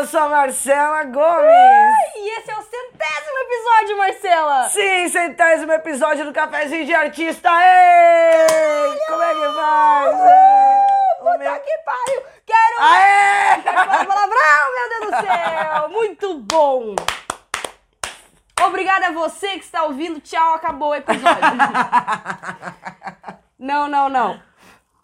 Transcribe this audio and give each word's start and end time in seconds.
eu 0.00 0.06
sou 0.06 0.20
a 0.20 0.28
Marcela 0.30 1.04
Gomes. 1.04 1.94
E 2.16 2.38
esse 2.38 2.50
é 2.50 2.54
o 2.56 2.62
centésimo 2.62 3.38
episódio, 3.42 3.98
Marcela! 3.98 4.68
Sim, 4.70 5.08
centésimo 5.08 5.72
episódio 5.72 6.24
do 6.24 6.32
Cafézinho 6.32 6.86
de 6.86 6.94
Artista. 6.94 7.50
Ei! 7.50 8.98
Como 9.08 9.22
é 9.22 9.34
que 9.34 9.54
faz? 9.54 10.14
O 11.20 11.24
Puta 11.24 11.38
meu- 11.38 11.60
que 11.60 11.78
pariu! 11.84 12.22
Quero 12.46 12.80
Aê! 12.80 13.60
falar 13.62 14.06
palavrão, 14.06 14.72
meu 14.74 14.88
Deus 14.88 15.10
do 15.10 15.26
céu! 15.26 15.88
Muito 15.90 16.38
bom! 16.40 16.94
Obrigada 18.64 19.08
a 19.08 19.12
você 19.12 19.48
que 19.58 19.64
está 19.64 19.82
ouvindo. 19.82 20.18
Tchau, 20.20 20.54
acabou 20.54 20.90
o 20.90 20.94
episódio. 20.94 21.40
não, 23.58 23.86
não, 23.86 24.08
não. 24.08 24.42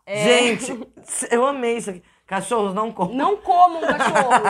É, 0.06 0.16
Gente, 0.24 0.88
eu 1.30 1.44
amei 1.44 1.76
isso 1.76 1.90
aqui. 1.90 2.02
Cachorros 2.26 2.74
não 2.74 2.90
comem. 2.92 3.16
Não 3.16 3.36
comam 3.36 3.80
cachorros. 3.82 4.42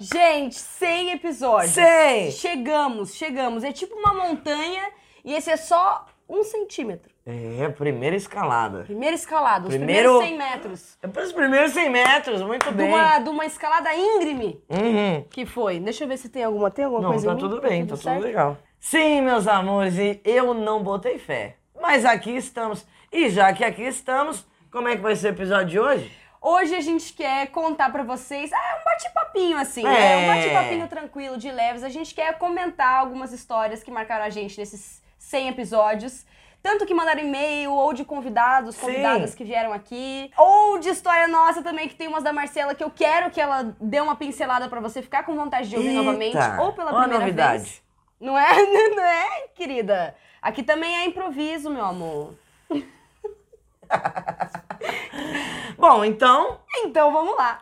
Gente, 0.00 0.54
100 0.54 1.10
episódios. 1.12 1.72
Sei. 1.72 2.30
Chegamos, 2.30 3.14
chegamos. 3.14 3.64
É 3.64 3.72
tipo 3.72 3.94
uma 3.96 4.14
montanha 4.14 4.82
e 5.24 5.34
esse 5.34 5.50
é 5.50 5.56
só 5.56 6.06
um 6.28 6.44
centímetro. 6.44 7.10
É, 7.26 7.68
primeira 7.70 8.16
escalada. 8.16 8.84
Primeiro 8.84 9.14
escalado, 9.14 9.68
os 9.68 9.74
Primeiro- 9.74 10.18
primeiros 10.18 10.28
100 10.28 10.38
metros. 10.54 10.98
É 11.02 11.08
para 11.08 11.22
os 11.24 11.32
primeiros 11.32 11.72
100 11.72 11.90
metros, 11.90 12.42
muito 12.42 12.70
De 12.70 12.76
bem. 12.76 12.88
uma, 12.88 13.18
de 13.18 13.28
uma 13.28 13.44
escalada 13.44 13.94
íngreme 13.94 14.62
Uhum. 14.70 15.24
que 15.28 15.44
foi. 15.44 15.78
Deixa 15.80 16.04
eu 16.04 16.08
ver 16.08 16.16
se 16.16 16.28
tem 16.30 16.44
alguma, 16.44 16.70
tem 16.70 16.84
alguma 16.86 17.02
Não, 17.02 17.10
coisa 17.10 17.26
tá 17.26 17.32
em 17.32 17.34
mim? 17.34 17.40
tudo 17.40 17.60
bem, 17.60 17.86
tá 17.86 17.96
certo? 17.96 18.16
tudo 18.16 18.26
legal. 18.26 18.56
Sim, 18.80 19.22
meus 19.22 19.46
amores, 19.48 19.98
e 19.98 20.20
eu 20.24 20.54
não 20.54 20.82
botei 20.82 21.18
fé. 21.18 21.56
Mas 21.80 22.04
aqui 22.04 22.36
estamos. 22.36 22.86
E 23.12 23.28
já 23.28 23.52
que 23.52 23.64
aqui 23.64 23.82
estamos, 23.82 24.46
como 24.70 24.88
é 24.88 24.96
que 24.96 25.02
vai 25.02 25.16
ser 25.16 25.28
o 25.28 25.30
episódio 25.30 25.66
de 25.66 25.80
hoje? 25.80 26.12
Hoje 26.40 26.74
a 26.74 26.80
gente 26.80 27.12
quer 27.12 27.48
contar 27.48 27.90
pra 27.90 28.02
vocês, 28.02 28.52
ah, 28.52 28.56
é 28.56 28.80
um 28.80 28.84
bate-papinho 28.84 29.58
assim, 29.58 29.84
É. 29.84 29.90
né? 29.90 30.16
Um 30.18 30.34
bate-papinho 30.34 30.88
tranquilo, 30.88 31.36
de 31.36 31.50
leves. 31.50 31.82
A 31.82 31.88
gente 31.88 32.14
quer 32.14 32.38
comentar 32.38 33.00
algumas 33.00 33.32
histórias 33.32 33.82
que 33.82 33.90
marcaram 33.90 34.24
a 34.24 34.30
gente 34.30 34.58
nesses 34.58 35.02
100 35.18 35.48
episódios. 35.48 36.24
Tanto 36.62 36.84
que 36.86 36.92
mandaram 36.94 37.20
e-mail, 37.20 37.72
ou 37.72 37.92
de 37.92 38.04
convidados, 38.04 38.74
Sim. 38.74 38.80
convidadas 38.80 39.34
que 39.34 39.44
vieram 39.44 39.72
aqui, 39.72 40.30
ou 40.36 40.78
de 40.78 40.88
história 40.88 41.28
nossa 41.28 41.62
também, 41.62 41.88
que 41.88 41.94
tem 41.94 42.08
umas 42.08 42.24
da 42.24 42.32
Marcela 42.32 42.74
que 42.74 42.82
eu 42.82 42.90
quero 42.90 43.30
que 43.30 43.40
ela 43.40 43.76
dê 43.80 44.00
uma 44.00 44.16
pincelada 44.16 44.68
pra 44.68 44.80
você 44.80 45.00
ficar 45.00 45.22
com 45.24 45.36
vontade 45.36 45.68
de 45.68 45.76
ouvir 45.76 45.88
Eita, 45.90 46.02
novamente, 46.02 46.36
ou 46.60 46.72
pela 46.72 46.90
primeira 46.90 47.18
novidade. 47.20 47.62
vez. 47.62 47.82
Não 48.20 48.36
é? 48.36 48.50
Não 48.94 49.04
é, 49.04 49.48
querida? 49.54 50.16
Aqui 50.42 50.62
também 50.64 50.92
é 50.96 51.04
improviso, 51.06 51.70
meu 51.70 51.84
amor. 51.84 52.34
Bom, 55.76 56.04
então, 56.04 56.58
Então 56.84 57.12
vamos 57.12 57.36
lá. 57.36 57.60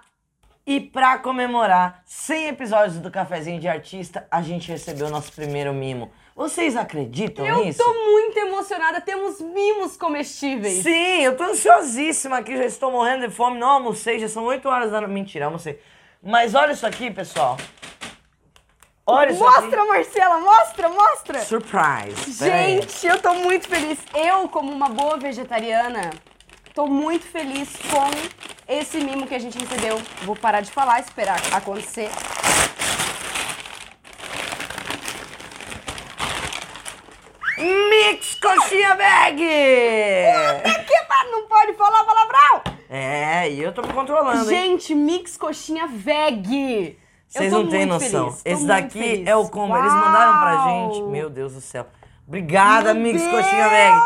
e 0.67 0.81
pra 0.81 1.19
comemorar 1.19 2.03
100 2.07 2.49
episódios 2.49 2.99
do 2.99 3.11
Cafezinho 3.11 3.61
de 3.61 3.69
Artista, 3.69 4.27
a 4.31 4.43
gente 4.43 4.69
recebeu 4.71 5.09
nosso 5.11 5.33
primeiro 5.33 5.73
mimo. 5.73 6.11
Vocês 6.35 6.77
acreditam 6.77 7.47
Eu 7.47 7.65
nisso? 7.65 7.79
tô 7.79 7.93
muito 7.93 8.37
emocionada. 8.39 9.01
Temos 9.01 9.41
mimos 9.41 9.97
comestíveis. 9.97 10.83
Sim, 10.83 11.23
eu 11.23 11.37
tô 11.37 11.45
ansiosíssima 11.45 12.39
aqui, 12.39 12.57
já 12.57 12.65
estou 12.65 12.91
morrendo 12.93 13.27
de 13.29 13.35
fome, 13.35 13.59
não 13.59 13.69
almocei, 13.69 14.19
já 14.19 14.29
são 14.29 14.45
8 14.45 14.69
horas 14.69 14.91
da 14.91 15.01
noite. 15.01 15.13
Mentira, 15.15 15.47
almocei. 15.47 15.81
Mas 16.23 16.55
olha 16.55 16.73
isso 16.73 16.87
aqui, 16.87 17.11
pessoal. 17.11 17.57
Olha 19.09 19.33
Mostra, 19.35 19.85
Marcela, 19.87 20.41
mostra, 20.41 20.89
mostra. 20.89 21.39
Surprise. 21.41 22.33
Gente, 22.33 23.07
eu 23.07 23.21
tô 23.23 23.35
muito 23.35 23.69
feliz. 23.69 23.99
Eu, 24.13 24.49
como 24.49 24.73
uma 24.73 24.89
boa 24.89 25.17
vegetariana, 25.17 26.11
tô 26.75 26.87
muito 26.89 27.25
feliz 27.25 27.69
com 27.89 28.11
esse 28.73 28.99
mimo 28.99 29.27
que 29.27 29.35
a 29.35 29.39
gente 29.39 29.57
recebeu. 29.59 30.01
Vou 30.23 30.35
parar 30.35 30.61
de 30.61 30.73
falar, 30.73 30.99
esperar 31.01 31.41
acontecer. 31.53 32.11
Mix 37.59 38.35
Coxinha 38.35 38.95
Bag! 38.95 39.37
Que 39.39 41.05
pa- 41.09 41.25
não 41.31 41.47
pode 41.47 41.73
falar 41.75 42.05
palavrão! 42.05 42.63
É, 42.89 43.51
e 43.51 43.61
eu 43.61 43.73
tô 43.73 43.83
me 43.83 43.93
controlando, 43.93 44.51
hein? 44.51 44.57
Gente, 44.59 44.95
mix 44.95 45.37
coxinha 45.37 45.87
veg. 45.89 46.97
Vocês 47.29 47.53
não 47.53 47.69
têm 47.69 47.87
noção. 47.87 48.31
feliz, 48.31 48.43
Esse 48.45 48.67
daqui 48.67 48.99
feliz. 48.99 49.27
é 49.27 49.37
o 49.37 49.49
combo. 49.49 49.77
Eles 49.77 49.93
mandaram 49.93 50.39
pra 50.41 50.55
Uau! 50.55 50.93
gente. 50.95 51.03
Meu 51.09 51.29
Deus 51.29 51.55
do 51.55 51.61
céu. 51.61 51.87
Obrigada, 52.27 52.95
Meu 52.95 53.03
Mix 53.05 53.23
Deus! 53.23 53.35
Coxinha 53.35 53.69
Bag. 53.69 54.01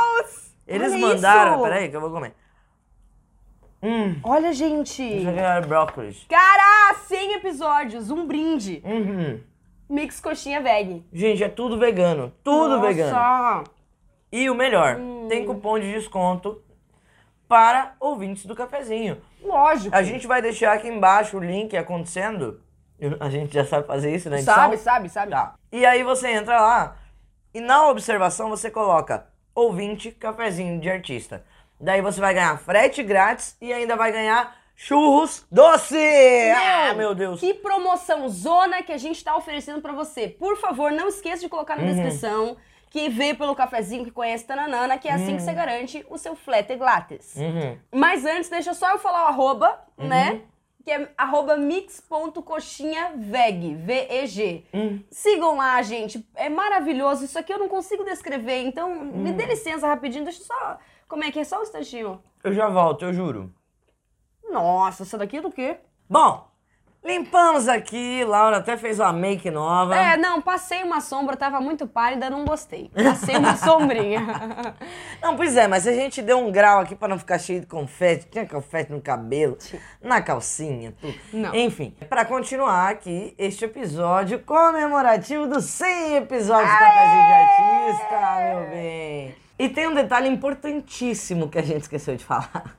Eles 0.67 0.93
Olha 0.93 1.01
mandaram. 1.09 1.55
isso! 1.55 1.63
Peraí, 1.65 1.89
que 1.89 1.97
eu 1.97 2.01
vou 2.01 2.11
comer. 2.11 2.35
Hum, 3.83 4.17
Olha, 4.23 4.53
gente. 4.53 5.03
brócolis. 5.67 6.27
Cara, 6.29 6.95
100 7.07 7.33
episódios, 7.35 8.11
um 8.11 8.27
brinde. 8.27 8.83
Uhum. 8.85 9.41
Mix 9.89 10.21
coxinha 10.21 10.61
veg. 10.61 11.05
Gente, 11.13 11.43
é 11.43 11.49
tudo 11.49 11.79
vegano. 11.79 12.33
Tudo 12.45 12.77
Nossa. 12.77 12.87
vegano. 12.87 13.65
E 14.31 14.49
o 14.49 14.55
melhor, 14.55 14.97
Hum. 14.97 15.27
tem 15.29 15.45
cupom 15.45 15.79
de 15.79 15.91
desconto 15.93 16.63
para 17.49 17.95
ouvintes 17.99 18.47
do 18.47 18.55
cafezinho. 18.55 19.17
Lógico. 19.43 19.97
A 19.97 20.03
gente 20.03 20.27
vai 20.29 20.41
deixar 20.41 20.75
aqui 20.75 20.87
embaixo 20.87 21.37
o 21.39 21.41
link 21.41 21.77
acontecendo. 21.77 22.61
Eu- 23.01 23.17
A 23.21 23.31
gente 23.31 23.53
já 23.55 23.65
sabe 23.65 23.87
fazer 23.87 24.15
isso, 24.15 24.29
né? 24.31 24.43
Sabe, 24.43 24.77
sabe, 24.77 25.09
sabe. 25.09 25.31
Tá. 25.33 25.55
E 25.73 25.85
aí 25.87 26.03
você 26.03 26.29
entra 26.29 26.61
lá 26.61 26.97
e 27.55 27.61
na 27.61 27.89
observação 27.89 28.49
você 28.51 28.71
coloca 28.71 29.27
ouvinte 29.55 30.11
cafezinho 30.13 30.81
de 30.81 30.91
artista. 30.91 31.45
Daí 31.81 32.03
você 32.03 32.21
vai 32.21 32.35
ganhar 32.35 32.59
frete 32.59 33.03
grátis 33.03 33.57
e 33.61 33.73
ainda 33.73 33.97
vai 33.97 34.13
ganhar 34.13 34.55
churros 34.77 35.47
doce! 35.51 35.97
ah, 36.55 36.95
meu 36.95 37.15
Deus! 37.15 37.41
Que 37.41 37.55
promoção 37.55 38.29
zona 38.29 38.83
que 38.83 38.93
a 38.93 38.99
gente 38.99 39.23
tá 39.25 39.35
oferecendo 39.37 39.81
pra 39.81 39.93
você. 39.93 40.29
Por 40.29 40.57
favor, 40.59 40.91
não 40.93 41.09
esqueça 41.09 41.41
de 41.43 41.49
colocar 41.49 41.79
Uhum. 41.79 41.85
na 41.87 41.93
descrição 41.93 42.57
que 42.91 43.09
veio 43.09 43.37
pelo 43.37 43.55
cafezinho 43.55 44.05
que 44.05 44.11
conhece 44.11 44.45
Tananana, 44.45 44.99
que 44.99 45.09
é 45.09 45.13
assim 45.13 45.37
que 45.37 45.43
você 45.43 45.53
garante 45.53 46.05
o 46.11 46.19
seu 46.19 46.35
flete 46.35 46.75
glátis. 46.77 47.37
Uhum. 47.37 47.79
Mas 47.93 48.25
antes, 48.25 48.51
deixa 48.51 48.75
só 48.75 48.91
eu 48.91 48.99
falar 48.99 49.25
o 49.25 49.29
arroba, 49.29 49.79
né? 49.97 50.41
Que 50.85 50.91
é 50.91 51.13
arroba 51.17 51.57
mix.coxinhaveg, 51.57 53.77
V-E-G. 53.77 54.65
Hum. 54.73 55.01
Sigam 55.11 55.57
lá, 55.57 55.81
gente. 55.83 56.27
É 56.35 56.49
maravilhoso. 56.49 57.25
Isso 57.25 57.39
aqui 57.39 57.53
eu 57.53 57.59
não 57.59 57.69
consigo 57.69 58.05
descrever, 58.05 58.63
então 58.63 59.05
me 59.05 59.33
dê 59.33 59.47
licença 59.47 59.87
rapidinho. 59.87 60.25
Deixa 60.25 60.41
eu 60.41 60.47
só... 60.47 60.79
Como 61.07 61.25
é 61.25 61.31
que 61.31 61.41
é? 61.41 61.45
Só 61.45 61.59
um 61.59 61.63
instantinho. 61.63 62.23
Eu 62.43 62.53
já 62.53 62.69
volto, 62.69 63.05
eu 63.05 63.13
juro. 63.13 63.53
Nossa, 64.51 65.03
essa 65.03 65.19
daqui 65.19 65.37
é 65.37 65.41
do 65.41 65.51
quê? 65.51 65.79
Bom, 66.09 66.50
limpamos 67.05 67.69
aqui, 67.69 68.25
Laura 68.25 68.59
até 68.59 68.77
fez 68.77 69.01
uma 69.01 69.13
make 69.13 69.51
nova. 69.51 69.97
É, 69.97 70.17
não, 70.17 70.41
passei 70.41 70.83
uma 70.83 71.01
sombra, 71.01 71.37
tava 71.37 71.61
muito 71.61 71.87
pálida, 71.87 72.29
não 72.31 72.45
gostei. 72.45 72.91
Passei 72.95 73.37
uma 73.37 73.57
sombrinha. 73.59 74.27
Não, 75.23 75.37
pois 75.37 75.57
é, 75.57 75.67
mas 75.67 75.87
a 75.87 75.93
gente 75.93 76.23
deu 76.23 76.39
um 76.39 76.53
grau 76.53 76.81
aqui 76.81 76.95
pra 76.95 77.09
não 77.09 77.19
ficar 77.19 77.39
cheio 77.39 77.61
de 77.61 77.67
confete. 77.67 78.27
Tinha 78.31 78.47
confete 78.47 78.93
no 78.93 79.01
cabelo, 79.01 79.57
na 80.03 80.21
calcinha, 80.21 80.95
tudo. 81.01 81.15
Não. 81.33 81.55
Enfim, 81.55 81.95
pra 82.09 82.25
continuar 82.25 82.91
aqui 82.91 83.35
este 83.39 83.65
episódio 83.65 84.39
comemorativo 84.41 85.47
dos 85.47 85.65
100 85.65 86.17
episódios 86.17 86.71
do 86.71 86.79
Cafézinho 86.79 87.27
de 87.27 87.33
Artista, 87.33 88.37
meu 88.41 88.71
bem. 88.71 89.35
E 89.59 89.69
tem 89.69 89.87
um 89.87 89.95
detalhe 89.95 90.29
importantíssimo 90.29 91.49
que 91.49 91.59
a 91.59 91.63
gente 91.63 91.83
esqueceu 91.83 92.17
de 92.17 92.25
falar. 92.25 92.79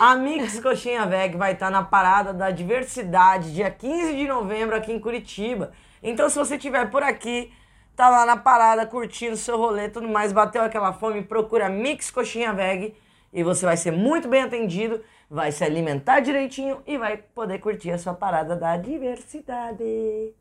A 0.00 0.14
Mix 0.14 0.60
Coxinha 0.60 1.04
Veg 1.06 1.36
vai 1.36 1.52
estar 1.52 1.70
na 1.70 1.82
Parada 1.82 2.32
da 2.32 2.50
Diversidade, 2.50 3.52
dia 3.52 3.68
15 3.68 4.16
de 4.16 4.28
novembro, 4.28 4.76
aqui 4.76 4.92
em 4.92 5.00
Curitiba. 5.00 5.72
Então, 6.00 6.28
se 6.28 6.38
você 6.38 6.54
estiver 6.54 6.88
por 6.88 7.02
aqui, 7.02 7.52
tá 7.96 8.08
lá 8.08 8.24
na 8.24 8.36
parada, 8.36 8.86
curtindo 8.86 9.36
seu 9.36 9.58
rolê 9.58 9.86
e 9.86 9.90
tudo 9.90 10.08
mais, 10.08 10.32
bateu 10.32 10.62
aquela 10.62 10.92
fome, 10.92 11.22
procura 11.22 11.68
Mix 11.68 12.12
Coxinha 12.12 12.52
Veg 12.52 12.94
e 13.32 13.42
você 13.42 13.66
vai 13.66 13.76
ser 13.76 13.90
muito 13.90 14.28
bem 14.28 14.42
atendido, 14.42 15.02
vai 15.28 15.50
se 15.50 15.64
alimentar 15.64 16.20
direitinho 16.20 16.80
e 16.86 16.96
vai 16.96 17.16
poder 17.16 17.58
curtir 17.58 17.90
a 17.90 17.98
sua 17.98 18.14
parada 18.14 18.54
da 18.54 18.76
diversidade. 18.76 20.32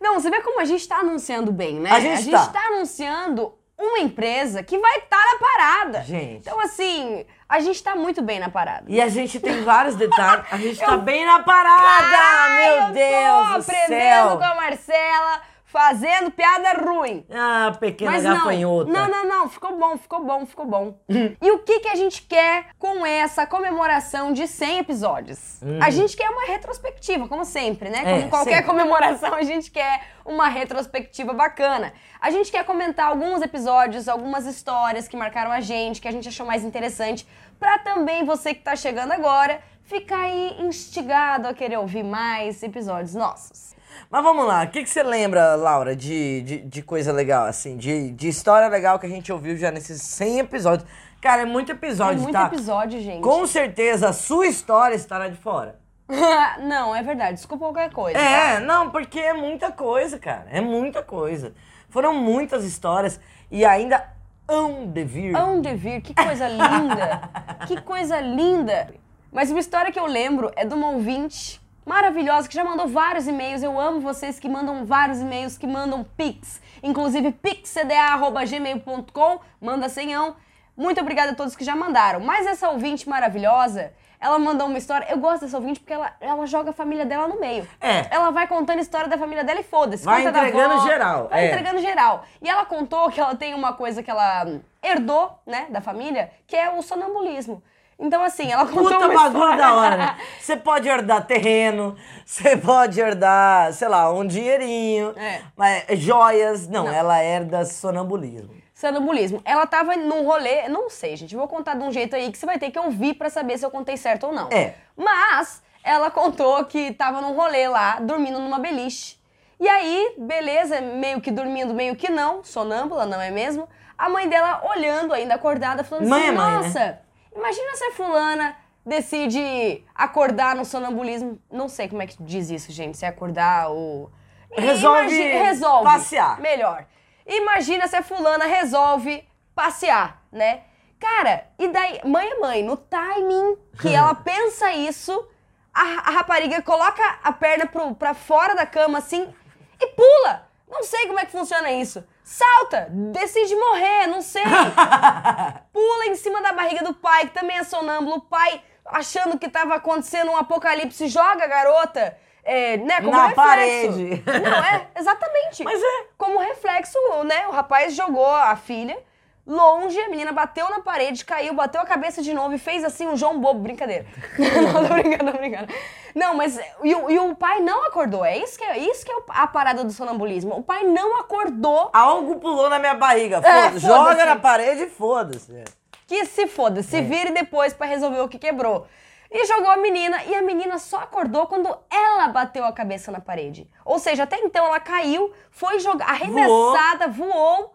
Não, 0.00 0.14
você 0.14 0.28
vê 0.28 0.40
como 0.42 0.60
a 0.60 0.64
gente 0.64 0.86
tá 0.88 0.96
anunciando 0.98 1.52
bem, 1.52 1.78
né? 1.78 1.90
A 1.90 2.00
gente 2.00 2.30
tá. 2.30 2.48
tá 2.48 2.66
anunciando 2.66 3.57
uma 3.78 4.00
empresa 4.00 4.62
que 4.62 4.76
vai 4.76 4.98
estar 4.98 5.16
na 5.24 5.38
parada. 5.38 6.02
Gente. 6.02 6.38
Então, 6.38 6.58
assim, 6.60 7.24
a 7.48 7.60
gente 7.60 7.82
tá 7.82 7.94
muito 7.94 8.20
bem 8.20 8.40
na 8.40 8.50
parada. 8.50 8.84
E 8.88 9.00
a 9.00 9.08
gente 9.08 9.38
tem 9.38 9.62
vários 9.62 9.94
detalhes, 9.94 10.44
a 10.50 10.56
gente 10.56 10.80
tá 10.84 10.96
bem 10.96 11.24
na 11.24 11.40
parada, 11.40 12.16
Ai, 12.16 12.64
meu 12.66 12.74
eu 12.88 12.92
Deus 12.92 13.46
tô 13.46 13.52
do 13.54 13.60
aprendendo 13.60 14.28
céu. 14.28 14.38
com 14.38 14.44
a 14.44 14.54
Marcela, 14.56 15.42
fazendo 15.68 16.30
piada 16.30 16.80
ruim. 16.80 17.26
Ah, 17.30 17.76
pequena 17.78 18.10
Mas 18.10 18.24
não, 18.24 18.34
gafanhota. 18.36 18.90
não, 18.90 19.06
não, 19.06 19.24
não, 19.28 19.48
ficou 19.50 19.78
bom, 19.78 19.98
ficou 19.98 20.24
bom, 20.24 20.46
ficou 20.46 20.66
bom. 20.66 20.98
e 21.08 21.50
o 21.50 21.58
que 21.58 21.80
que 21.80 21.88
a 21.88 21.94
gente 21.94 22.22
quer 22.22 22.68
com 22.78 23.04
essa 23.04 23.46
comemoração 23.46 24.32
de 24.32 24.46
100 24.48 24.78
episódios? 24.78 25.60
A 25.82 25.90
gente 25.90 26.16
quer 26.16 26.30
uma 26.30 26.46
retrospectiva, 26.46 27.28
como 27.28 27.44
sempre, 27.44 27.90
né? 27.90 28.00
É, 28.02 28.18
Como 28.18 28.30
qualquer 28.30 28.56
sempre. 28.56 28.66
comemoração, 28.66 29.34
a 29.34 29.42
gente 29.42 29.70
quer 29.70 30.06
uma 30.24 30.48
retrospectiva 30.48 31.34
bacana. 31.34 31.92
A 32.18 32.30
gente 32.30 32.50
quer 32.50 32.64
comentar 32.64 33.06
alguns 33.06 33.42
episódios, 33.42 34.08
algumas 34.08 34.46
histórias 34.46 35.06
que 35.06 35.18
marcaram 35.18 35.52
a 35.52 35.60
gente, 35.60 36.00
que 36.00 36.08
a 36.08 36.12
gente 36.12 36.28
achou 36.28 36.46
mais 36.46 36.64
interessante, 36.64 37.28
pra 37.60 37.78
também 37.78 38.24
você 38.24 38.54
que 38.54 38.62
tá 38.62 38.74
chegando 38.74 39.12
agora 39.12 39.60
fica 39.82 40.16
aí 40.16 40.56
instigado 40.60 41.46
a 41.46 41.52
querer 41.52 41.78
ouvir 41.78 42.02
mais 42.04 42.62
episódios 42.62 43.14
nossos. 43.14 43.74
Mas 44.10 44.22
vamos 44.22 44.46
lá, 44.46 44.64
o 44.64 44.68
que, 44.68 44.82
que 44.82 44.88
você 44.90 45.02
lembra, 45.02 45.54
Laura, 45.54 45.94
de, 45.94 46.42
de, 46.42 46.58
de 46.60 46.82
coisa 46.82 47.12
legal, 47.12 47.46
assim, 47.46 47.76
de, 47.76 48.10
de 48.12 48.28
história 48.28 48.68
legal 48.68 48.98
que 48.98 49.06
a 49.06 49.08
gente 49.08 49.32
ouviu 49.32 49.56
já 49.56 49.70
nesses 49.70 50.00
100 50.02 50.40
episódios? 50.40 50.88
Cara, 51.20 51.42
é 51.42 51.46
muito 51.46 51.72
É 51.72 51.74
episódio, 51.74 52.22
muito 52.22 52.32
tá? 52.32 52.46
episódio, 52.46 53.00
gente. 53.00 53.22
Com 53.22 53.46
certeza 53.46 54.08
a 54.10 54.12
sua 54.12 54.46
história 54.46 54.94
estará 54.94 55.28
de 55.28 55.36
fora. 55.36 55.78
Não, 56.62 56.94
é 56.94 57.02
verdade. 57.02 57.34
Desculpa 57.34 57.66
qualquer 57.66 57.90
coisa. 57.90 58.18
tá? 58.18 58.24
É, 58.24 58.60
não, 58.60 58.90
porque 58.90 59.18
é 59.20 59.34
muita 59.34 59.70
coisa, 59.70 60.18
cara. 60.18 60.46
É 60.50 60.60
muita 60.60 61.02
coisa. 61.02 61.52
Foram 61.90 62.14
muitas 62.14 62.64
histórias 62.64 63.20
e 63.50 63.64
ainda 63.64 64.02
hão 64.48 64.86
de 64.86 65.04
vir. 65.04 65.36
Hão 65.36 65.60
de 65.60 65.74
vir, 65.74 66.00
que 66.00 66.14
coisa 66.14 66.48
linda! 66.48 67.20
que 67.68 67.80
coisa 67.82 68.20
linda! 68.20 68.88
Mas 69.30 69.50
uma 69.50 69.60
história 69.60 69.92
que 69.92 69.98
eu 70.00 70.06
lembro 70.06 70.50
é 70.56 70.64
de 70.64 70.72
uma 70.72 70.88
ouvinte 70.90 71.60
maravilhosa 71.88 72.46
que 72.46 72.54
já 72.54 72.62
mandou 72.62 72.86
vários 72.86 73.26
e-mails. 73.26 73.62
Eu 73.62 73.80
amo 73.80 74.00
vocês 74.00 74.38
que 74.38 74.48
mandam 74.48 74.84
vários 74.84 75.20
e-mails, 75.20 75.56
que 75.56 75.66
mandam 75.66 76.04
pix. 76.16 76.60
Inclusive 76.82 77.32
pixcda.gmail.com, 77.32 79.40
manda 79.60 79.88
senhão. 79.88 80.36
Muito 80.76 81.00
obrigada 81.00 81.32
a 81.32 81.34
todos 81.34 81.56
que 81.56 81.64
já 81.64 81.74
mandaram. 81.74 82.20
Mas 82.20 82.46
essa 82.46 82.68
ouvinte 82.68 83.08
maravilhosa, 83.08 83.92
ela 84.20 84.38
mandou 84.38 84.66
uma 84.66 84.78
história. 84.78 85.06
Eu 85.10 85.18
gosto 85.18 85.40
dessa 85.40 85.56
ouvinte 85.56 85.80
porque 85.80 85.94
ela, 85.94 86.14
ela 86.20 86.46
joga 86.46 86.70
a 86.70 86.72
família 86.72 87.06
dela 87.06 87.26
no 87.26 87.40
meio. 87.40 87.66
É. 87.80 88.14
Ela 88.14 88.30
vai 88.30 88.46
contando 88.46 88.78
a 88.78 88.82
história 88.82 89.08
da 89.08 89.16
família 89.16 89.42
dela 89.42 89.60
e 89.60 89.64
foda-se. 89.64 90.04
Vai 90.04 90.22
conta 90.22 90.38
entregando 90.38 90.74
avó, 90.74 90.86
geral, 90.86 91.28
Vai 91.28 91.46
é. 91.46 91.50
entregando 91.50 91.80
geral. 91.80 92.24
E 92.40 92.48
ela 92.48 92.64
contou 92.66 93.10
que 93.10 93.18
ela 93.18 93.34
tem 93.34 93.54
uma 93.54 93.72
coisa 93.72 94.02
que 94.02 94.10
ela 94.10 94.44
hum, 94.46 94.60
herdou, 94.82 95.40
né, 95.46 95.66
da 95.70 95.80
família, 95.80 96.30
que 96.46 96.54
é 96.54 96.70
o 96.70 96.82
sonambulismo. 96.82 97.62
Então, 97.98 98.22
assim, 98.22 98.52
ela 98.52 98.64
contou 98.64 98.84
Puta 98.84 99.08
uma 99.08 99.28
bagulho 99.28 99.56
da 99.56 99.74
hora, 99.74 99.96
né? 99.96 100.16
Você 100.38 100.56
pode 100.56 100.88
herdar 100.88 101.26
terreno, 101.26 101.96
você 102.24 102.56
pode 102.56 103.00
herdar, 103.00 103.72
sei 103.72 103.88
lá, 103.88 104.12
um 104.12 104.24
dinheirinho, 104.24 105.12
É. 105.16 105.40
mas, 105.56 105.84
joias. 105.98 106.68
Não, 106.68 106.88
ela 106.88 107.20
herda 107.22 107.64
sonambulismo. 107.64 108.50
Sonambulismo. 108.72 109.42
Ela 109.44 109.66
tava 109.66 109.96
num 109.96 110.24
rolê, 110.24 110.68
não 110.68 110.88
sei, 110.88 111.16
gente, 111.16 111.34
vou 111.34 111.48
contar 111.48 111.74
de 111.74 111.82
um 111.82 111.90
jeito 111.90 112.14
aí 112.14 112.30
que 112.30 112.38
você 112.38 112.46
vai 112.46 112.56
ter 112.58 112.70
que 112.70 112.78
ouvir 112.78 113.14
pra 113.14 113.28
saber 113.28 113.58
se 113.58 113.66
eu 113.66 113.70
contei 113.70 113.96
certo 113.96 114.28
ou 114.28 114.32
não. 114.32 114.48
É. 114.52 114.74
Mas 114.96 115.60
ela 115.82 116.10
contou 116.10 116.64
que 116.66 116.92
tava 116.92 117.20
num 117.20 117.34
rolê 117.34 117.66
lá, 117.66 117.98
dormindo 117.98 118.38
numa 118.38 118.60
beliche. 118.60 119.18
E 119.58 119.68
aí, 119.68 120.14
beleza, 120.16 120.80
meio 120.80 121.20
que 121.20 121.32
dormindo, 121.32 121.74
meio 121.74 121.96
que 121.96 122.08
não, 122.08 122.44
sonâmbula, 122.44 123.04
não 123.04 123.20
é 123.20 123.32
mesmo? 123.32 123.68
A 123.98 124.08
mãe 124.08 124.28
dela 124.28 124.62
olhando 124.72 125.12
ainda 125.12 125.34
acordada, 125.34 125.82
falando 125.82 126.06
Mãe 126.08 126.20
assim: 126.20 126.28
é 126.28 126.32
mãe, 126.32 126.60
né? 126.60 126.98
"Nossa, 127.38 127.60
imagina 127.60 127.76
se 127.76 127.84
a 127.84 127.92
fulana 127.92 128.56
decide 128.84 129.84
acordar 129.94 130.56
no 130.56 130.64
sonambulismo. 130.64 131.40
Não 131.50 131.68
sei 131.68 131.88
como 131.88 132.02
é 132.02 132.06
que 132.06 132.22
diz 132.22 132.50
isso, 132.50 132.72
gente, 132.72 132.96
se 132.96 133.04
é 133.04 133.08
acordar 133.08 133.68
ou 133.68 134.10
Resolve 134.50 135.14
resolve 135.14 135.84
passear. 135.84 136.40
Melhor. 136.40 136.86
Imagina 137.26 137.86
se 137.86 137.96
a 137.96 138.02
fulana 138.02 138.46
resolve 138.46 139.28
passear, 139.54 140.22
né? 140.32 140.62
Cara, 140.98 141.46
e 141.58 141.68
daí, 141.68 142.00
mãe 142.04 142.26
é 142.26 142.38
mãe, 142.38 142.62
no 142.62 142.76
timing 142.76 143.56
que 143.80 143.94
ela 143.94 144.14
pensa 144.16 144.72
isso, 144.72 145.28
a, 145.72 145.82
a 145.82 146.10
rapariga 146.10 146.62
coloca 146.62 147.02
a 147.22 147.30
perna 147.32 147.66
pro, 147.66 147.94
pra 147.94 148.14
fora 148.14 148.54
da 148.54 148.66
cama 148.66 148.98
assim 148.98 149.32
e 149.80 149.86
pula. 149.88 150.48
Não 150.68 150.82
sei 150.82 151.06
como 151.06 151.20
é 151.20 151.26
que 151.26 151.32
funciona 151.32 151.70
isso. 151.70 152.02
Salta, 152.30 152.88
decide 152.90 153.56
morrer, 153.56 154.06
não 154.06 154.20
sei. 154.20 154.42
Pula 155.72 156.06
em 156.08 156.14
cima 156.14 156.42
da 156.42 156.52
barriga 156.52 156.84
do 156.84 156.92
pai, 156.92 157.22
que 157.26 157.32
também 157.32 157.56
é 157.56 157.64
sonâmbulo. 157.64 158.16
O 158.16 158.20
pai, 158.20 158.60
achando 158.84 159.38
que 159.38 159.48
tava 159.48 159.76
acontecendo 159.76 160.30
um 160.30 160.36
apocalipse, 160.36 161.08
joga 161.08 161.44
a 161.44 161.46
garota, 161.46 162.18
é, 162.44 162.76
né, 162.76 163.00
como 163.00 163.12
Na 163.12 163.28
reflexo. 163.28 163.48
parede. 163.48 164.22
Não, 164.44 164.62
é, 164.62 164.88
exatamente. 164.94 165.64
Mas 165.64 165.80
é. 165.82 166.06
Como 166.18 166.38
reflexo, 166.38 166.98
né, 167.24 167.46
o 167.48 167.50
rapaz 167.50 167.94
jogou 167.94 168.26
a 168.26 168.54
filha 168.56 168.98
longe, 169.46 169.98
a 169.98 170.10
menina 170.10 170.30
bateu 170.30 170.68
na 170.68 170.80
parede, 170.80 171.24
caiu, 171.24 171.54
bateu 171.54 171.80
a 171.80 171.86
cabeça 171.86 172.20
de 172.20 172.34
novo 172.34 172.54
e 172.54 172.58
fez 172.58 172.84
assim 172.84 173.06
um 173.06 173.16
João 173.16 173.40
Bobo, 173.40 173.60
brincadeira. 173.60 174.04
não, 174.38 174.86
tô 174.86 174.92
brincando, 174.92 175.32
tô 175.32 175.38
brincando. 175.38 175.72
Não, 176.18 176.34
mas 176.34 176.58
e, 176.82 176.94
o- 176.94 177.10
e 177.10 177.18
o 177.18 177.34
pai 177.34 177.60
não 177.60 177.86
acordou, 177.86 178.24
é 178.24 178.36
isso 178.38 178.58
que 178.58 178.64
é, 178.64 178.78
isso 178.78 179.04
que 179.04 179.12
é 179.12 179.16
a 179.28 179.46
parada 179.46 179.84
do 179.84 179.92
sonambulismo. 179.92 180.54
O 180.56 180.62
pai 180.62 180.82
não 180.84 181.18
acordou 181.20 181.90
Algo 181.92 182.36
pulou 182.40 182.68
na 182.68 182.78
minha 182.78 182.94
barriga. 182.94 183.36
É, 183.38 183.66
Foda. 183.70 183.78
Joga 183.78 184.24
na 184.26 184.36
parede 184.36 184.82
e 184.84 184.88
foda-se. 184.90 185.64
Que 186.06 186.24
se 186.26 186.46
foda, 186.46 186.80
É. 186.80 186.82
se 186.82 187.00
vire 187.02 187.30
depois 187.32 187.72
pra 187.74 187.86
resolver 187.86 188.20
o 188.20 188.28
que 188.28 188.38
quebrou. 188.38 188.86
E 189.30 189.44
jogou 189.44 189.70
a 189.70 189.76
menina, 189.76 190.24
e 190.24 190.34
a 190.34 190.40
menina 190.40 190.78
só 190.78 191.00
acordou 191.00 191.46
quando 191.46 191.68
ela 191.90 192.28
bateu 192.28 192.64
a 192.64 192.72
cabeça 192.72 193.12
na 193.12 193.20
parede. 193.20 193.68
Ou 193.84 193.98
seja, 193.98 194.22
até 194.22 194.38
então 194.38 194.64
ela 194.66 194.80
caiu, 194.80 195.30
foi 195.50 195.78
jogar, 195.80 196.08
arremessada, 196.08 197.08
voou. 197.08 197.74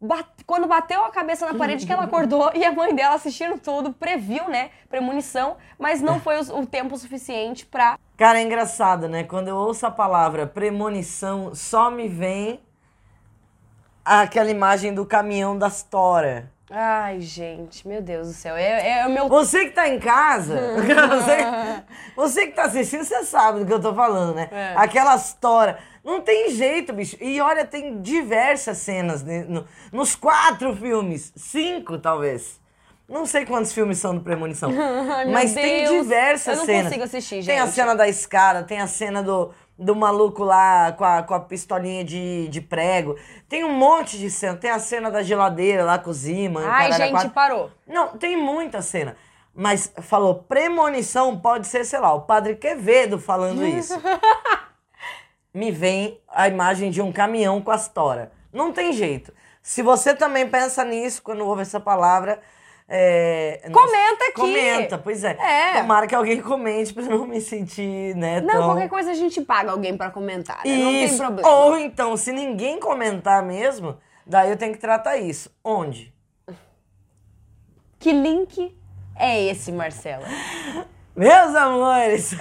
Bate- 0.00 0.44
quando 0.46 0.66
bateu 0.66 1.04
a 1.04 1.10
cabeça 1.10 1.46
na 1.46 1.54
parede 1.54 1.86
que 1.86 1.92
ela 1.92 2.04
acordou 2.10 2.50
e 2.54 2.64
a 2.64 2.72
mãe 2.72 2.94
dela 2.94 3.14
assistindo 3.14 3.58
tudo, 3.58 3.92
previu, 3.92 4.48
né, 4.48 4.70
premonição, 4.88 5.56
mas 5.78 6.00
não 6.00 6.18
foi 6.20 6.40
o, 6.40 6.60
o 6.60 6.66
tempo 6.66 6.96
suficiente 6.96 7.66
pra... 7.66 7.98
Cara, 8.16 8.38
é 8.38 8.42
engraçado, 8.42 9.08
né? 9.08 9.24
Quando 9.24 9.48
eu 9.48 9.56
ouço 9.56 9.86
a 9.86 9.90
palavra 9.90 10.46
premonição, 10.46 11.54
só 11.54 11.90
me 11.90 12.08
vem 12.08 12.60
aquela 14.04 14.50
imagem 14.50 14.94
do 14.94 15.06
caminhão 15.06 15.56
das 15.56 15.82
Tora. 15.82 16.50
Ai, 16.70 17.20
gente, 17.20 17.86
meu 17.88 18.00
Deus 18.00 18.28
do 18.28 18.32
céu, 18.32 18.54
é, 18.56 19.00
é 19.00 19.06
o 19.06 19.10
meu... 19.10 19.28
Você 19.28 19.64
que 19.66 19.72
tá 19.72 19.88
em 19.88 19.98
casa, 19.98 20.54
você, 21.10 21.82
você 22.14 22.46
que 22.46 22.52
tá 22.52 22.62
assistindo, 22.64 23.02
você 23.02 23.24
sabe 23.24 23.58
do 23.60 23.66
que 23.66 23.72
eu 23.72 23.80
tô 23.80 23.92
falando, 23.92 24.36
né? 24.36 24.48
É. 24.52 24.72
Aquelas 24.76 25.32
tora. 25.32 25.78
Não 26.04 26.20
tem 26.20 26.50
jeito, 26.50 26.92
bicho. 26.92 27.16
E 27.20 27.40
olha, 27.40 27.64
tem 27.64 28.00
diversas 28.00 28.78
cenas 28.78 29.22
no- 29.24 29.66
nos 29.92 30.14
quatro 30.14 30.74
filmes. 30.76 31.32
Cinco, 31.36 31.98
talvez. 31.98 32.60
Não 33.08 33.26
sei 33.26 33.44
quantos 33.44 33.72
filmes 33.72 33.98
são 33.98 34.14
do 34.14 34.20
Premonição. 34.20 34.70
Ai, 35.12 35.26
mas 35.26 35.52
tem 35.52 35.84
Deus. 35.84 36.02
diversas 36.04 36.52
Eu 36.54 36.56
não 36.58 36.66
cenas. 36.66 36.84
consigo 36.84 37.02
assistir, 37.04 37.44
Tem 37.44 37.58
a 37.58 37.64
gente. 37.66 37.74
cena 37.74 37.94
da 37.96 38.08
escada, 38.08 38.62
tem 38.62 38.80
a 38.80 38.86
cena 38.86 39.20
do, 39.24 39.52
do 39.80 39.96
maluco 39.96 40.44
lá 40.44 40.92
com 40.92 41.04
a, 41.04 41.22
com 41.22 41.32
a 41.32 41.40
pistolinha 41.40 42.04
de, 42.04 42.48
de 42.48 42.60
prego. 42.60 43.16
Tem 43.48 43.64
um 43.64 43.72
monte 43.72 44.18
de 44.18 44.30
cena. 44.30 44.56
Tem 44.56 44.70
a 44.70 44.78
cena 44.78 45.10
da 45.10 45.22
geladeira 45.22 45.82
lá 45.82 45.98
com 45.98 46.10
o 46.10 46.14
Zima. 46.14 46.62
Ai, 46.66 46.92
gente, 46.92 47.10
quatro. 47.12 47.30
parou. 47.30 47.70
Não, 47.86 48.08
tem 48.18 48.36
muita 48.36 48.82
cena. 48.82 49.16
Mas 49.54 49.92
falou 50.02 50.44
premonição, 50.46 51.36
pode 51.36 51.66
ser, 51.66 51.84
sei 51.84 51.98
lá, 51.98 52.12
o 52.12 52.20
padre 52.20 52.56
Quevedo 52.56 53.18
falando 53.18 53.66
isso. 53.66 53.94
Me 55.52 55.72
vem 55.72 56.20
a 56.28 56.46
imagem 56.46 56.90
de 56.90 57.02
um 57.02 57.10
caminhão 57.10 57.60
com 57.60 57.70
as 57.70 57.88
tora. 57.88 58.30
Não 58.52 58.72
tem 58.72 58.92
jeito. 58.92 59.32
Se 59.62 59.82
você 59.82 60.14
também 60.14 60.48
pensa 60.48 60.84
nisso 60.84 61.22
quando 61.22 61.44
ouve 61.44 61.62
essa 61.62 61.80
palavra. 61.80 62.40
É, 62.92 63.70
Comenta 63.72 64.24
aqui. 64.24 64.32
Comenta, 64.34 64.98
pois 64.98 65.22
é. 65.22 65.36
É. 65.38 65.80
Tomara 65.80 66.08
que 66.08 66.14
alguém 66.14 66.42
comente 66.42 66.92
pra 66.92 67.04
não 67.04 67.24
me 67.24 67.40
sentir, 67.40 68.16
né? 68.16 68.40
Não, 68.40 68.54
tão... 68.54 68.64
qualquer 68.64 68.88
coisa 68.88 69.12
a 69.12 69.14
gente 69.14 69.40
paga 69.42 69.70
alguém 69.70 69.96
pra 69.96 70.10
comentar, 70.10 70.60
né? 70.64 70.76
Não 70.76 70.90
tem 70.90 71.16
problema. 71.16 71.48
Ou 71.48 71.78
então, 71.78 72.16
se 72.16 72.32
ninguém 72.32 72.80
comentar 72.80 73.44
mesmo, 73.44 73.96
daí 74.26 74.50
eu 74.50 74.56
tenho 74.56 74.72
que 74.72 74.80
tratar 74.80 75.18
isso. 75.18 75.54
Onde? 75.62 76.12
Que 78.00 78.10
link 78.10 78.76
é 79.16 79.40
esse, 79.44 79.70
Marcela? 79.70 80.26
Meus 81.14 81.54
amores! 81.54 82.34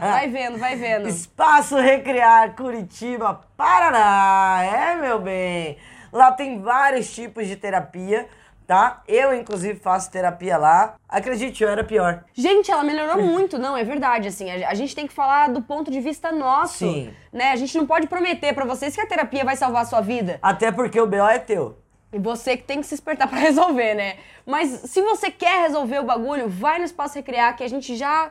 Vai 0.00 0.28
vendo, 0.30 0.58
vai 0.58 0.74
vendo. 0.74 1.08
Espaço 1.08 1.76
Recriar 1.76 2.56
Curitiba, 2.56 3.40
Paraná. 3.56 4.64
É, 4.64 4.96
meu 4.96 5.20
bem. 5.20 5.78
Lá 6.12 6.32
tem 6.32 6.60
vários 6.60 7.12
tipos 7.14 7.46
de 7.46 7.56
terapia, 7.56 8.28
tá? 8.66 9.02
Eu, 9.06 9.34
inclusive, 9.34 9.78
faço 9.78 10.10
terapia 10.10 10.56
lá. 10.56 10.94
Acredite, 11.08 11.62
eu 11.62 11.68
era 11.68 11.84
pior. 11.84 12.24
Gente, 12.32 12.70
ela 12.70 12.82
melhorou 12.82 13.20
muito, 13.22 13.58
não, 13.58 13.76
é 13.76 13.84
verdade, 13.84 14.28
assim, 14.28 14.50
a, 14.50 14.70
a 14.70 14.74
gente 14.74 14.94
tem 14.94 15.06
que 15.06 15.12
falar 15.12 15.48
do 15.50 15.62
ponto 15.62 15.90
de 15.90 16.00
vista 16.00 16.32
nosso, 16.32 16.78
Sim. 16.78 17.12
né? 17.32 17.52
A 17.52 17.56
gente 17.56 17.76
não 17.76 17.86
pode 17.86 18.06
prometer 18.06 18.54
pra 18.54 18.64
vocês 18.64 18.94
que 18.94 19.00
a 19.00 19.06
terapia 19.06 19.44
vai 19.44 19.56
salvar 19.56 19.82
a 19.82 19.86
sua 19.86 20.00
vida. 20.00 20.38
Até 20.42 20.72
porque 20.72 21.00
o 21.00 21.06
BO 21.06 21.28
é 21.28 21.38
teu. 21.38 21.78
E 22.12 22.18
você 22.18 22.56
que 22.56 22.62
tem 22.62 22.80
que 22.80 22.86
se 22.86 22.94
despertar 22.94 23.26
pra 23.28 23.38
resolver, 23.38 23.94
né? 23.94 24.16
Mas 24.46 24.68
se 24.68 25.02
você 25.02 25.30
quer 25.30 25.62
resolver 25.62 25.98
o 25.98 26.04
bagulho, 26.04 26.48
vai 26.48 26.78
no 26.78 26.84
Espaço 26.84 27.16
Recriar, 27.16 27.56
que 27.56 27.64
a 27.64 27.68
gente 27.68 27.96
já 27.96 28.30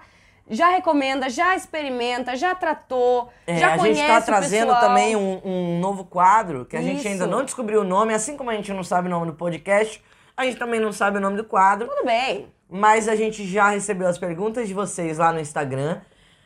já 0.49 0.69
recomenda, 0.69 1.29
já 1.29 1.55
experimenta, 1.55 2.35
já 2.35 2.53
tratou, 2.53 3.29
É, 3.47 3.57
já 3.57 3.75
a 3.75 3.77
conhece 3.77 4.01
gente 4.01 4.07
tá 4.09 4.19
o 4.19 4.25
trazendo 4.25 4.77
também 4.79 5.15
um, 5.15 5.41
um 5.43 5.79
novo 5.79 6.03
quadro 6.03 6.65
que 6.65 6.75
a 6.75 6.81
gente 6.81 6.99
Isso. 6.99 7.07
ainda 7.07 7.25
não 7.25 7.45
descobriu 7.45 7.79
o 7.79 7.83
nome, 7.83 8.13
assim 8.13 8.35
como 8.35 8.49
a 8.49 8.53
gente 8.53 8.71
não 8.73 8.83
sabe 8.83 9.07
o 9.07 9.11
nome 9.11 9.27
do 9.27 9.33
podcast, 9.33 10.03
a 10.35 10.45
gente 10.45 10.57
também 10.57 10.79
não 10.79 10.91
sabe 10.91 11.17
o 11.17 11.21
nome 11.21 11.37
do 11.37 11.43
quadro. 11.43 11.87
Tudo 11.87 12.05
bem. 12.05 12.47
Mas 12.69 13.07
a 13.07 13.15
gente 13.15 13.45
já 13.45 13.69
recebeu 13.69 14.07
as 14.07 14.17
perguntas 14.17 14.67
de 14.67 14.73
vocês 14.73 15.17
lá 15.17 15.31
no 15.31 15.39
Instagram, 15.39 16.01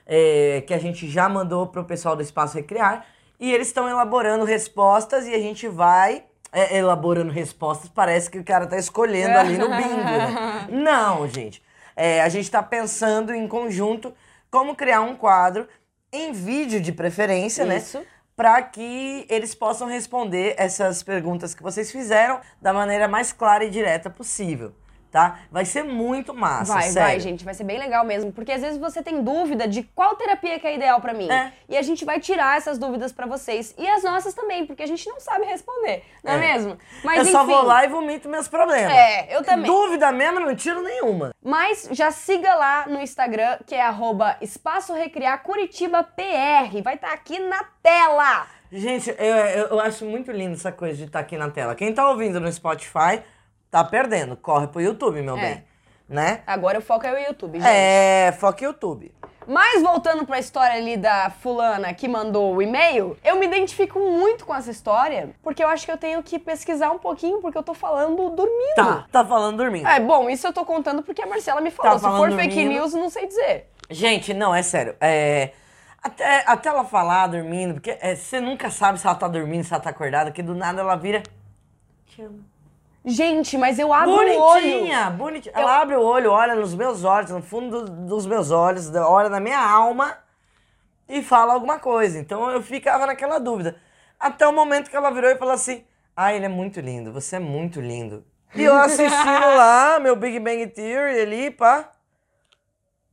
é, 0.06 0.64
que 0.68 0.74
a 0.74 0.78
gente 0.78 1.08
já 1.10 1.30
mandou 1.30 1.68
pro 1.68 1.86
pessoal 1.86 2.16
do 2.16 2.22
Espaço 2.22 2.56
Recriar. 2.56 3.06
E 3.40 3.54
eles 3.54 3.68
estão 3.68 3.88
elaborando 3.88 4.44
respostas 4.46 5.26
e 5.28 5.34
a 5.34 5.40
gente 5.40 5.68
vai. 5.68 6.24
é, 6.52 6.78
elaborando 6.78 7.32
respostas, 7.32 7.90
parece 7.90 8.30
que 8.32 8.40
o 8.40 8.44
cara 8.44 8.66
tá 8.66 8.78
escolhendo 8.78 9.38
ali 9.38 9.58
no 9.58 9.68
bingo. 9.70 9.96
né? 9.96 10.68
Não, 10.72 11.28
gente. 11.28 11.62
É, 11.96 12.22
a 12.22 12.30
gente 12.30 12.46
está 12.46 12.64
pensando 12.64 13.34
em 13.34 13.48
conjunto 13.48 14.14
como 14.50 14.76
criar 14.76 15.02
um 15.02 15.16
quadro 15.16 15.68
em 16.12 16.32
vídeo 16.32 16.80
de 16.80 16.92
preferência, 16.92 17.64
Isso. 17.76 18.00
né? 18.00 18.06
Para 18.38 18.62
que 18.62 19.26
eles 19.32 19.56
possam 19.56 19.88
responder 19.88 20.54
essas 20.60 21.02
perguntas 21.02 21.56
que 21.56 21.64
vocês 21.64 21.92
fizeram 21.92 22.40
da 22.62 22.72
maneira 22.72 23.08
mais 23.08 23.34
clara 23.34 23.66
e 23.66 23.70
direta 23.72 24.12
possível, 24.12 24.76
tá? 25.12 25.40
Vai 25.52 25.66
ser 25.66 25.84
muito 25.84 26.34
massa, 26.34 26.74
Vai, 26.74 26.84
sério. 26.84 27.10
vai, 27.10 27.20
gente, 27.20 27.44
vai 27.46 27.54
ser 27.54 27.64
bem 27.64 27.80
legal 27.80 28.06
mesmo, 28.06 28.32
porque 28.32 28.52
às 28.52 28.62
vezes 28.62 28.78
você 28.78 29.02
tem 29.02 29.24
dúvida 29.24 29.68
de 29.68 29.84
qual 29.84 30.16
terapia 30.16 30.60
que 30.60 30.68
é 30.68 30.76
ideal 30.76 31.00
pra 31.02 31.14
mim. 31.14 31.30
É. 31.32 31.52
E 31.70 31.78
a 31.78 31.82
gente 31.82 32.04
vai 32.06 32.20
tirar 32.20 32.58
essas 32.58 32.78
dúvidas 32.78 33.12
pra 33.12 33.26
vocês 33.26 33.74
e 33.78 33.88
as 33.88 34.04
nossas 34.04 34.34
também, 34.34 34.66
porque 34.66 34.84
a 34.84 34.88
gente 34.88 35.08
não 35.10 35.20
sabe 35.20 35.46
responder, 35.46 36.04
não 36.24 36.34
é, 36.34 36.36
É. 36.36 36.40
mesmo? 36.40 36.78
eu 37.16 37.26
só 37.26 37.44
vou 37.44 37.64
lá 37.64 37.86
e 37.86 37.88
vomito 37.88 38.28
meus 38.30 38.48
problemas. 38.48 38.92
É, 38.94 39.36
eu 39.36 39.44
também. 39.44 39.66
Dúvida 39.66 40.12
mesmo, 40.12 40.40
não 40.40 40.56
tiro 40.56 40.82
nenhuma. 40.82 41.32
Mas 41.44 41.88
já 41.92 42.12
siga 42.12 42.54
lá 42.56 42.86
no 42.88 43.00
Instagram, 43.02 43.58
que 43.66 43.74
é 43.76 43.82
arroba 43.82 44.38
Espaço 44.42 44.94
Recriar 44.94 45.42
Curitiba 45.44 46.04
PR. 46.04 46.82
Vai 46.84 46.96
estar 46.96 47.14
aqui 47.14 47.40
na 47.40 47.64
tela. 47.82 48.48
Gente, 48.72 49.10
eu, 49.10 49.16
eu, 49.26 49.68
eu 49.68 49.80
acho 49.80 50.04
muito 50.04 50.30
lindo 50.32 50.54
essa 50.54 50.72
coisa 50.72 50.98
de 50.98 51.06
estar 51.06 51.20
aqui 51.20 51.38
na 51.38 51.50
tela. 51.50 51.74
Quem 51.74 51.94
tá 51.94 52.10
ouvindo 52.10 52.40
no 52.40 52.52
Spotify 52.52 53.22
tá 53.72 53.84
perdendo. 53.84 54.36
Corre 54.38 54.68
pro 54.68 54.82
YouTube, 54.82 55.22
meu 55.22 55.38
É. 55.38 55.42
bem. 55.42 55.64
Né? 56.10 56.40
Agora 56.48 56.80
o 56.80 56.82
foco 56.82 57.06
é 57.06 57.12
o 57.14 57.18
YouTube, 57.18 57.60
gente. 57.60 57.68
É, 57.70 58.32
foca 58.40 58.64
YouTube. 58.64 59.14
Mas 59.46 59.82
voltando 59.82 60.26
pra 60.26 60.40
história 60.40 60.76
ali 60.76 60.96
da 60.96 61.30
fulana 61.30 61.94
que 61.94 62.08
mandou 62.08 62.56
o 62.56 62.62
e-mail, 62.62 63.18
eu 63.24 63.38
me 63.38 63.46
identifico 63.46 64.00
muito 64.00 64.46
com 64.46 64.56
essa 64.56 64.72
história, 64.72 65.32
porque 65.44 65.62
eu 65.64 65.68
acho 65.68 65.86
que 65.86 65.92
eu 65.92 65.98
tenho 65.98 66.22
que 66.24 66.38
pesquisar 66.40 66.92
um 66.92 66.98
pouquinho, 67.00 67.42
porque 67.42 67.58
eu 67.58 67.64
tô 67.64 67.74
falando 67.74 68.30
dormindo. 68.30 68.76
Tá, 68.76 69.06
tá 69.12 69.26
falando 69.26 69.58
dormindo. 69.58 69.88
É, 69.88 70.00
bom, 70.00 70.30
isso 70.30 70.48
eu 70.48 70.54
tô 70.54 70.64
contando 70.66 71.04
porque 71.04 71.22
a 71.22 71.26
Marcela 71.26 71.60
me 71.62 71.72
falou. 71.72 71.94
Tá 71.94 71.98
Se 72.00 72.06
for 72.06 72.12
falando 72.12 72.36
fake 72.36 72.56
dormindo. 72.56 72.72
news, 72.74 72.94
não 72.94 73.10
sei 73.10 73.28
dizer. 73.28 73.70
Gente, 73.90 74.34
não, 74.34 74.54
é 74.56 74.62
sério. 74.62 74.96
É, 75.02 75.52
até, 76.02 76.44
até 76.46 76.70
ela 76.70 76.84
falar 76.86 77.28
dormindo, 77.28 77.76
porque 77.76 77.98
é, 78.02 78.16
você 78.16 78.40
nunca 78.40 78.70
sabe 78.70 78.98
se 79.00 79.06
ela 79.08 79.16
tá 79.16 79.28
dormindo, 79.28 79.64
se 79.66 79.74
ela 79.74 79.82
tá 79.84 79.90
acordada, 79.90 80.32
que 80.32 80.42
do 80.44 80.56
nada 80.56 80.82
ela 80.82 80.96
vira. 80.96 81.22
Te 82.06 82.22
amo. 82.22 82.44
Gente, 83.10 83.58
mas 83.58 83.80
eu 83.80 83.94
abro 83.94 84.12
o 84.12 84.16
olho. 84.18 84.34
Bonitinha, 84.38 85.10
bonitinha. 85.12 85.54
Ela 85.56 85.80
abre 85.82 85.96
o 85.96 86.02
olho, 86.02 86.30
olha 86.32 86.54
nos 86.56 86.76
meus 86.76 87.06
olhos, 87.06 87.32
no 87.32 87.42
fundo 87.42 87.84
do- 87.86 87.92
dos 88.06 88.26
meus 88.26 88.52
olhos, 88.52 88.94
olha 88.94 89.30
na 89.30 89.40
minha 89.40 89.60
alma 89.60 90.18
e 91.08 91.22
fala 91.24 91.54
alguma 91.54 91.80
coisa. 91.80 92.20
Então 92.20 92.50
eu 92.52 92.62
ficava 92.62 93.06
naquela 93.06 93.40
dúvida. 93.40 93.78
Até 94.20 94.46
o 94.46 94.52
momento 94.52 94.90
que 94.90 94.96
ela 94.98 95.10
virou 95.10 95.30
e 95.32 95.38
falou 95.38 95.54
assim: 95.54 95.86
Ah, 96.16 96.34
ele 96.34 96.46
é 96.46 96.50
muito 96.50 96.82
lindo, 96.82 97.14
você 97.14 97.38
é 97.38 97.40
muito 97.40 97.80
lindo. 97.80 98.26
E 98.54 98.62
eu 98.64 98.76
assistindo 98.76 99.56
lá, 99.56 100.00
meu 100.04 100.16
Big 100.16 100.38
Bang 100.40 100.68
Theory 100.68 101.22
ali, 101.22 101.50
pá. 101.52 101.92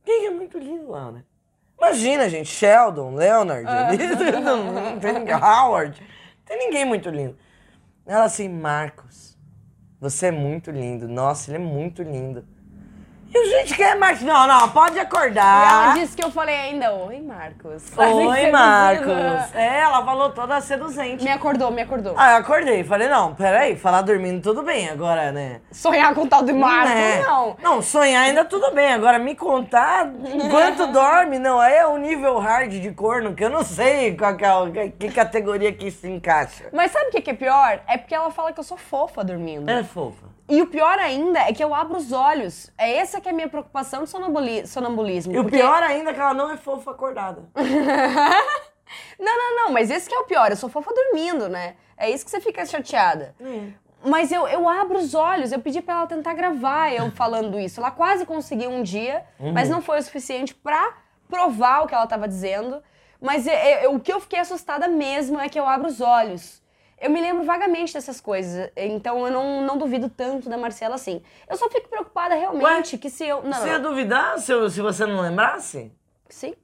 Quem 0.03 0.25
é 0.27 0.29
muito 0.29 0.57
lindo 0.59 0.91
lá, 0.91 1.09
né? 1.11 1.23
Imagina, 1.77 2.29
gente, 2.29 2.47
Sheldon, 2.49 3.15
Leonard, 3.15 3.65
ali, 3.65 3.97
não, 4.43 4.71
não 4.73 4.99
tem 4.99 5.13
ninguém, 5.13 5.35
Howard, 5.35 6.01
não 6.01 6.45
tem 6.45 6.57
ninguém 6.57 6.83
muito 6.85 7.09
lindo. 7.09 7.37
Ela 8.05 8.25
assim, 8.25 8.47
Marcos, 8.49 9.24
você 9.99 10.27
é 10.27 10.31
muito 10.31 10.71
lindo. 10.71 11.07
Nossa, 11.07 11.51
ele 11.51 11.63
é 11.63 11.67
muito 11.67 12.03
lindo. 12.03 12.45
E 13.35 13.37
o 13.37 13.49
gente 13.49 13.75
quer 13.75 13.97
mais. 13.97 14.21
Não, 14.21 14.47
não, 14.47 14.69
pode 14.69 14.95
E 14.95 14.99
ela 14.99 15.07
acordar. 15.07 15.93
disse 15.95 16.15
que 16.15 16.23
eu 16.23 16.31
falei 16.31 16.55
ainda, 16.55 16.93
oi, 16.93 17.19
Marcos. 17.19 17.83
Oi, 17.97 18.49
Marcos. 18.49 19.53
É, 19.53 19.79
ela 19.81 20.01
falou 20.05 20.29
toda 20.29 20.61
seduzente. 20.61 21.21
Me 21.21 21.29
acordou, 21.29 21.69
me 21.69 21.81
acordou. 21.81 22.13
Ah, 22.15 22.31
eu 22.31 22.37
acordei. 22.37 22.81
Falei, 22.85 23.09
não, 23.09 23.35
peraí, 23.35 23.75
falar 23.75 24.03
dormindo 24.03 24.41
tudo 24.41 24.63
bem. 24.63 24.89
Agora, 24.89 25.33
né? 25.33 25.59
Sonhar 25.69 26.15
com 26.15 26.21
o 26.21 26.27
tal 26.27 26.43
de 26.43 26.53
Marcos, 26.53 26.91
É. 26.95 27.23
não. 27.23 27.57
Não, 27.61 27.81
sonhar 27.81 28.23
ainda 28.23 28.45
tudo 28.45 28.73
bem. 28.73 28.93
Agora, 28.93 29.19
me 29.19 29.35
contar 29.35 30.07
enquanto 30.33 30.87
dorme, 30.93 31.37
não. 31.37 31.59
Aí 31.59 31.73
é 31.75 31.85
o 31.85 31.97
nível 31.97 32.39
hard 32.39 32.71
de 32.71 32.91
corno, 32.91 33.35
que 33.35 33.43
eu 33.43 33.49
não 33.49 33.65
sei 33.65 34.15
qual 34.15 34.37
que, 34.37 34.45
é, 34.79 34.89
que 34.89 35.11
categoria 35.11 35.73
que 35.73 35.91
se 35.91 36.07
encaixa. 36.07 36.69
Mas 36.71 36.91
sabe 36.91 37.07
o 37.07 37.11
que 37.11 37.21
que 37.21 37.31
é 37.31 37.33
pior? 37.33 37.81
É 37.85 37.97
porque 37.97 38.15
ela 38.15 38.31
fala 38.31 38.53
que 38.53 38.59
eu 38.61 38.63
sou 38.63 38.77
fofa 38.77 39.25
dormindo. 39.25 39.69
É 39.69 39.83
fofa. 39.83 40.33
E 40.47 40.61
o 40.61 40.67
pior 40.67 40.99
ainda 40.99 41.39
é 41.39 41.51
que 41.53 41.63
eu 41.63 41.73
abro 41.73 41.97
os 41.97 42.11
olhos. 42.11 42.69
É 42.77 42.97
essa 42.97 43.19
que 43.19 43.27
é 43.27 43.31
a 43.31 43.35
minha 43.35 43.49
preocupação 43.49 44.03
de 44.03 44.09
sonambuli- 44.09 44.67
sonambulismo. 44.67 45.33
E 45.33 45.39
o 45.39 45.43
porque- 45.43 45.57
pior 45.57 45.81
ainda 45.81 46.11
é 46.11 46.13
que 46.13 46.19
ela 46.19 46.33
não 46.35 46.51
é 46.51 46.57
fofa 46.57 46.91
acordada. 46.91 47.43
Não, 49.19 49.35
não, 49.37 49.55
não, 49.65 49.71
mas 49.73 49.89
esse 49.89 50.07
que 50.07 50.13
é 50.15 50.19
o 50.19 50.25
pior. 50.25 50.51
Eu 50.51 50.55
sou 50.55 50.69
fofa 50.69 50.93
dormindo, 50.93 51.49
né? 51.49 51.75
É 51.97 52.09
isso 52.09 52.23
que 52.23 52.29
você 52.29 52.39
fica 52.39 52.65
chateada. 52.65 53.33
Mas 54.03 54.31
eu, 54.31 54.47
eu 54.47 54.69
abro 54.69 54.99
os 54.99 55.15
olhos, 55.15 55.51
eu 55.51 55.59
pedi 55.59 55.81
pra 55.81 55.95
ela 55.95 56.07
tentar 56.07 56.33
gravar 56.35 56.93
eu 56.93 57.09
falando 57.11 57.59
isso. 57.59 57.79
Ela 57.79 57.89
quase 57.89 58.25
conseguiu 58.25 58.69
um 58.69 58.83
dia, 58.83 59.25
mas 59.53 59.69
não 59.69 59.81
foi 59.81 59.97
o 59.99 60.03
suficiente 60.03 60.53
pra 60.53 60.93
provar 61.27 61.81
o 61.83 61.87
que 61.87 61.95
ela 61.95 62.05
tava 62.05 62.27
dizendo. 62.27 62.81
Mas 63.19 63.47
é- 63.47 63.85
é- 63.85 63.89
o 63.89 63.99
que 63.99 64.13
eu 64.13 64.19
fiquei 64.19 64.39
assustada 64.39 64.87
mesmo 64.87 65.39
é 65.39 65.49
que 65.49 65.59
eu 65.59 65.67
abro 65.67 65.87
os 65.87 65.99
olhos. 65.99 66.61
Eu 66.99 67.09
me 67.09 67.19
lembro 67.19 67.43
vagamente 67.43 67.93
dessas 67.93 68.21
coisas, 68.21 68.71
então 68.75 69.25
eu 69.25 69.31
não, 69.31 69.61
não 69.61 69.77
duvido 69.77 70.09
tanto 70.09 70.47
da 70.49 70.57
Marcela 70.57 70.95
assim. 70.95 71.21
Eu 71.47 71.57
só 71.57 71.69
fico 71.69 71.89
preocupada 71.89 72.35
realmente 72.35 72.97
que 72.97 73.09
se 73.09 73.25
eu. 73.25 73.43
Não, 73.43 73.53
Você 73.53 73.67
ia 73.67 73.79
duvidar 73.79 74.39
se, 74.39 74.51
eu- 74.51 74.69
se 74.69 74.81
você 74.81 75.05
não 75.05 75.19
lembrasse? 75.21 75.91
Sim. 76.29 76.55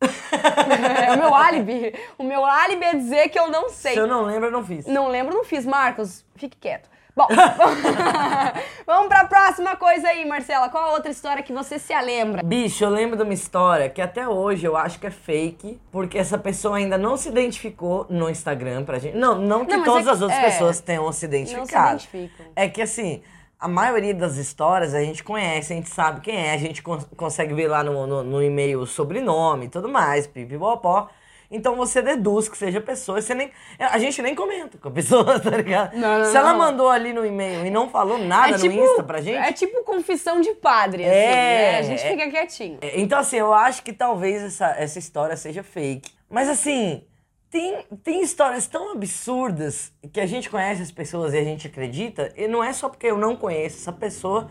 é 0.00 1.12
o 1.14 1.18
meu 1.18 1.34
álibi. 1.34 1.94
O 2.18 2.22
meu 2.22 2.44
álibi 2.44 2.84
é 2.84 2.94
dizer 2.96 3.28
que 3.30 3.38
eu 3.38 3.48
não 3.50 3.70
sei. 3.70 3.94
Se 3.94 3.98
eu 3.98 4.06
não 4.06 4.22
lembro, 4.24 4.48
eu 4.48 4.52
não 4.52 4.64
fiz. 4.64 4.86
Não 4.86 5.08
lembro, 5.08 5.34
não 5.34 5.44
fiz. 5.44 5.64
Marcos, 5.64 6.24
fique 6.36 6.56
quieto. 6.56 6.90
Bom, 7.14 7.26
vamos 8.86 9.08
pra 9.08 9.24
próxima 9.26 9.76
coisa 9.76 10.08
aí, 10.08 10.24
Marcela. 10.24 10.68
Qual 10.70 10.82
a 10.82 10.92
outra 10.94 11.10
história 11.10 11.42
que 11.42 11.52
você 11.52 11.78
se 11.78 11.94
lembra? 12.00 12.42
Bicho, 12.42 12.84
eu 12.84 12.88
lembro 12.88 13.16
de 13.16 13.22
uma 13.22 13.34
história 13.34 13.88
que 13.90 14.00
até 14.00 14.26
hoje 14.26 14.64
eu 14.66 14.76
acho 14.76 14.98
que 14.98 15.06
é 15.06 15.10
fake, 15.10 15.78
porque 15.90 16.16
essa 16.18 16.38
pessoa 16.38 16.78
ainda 16.78 16.96
não 16.96 17.16
se 17.16 17.28
identificou 17.28 18.06
no 18.08 18.30
Instagram 18.30 18.84
pra 18.84 18.98
gente. 18.98 19.16
Não, 19.16 19.38
não 19.38 19.64
que 19.66 19.76
Não, 19.76 19.84
todas 19.84 20.06
é 20.06 20.10
as 20.10 20.16
que- 20.18 20.24
outras 20.24 20.40
é. 20.42 20.44
pessoas 20.50 20.80
tenham 20.80 21.02
se 21.02 21.06
Não 21.06 21.12
se 21.12 21.24
identificado. 21.26 21.88
identificam. 21.90 22.46
É 22.56 22.68
que 22.68 22.80
assim, 22.80 23.22
a 23.60 23.68
maioria 23.68 24.14
das 24.14 24.36
histórias 24.36 24.94
a 24.94 25.00
gente 25.02 25.22
conhece, 25.22 25.72
a 25.72 25.76
gente 25.76 25.90
sabe 25.90 26.20
quem 26.22 26.34
é, 26.36 26.54
a 26.54 26.56
gente 26.58 26.82
cons- 26.82 27.06
consegue 27.16 27.52
ver 27.52 27.68
lá 27.68 27.84
no, 27.84 28.06
no, 28.06 28.22
no 28.22 28.42
e-mail 28.42 28.80
o 28.80 28.86
sobrenome 28.86 29.66
e 29.66 29.68
tudo 29.68 29.88
mais, 29.88 30.26
pipipopó. 30.26 31.08
Então 31.52 31.76
você 31.76 32.00
deduz 32.00 32.48
que 32.48 32.56
seja 32.56 32.80
pessoa, 32.80 33.20
você 33.20 33.34
nem, 33.34 33.50
a 33.78 33.98
gente 33.98 34.22
nem 34.22 34.34
comenta 34.34 34.78
com 34.78 34.88
a 34.88 34.90
pessoa, 34.90 35.38
tá 35.38 35.50
ligado? 35.50 35.94
Não, 35.94 36.20
não, 36.20 36.24
Se 36.24 36.36
ela 36.36 36.52
não. 36.52 36.58
mandou 36.58 36.88
ali 36.88 37.12
no 37.12 37.26
e-mail 37.26 37.66
e 37.66 37.70
não 37.70 37.90
falou 37.90 38.16
nada 38.16 38.56
no 38.56 38.64
Insta 38.66 39.02
pra 39.02 39.20
gente, 39.20 39.36
É 39.36 39.52
tipo 39.52 39.84
confissão 39.84 40.40
de 40.40 40.54
padre, 40.54 41.04
assim, 41.04 41.12
É, 41.14 41.72
né? 41.72 41.78
A 41.78 41.82
gente 41.82 42.02
é. 42.02 42.10
fica 42.10 42.30
quietinho. 42.30 42.78
É, 42.80 42.98
Então, 42.98 43.18
assim, 43.18 43.36
eu 43.36 43.52
acho 43.52 43.82
que 43.82 43.92
talvez 43.92 44.42
essa, 44.42 44.70
essa 44.78 44.98
história 44.98 45.36
seja 45.36 45.62
fake. 45.62 46.10
Mas, 46.30 46.48
assim, 46.48 47.04
tem, 47.50 47.84
tem 48.02 48.22
histórias 48.22 48.66
tão 48.66 48.92
absurdas 48.92 49.92
que 50.10 50.18
a 50.20 50.26
gente 50.26 50.48
conhece 50.48 50.80
as 50.80 50.90
pessoas 50.90 51.34
e 51.34 51.38
a 51.38 51.44
gente 51.44 51.66
acredita, 51.66 52.32
e 52.34 52.48
não 52.48 52.64
é 52.64 52.72
só 52.72 52.88
porque 52.88 53.06
eu 53.08 53.18
não 53.18 53.36
conheço 53.36 53.76
essa 53.76 53.92
pessoa 53.92 54.50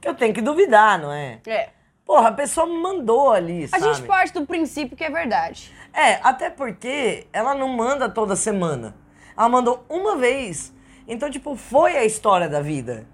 que 0.00 0.08
eu 0.08 0.14
tenho 0.14 0.34
que 0.34 0.40
duvidar, 0.40 0.98
não 1.00 1.12
é? 1.12 1.38
É. 1.46 1.68
Porra, 2.04 2.30
a 2.30 2.32
pessoa 2.32 2.66
mandou 2.66 3.30
ali, 3.30 3.64
A 3.70 3.78
sabe? 3.78 3.94
gente 3.94 4.02
parte 4.04 4.32
do 4.32 4.44
princípio 4.44 4.96
que 4.96 5.04
é 5.04 5.10
verdade. 5.10 5.72
É, 5.92 6.14
até 6.22 6.50
porque 6.50 7.26
ela 7.32 7.54
não 7.54 7.68
manda 7.68 8.08
toda 8.08 8.36
semana. 8.36 8.94
Ela 9.36 9.48
mandou 9.48 9.84
uma 9.88 10.16
vez. 10.16 10.72
Então, 11.06 11.30
tipo, 11.30 11.56
foi 11.56 11.96
a 11.96 12.04
história 12.04 12.48
da 12.48 12.60
vida. 12.60 13.06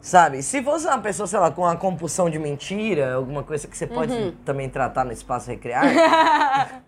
Sabe? 0.00 0.42
Se 0.42 0.60
fosse 0.62 0.86
uma 0.86 0.98
pessoa, 0.98 1.26
sei 1.28 1.38
lá, 1.38 1.50
com 1.50 1.62
uma 1.62 1.76
compulsão 1.76 2.28
de 2.28 2.38
mentira, 2.38 3.14
alguma 3.14 3.44
coisa 3.44 3.68
que 3.68 3.76
você 3.76 3.86
pode 3.86 4.12
Uhum. 4.12 4.32
também 4.44 4.68
tratar 4.68 5.04
no 5.04 5.12
espaço 5.12 5.48
recrear. 5.48 5.84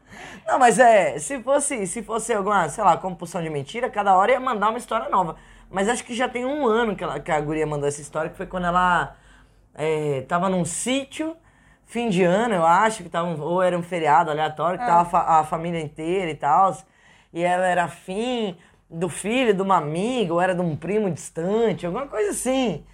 não, 0.46 0.58
mas 0.58 0.78
é, 0.80 1.18
se 1.18 1.40
fosse, 1.40 1.86
se 1.86 2.02
fosse 2.02 2.32
alguma, 2.32 2.68
sei 2.68 2.82
lá, 2.82 2.96
compulsão 2.96 3.40
de 3.42 3.48
mentira, 3.50 3.88
cada 3.88 4.16
hora 4.16 4.32
ia 4.32 4.40
mandar 4.40 4.68
uma 4.68 4.78
história 4.78 5.08
nova. 5.08 5.36
Mas 5.70 5.88
acho 5.88 6.04
que 6.04 6.14
já 6.14 6.28
tem 6.28 6.44
um 6.44 6.66
ano 6.66 6.96
que, 6.96 7.04
ela, 7.04 7.20
que 7.20 7.30
a 7.30 7.40
guria 7.40 7.66
mandou 7.66 7.86
essa 7.88 8.00
história, 8.00 8.30
que 8.30 8.36
foi 8.36 8.46
quando 8.46 8.66
ela 8.66 9.14
é, 9.74 10.22
tava 10.28 10.48
num 10.48 10.64
sítio, 10.64 11.36
fim 11.86 12.08
de 12.08 12.22
ano, 12.24 12.54
eu 12.54 12.66
acho, 12.66 13.02
que 13.02 13.08
tava, 13.08 13.42
ou 13.42 13.62
era 13.62 13.76
um 13.78 13.82
feriado 13.82 14.30
aleatório, 14.30 14.78
que 14.78 14.84
tava 14.86 15.18
a, 15.18 15.40
a 15.40 15.44
família 15.44 15.80
inteira 15.80 16.30
e 16.30 16.34
tal. 16.34 16.76
E 17.32 17.42
ela 17.42 17.66
era 17.66 17.84
afim 17.84 18.56
do 18.88 19.08
filho 19.08 19.54
de 19.54 19.62
uma 19.62 19.76
amiga, 19.76 20.32
ou 20.34 20.40
era 20.40 20.54
de 20.54 20.60
um 20.60 20.76
primo 20.76 21.10
distante, 21.10 21.86
alguma 21.86 22.06
coisa 22.06 22.30
assim. 22.30 22.84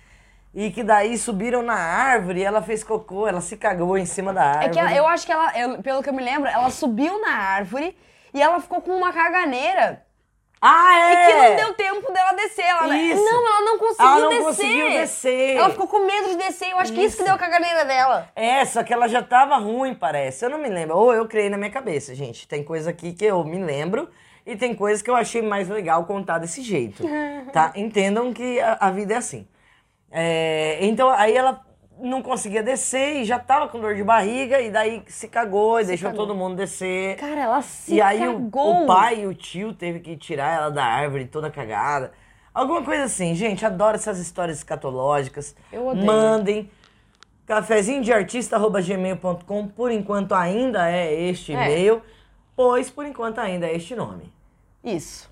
E 0.55 0.71
que 0.71 0.83
daí 0.83 1.17
subiram 1.17 1.63
na 1.63 1.75
árvore 1.75 2.41
e 2.41 2.45
ela 2.45 2.61
fez 2.61 2.83
cocô, 2.83 3.29
ela 3.29 3.41
se 3.41 3.57
cagou 3.57 3.97
em 3.97 4.05
cima 4.07 4.33
da 4.33 4.43
árvore. 4.45 4.67
É 4.67 4.69
que 4.71 4.79
ela- 4.81 4.95
eu 4.97 5.07
acho 5.07 5.25
que 5.27 5.33
ela, 5.33 5.59
eu- 5.59 5.83
pelo 5.83 6.03
que 6.03 6.09
eu 6.09 6.15
me 6.15 6.23
lembro, 6.23 6.49
ela 6.49 6.71
subiu 6.71 7.21
na 7.21 7.33
árvore 7.35 7.97
e 8.35 8.41
ela 8.43 8.59
ficou 8.61 8.81
com 8.81 8.91
uma 8.97 9.13
caganeira. 9.13 10.05
Ah, 10.63 10.99
é! 10.99 11.13
E 11.13 11.27
que 11.27 11.33
não 11.39 11.57
deu 11.57 11.75
tempo 11.75 12.13
dela 12.13 12.33
descer. 12.33 12.65
Ela, 12.67 12.97
Isso. 12.97 13.25
Não, 13.25 13.49
ela 13.49 13.61
não 13.65 13.79
conseguiu 13.79 14.07
Ela 14.07 14.21
não 14.21 14.29
descer. 14.29 14.45
conseguiu 14.45 14.91
descer. 14.91 15.57
Ela 15.57 15.71
ficou 15.71 15.89
com 15.89 16.07
medo 16.07 16.29
de 16.29 16.37
descer. 16.37 16.71
Eu 16.71 16.79
acho 16.79 16.93
que 16.93 17.01
isso 17.01 17.17
que 17.17 17.23
Isso. 17.23 17.25
deu 17.25 17.35
a 17.35 17.39
caganeira 17.39 17.85
dela. 17.85 18.29
É, 18.37 18.65
só 18.67 18.83
que 18.83 18.93
ela 18.93 19.09
já 19.09 19.23
tava 19.23 19.57
ruim, 19.57 19.95
parece. 19.95 20.45
Eu 20.45 20.51
não 20.51 20.59
me 20.59 20.69
lembro. 20.69 20.97
Ou 20.97 21.15
eu 21.15 21.27
criei 21.27 21.49
na 21.49 21.57
minha 21.57 21.71
cabeça, 21.71 22.15
gente. 22.15 22.47
Tem 22.47 22.63
coisa 22.63 22.91
aqui 22.91 23.13
que 23.15 23.25
eu 23.25 23.43
me 23.43 23.63
lembro 23.63 24.11
e 24.45 24.55
tem 24.57 24.75
coisas 24.75 25.01
que 25.01 25.11
eu 25.11 25.17
achei 25.17 25.41
mais 25.41 25.69
legal 25.69 26.05
contar 26.05 26.39
desse 26.39 26.61
jeito. 26.61 27.05
tá? 27.53 27.73
Entendam 27.77 28.33
que 28.33 28.61
a, 28.61 28.77
a 28.81 28.91
vida 28.91 29.15
é 29.15 29.17
assim. 29.17 29.49
É, 30.11 30.79
então, 30.83 31.09
aí 31.11 31.37
ela 31.37 31.65
não 32.03 32.23
conseguia 32.23 32.63
descer 32.63 33.17
e 33.17 33.25
já 33.25 33.39
tava 33.39 33.69
com 33.69 33.81
dor 33.81 33.95
de 33.95 34.03
barriga 34.03 34.61
e 34.61 34.71
daí 34.71 35.03
se 35.07 35.29
cagou 35.29 35.81
e 35.81 35.85
deixou 35.85 36.11
cagou. 36.11 36.27
todo 36.27 36.37
mundo 36.37 36.57
descer. 36.57 37.17
Cara, 37.17 37.41
ela 37.43 37.63
se 37.63 37.95
e 37.95 38.01
aí 38.01 38.27
o, 38.29 38.35
cagou. 38.35 38.83
o 38.83 38.87
pai 38.87 39.21
e 39.23 39.27
o 39.27 39.35
tio 39.35 39.73
teve 39.73 40.01
que 40.01 40.17
tirar 40.17 40.55
ela 40.55 40.71
da 40.71 40.85
árvore 40.85 41.27
toda 41.27 41.51
cagada. 41.51 42.13
Alguma 42.53 42.83
coisa 42.83 43.05
assim, 43.05 43.35
gente, 43.35 43.65
adoro 43.65 43.95
essas 43.95 44.19
histórias 44.19 44.59
escatológicas. 44.59 45.55
Eu 45.73 45.87
odeio. 45.87 46.05
Mandem. 46.07 46.71
Cafezinho 47.47 48.03
de 48.03 48.13
artista.gmail.com, 48.13 49.69
por 49.69 49.91
enquanto 49.91 50.35
ainda 50.35 50.91
é 50.91 51.13
este 51.13 51.53
É. 51.53 51.55
e-mail, 51.55 52.03
pois 52.57 52.91
por 52.91 53.07
enquanto 53.07 53.39
ainda 53.39 53.67
é 53.67 53.75
este 53.77 53.95
nome. 53.95 54.33
Isso. 54.83 55.30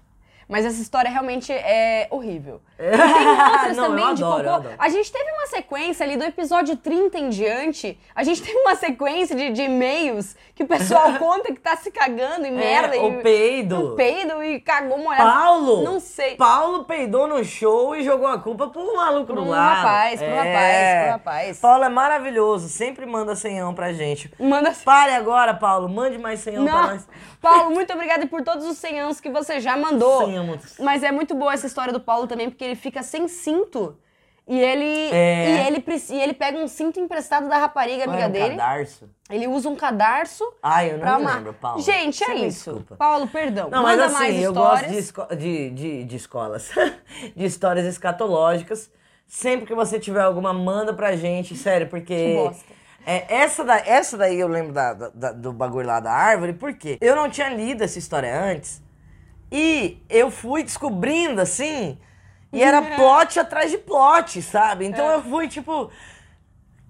Mas 0.49 0.64
essa 0.64 0.81
história 0.81 1.11
realmente 1.11 1.52
é 1.52 2.09
horrível. 2.11 2.61
E 2.78 2.90
tem 2.90 3.28
outras 3.52 3.76
Não, 3.76 3.85
eu 3.85 3.90
também 3.90 4.14
de 4.14 4.23
adoro, 4.25 4.38
eu 4.43 4.45
cocô. 4.45 4.57
adoro. 4.69 4.75
A 4.78 4.88
gente 4.88 5.12
teve 5.12 5.31
uma 5.31 5.47
sequência 5.47 6.05
ali 6.07 6.17
do 6.17 6.25
episódio 6.25 6.75
30 6.76 7.19
em 7.19 7.28
diante. 7.28 8.00
A 8.14 8.25
gente 8.25 8.40
teve 8.43 8.57
uma 8.59 8.75
sequência 8.75 9.37
de, 9.37 9.50
de 9.50 9.62
e-mails 9.62 10.35
que 10.55 10.62
o 10.62 10.67
pessoal 10.67 11.12
conta 11.21 11.52
que 11.52 11.61
tá 11.61 11.76
se 11.76 11.90
cagando 11.90 12.47
e 12.47 12.50
merda. 12.50 12.97
É, 12.97 13.05
e, 13.05 13.19
o 13.19 13.23
peido. 13.23 13.93
O 13.93 13.97
peido 13.97 14.43
e 14.43 14.59
cagou 14.61 14.97
molhado. 14.99 15.31
Paulo! 15.31 15.83
Não 15.85 16.00
sei. 16.00 16.37
Paulo 16.37 16.85
peidou 16.85 17.26
no 17.26 17.45
show 17.45 17.95
e 17.95 18.02
jogou 18.02 18.26
a 18.26 18.38
culpa 18.38 18.69
pro 18.69 18.97
maluco 18.97 19.26
Pro 19.26 19.43
do 19.45 19.50
lado. 19.50 19.76
rapaz, 19.76 20.19
pro 20.21 20.28
rapaz, 20.35 21.02
pro 21.02 21.11
rapaz. 21.12 21.59
Paulo 21.61 21.85
é 21.85 21.88
maravilhoso, 21.90 22.69
sempre 22.71 23.05
manda 23.05 23.37
senhão 23.37 23.75
pra 23.75 23.93
gente. 23.93 24.33
Manda 24.38 24.73
Pare 24.85 25.12
agora, 25.12 25.52
Paulo, 25.52 25.88
mande 25.88 26.17
mais 26.17 26.40
senhão 26.40 26.64
pra 26.64 26.73
Não. 26.75 26.87
nós. 26.88 27.07
Paulo, 27.40 27.71
muito 27.71 27.92
obrigada 27.92 28.26
por 28.26 28.42
todos 28.42 28.64
os 28.66 28.76
100 28.78 29.00
anos 29.00 29.21
que 29.21 29.30
você 29.30 29.61
já 29.61 29.76
mandou. 29.76 30.25
Senhamos. 30.26 30.76
Mas 30.78 31.02
é 31.02 31.12
muito 31.12 31.35
boa 31.35 31.52
essa 31.54 31.66
história 31.66 31.92
do 31.92 32.00
Paulo 32.00 32.26
também, 32.26 32.49
porque 32.50 32.64
ele 32.64 32.75
fica 32.76 33.02
sem 33.02 33.28
cinto. 33.28 33.97
E 34.50 34.59
ele, 34.59 35.11
É. 35.12 35.61
e 35.62 35.66
ele, 35.66 35.85
e 36.11 36.21
ele 36.23 36.33
pega 36.33 36.57
um 36.59 36.66
cinto 36.66 36.99
emprestado 36.99 37.49
da 37.50 37.59
rapariga 37.59 38.04
amiga 38.04 38.23
é 38.23 38.28
o 38.28 38.30
dele. 38.33 38.57
cadarço? 38.57 39.11
Ele 39.28 39.47
usa 39.47 39.68
um 39.68 39.76
cadarço 39.76 40.42
Ai, 40.62 40.92
eu 40.92 40.97
não 40.99 41.07
amar. 41.16 41.37
lembro, 41.37 41.52
Paulo. 41.52 41.83
Gente, 41.83 42.25
é 42.25 42.35
isso. 42.35 42.71
desculpa. 42.73 42.97
Paulo, 42.97 43.26
perdão. 43.28 43.68
Não, 43.68 43.83
Manda 43.83 44.04
mas 44.09 44.12
assim, 44.14 44.18
mais 44.25 44.42
eu 44.42 44.54
gosto 44.54 44.87
de, 44.88 44.97
esco- 44.99 45.37
de, 45.37 45.71
de, 45.71 46.04
de 46.04 46.16
escolas, 46.16 46.71
de 47.37 47.45
histórias 47.45 47.85
escatológicas. 47.85 48.90
Sempre 49.26 49.66
que 49.66 49.75
você 49.75 50.00
tiver 50.00 50.23
alguma, 50.23 50.54
manda 50.54 50.95
pra 50.95 51.14
gente, 51.14 51.54
sério, 51.54 51.87
porque. 51.88 52.14
Que 52.14 52.35
bosta. 52.35 52.77
É, 53.10 53.24
essa, 53.36 53.64
da, 53.64 53.78
essa 53.78 54.18
daí 54.18 54.38
eu 54.38 54.46
lembro 54.48 54.72
da, 54.74 54.92
da- 54.92 55.32
do 55.32 55.50
bagulho 55.50 55.86
lá 55.86 55.98
da 55.98 56.12
árvore, 56.12 56.52
por 56.52 56.74
quê? 56.74 56.98
Eu 57.00 57.16
não 57.16 57.30
tinha 57.30 57.48
lido 57.48 57.82
essa 57.82 57.98
história 57.98 58.38
antes. 58.38 58.82
E 59.50 60.02
eu 60.10 60.30
fui 60.30 60.62
descobrindo 60.62 61.40
assim. 61.40 61.98
E 62.52 62.62
era 62.62 62.82
plot 62.82 63.40
atrás 63.40 63.70
de 63.70 63.78
plot, 63.78 64.42
sabe? 64.42 64.84
Então 64.84 65.10
É. 65.10 65.14
eu 65.14 65.22
fui 65.22 65.48
tipo. 65.48 65.90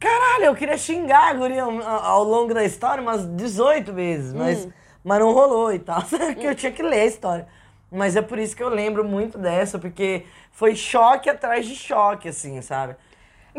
Caralho, 0.01 0.47
eu 0.47 0.55
queria 0.57 0.77
xingar 0.77 1.29
a 1.31 1.35
guria 1.35 1.63
ao, 1.63 1.83
ao 1.83 2.25
longo 2.25 2.53
da 2.53 2.65
história 2.65 3.01
umas 3.03 3.25
18 3.25 3.93
vezes, 3.93 4.33
mas, 4.33 4.65
Hum. 4.65 4.73
mas 5.05 5.19
não 5.21 5.33
rolou 5.33 5.73
e 5.73 5.79
tal. 5.79 6.03
que 6.39 6.47
eu 6.47 6.55
tinha 6.55 6.73
que 6.73 6.83
ler 6.83 7.01
a 7.03 7.07
história. 7.07 7.47
Mas 7.91 8.17
é 8.17 8.23
por 8.23 8.39
isso 8.41 8.57
que 8.57 8.63
eu 8.63 8.69
lembro 8.69 9.05
muito 9.05 9.39
dessa, 9.39 9.79
porque 9.79 10.25
foi 10.53 10.75
choque 10.75 11.31
atrás 11.31 11.65
de 11.67 11.75
choque, 11.75 12.29
assim, 12.29 12.61
sabe? 12.61 12.97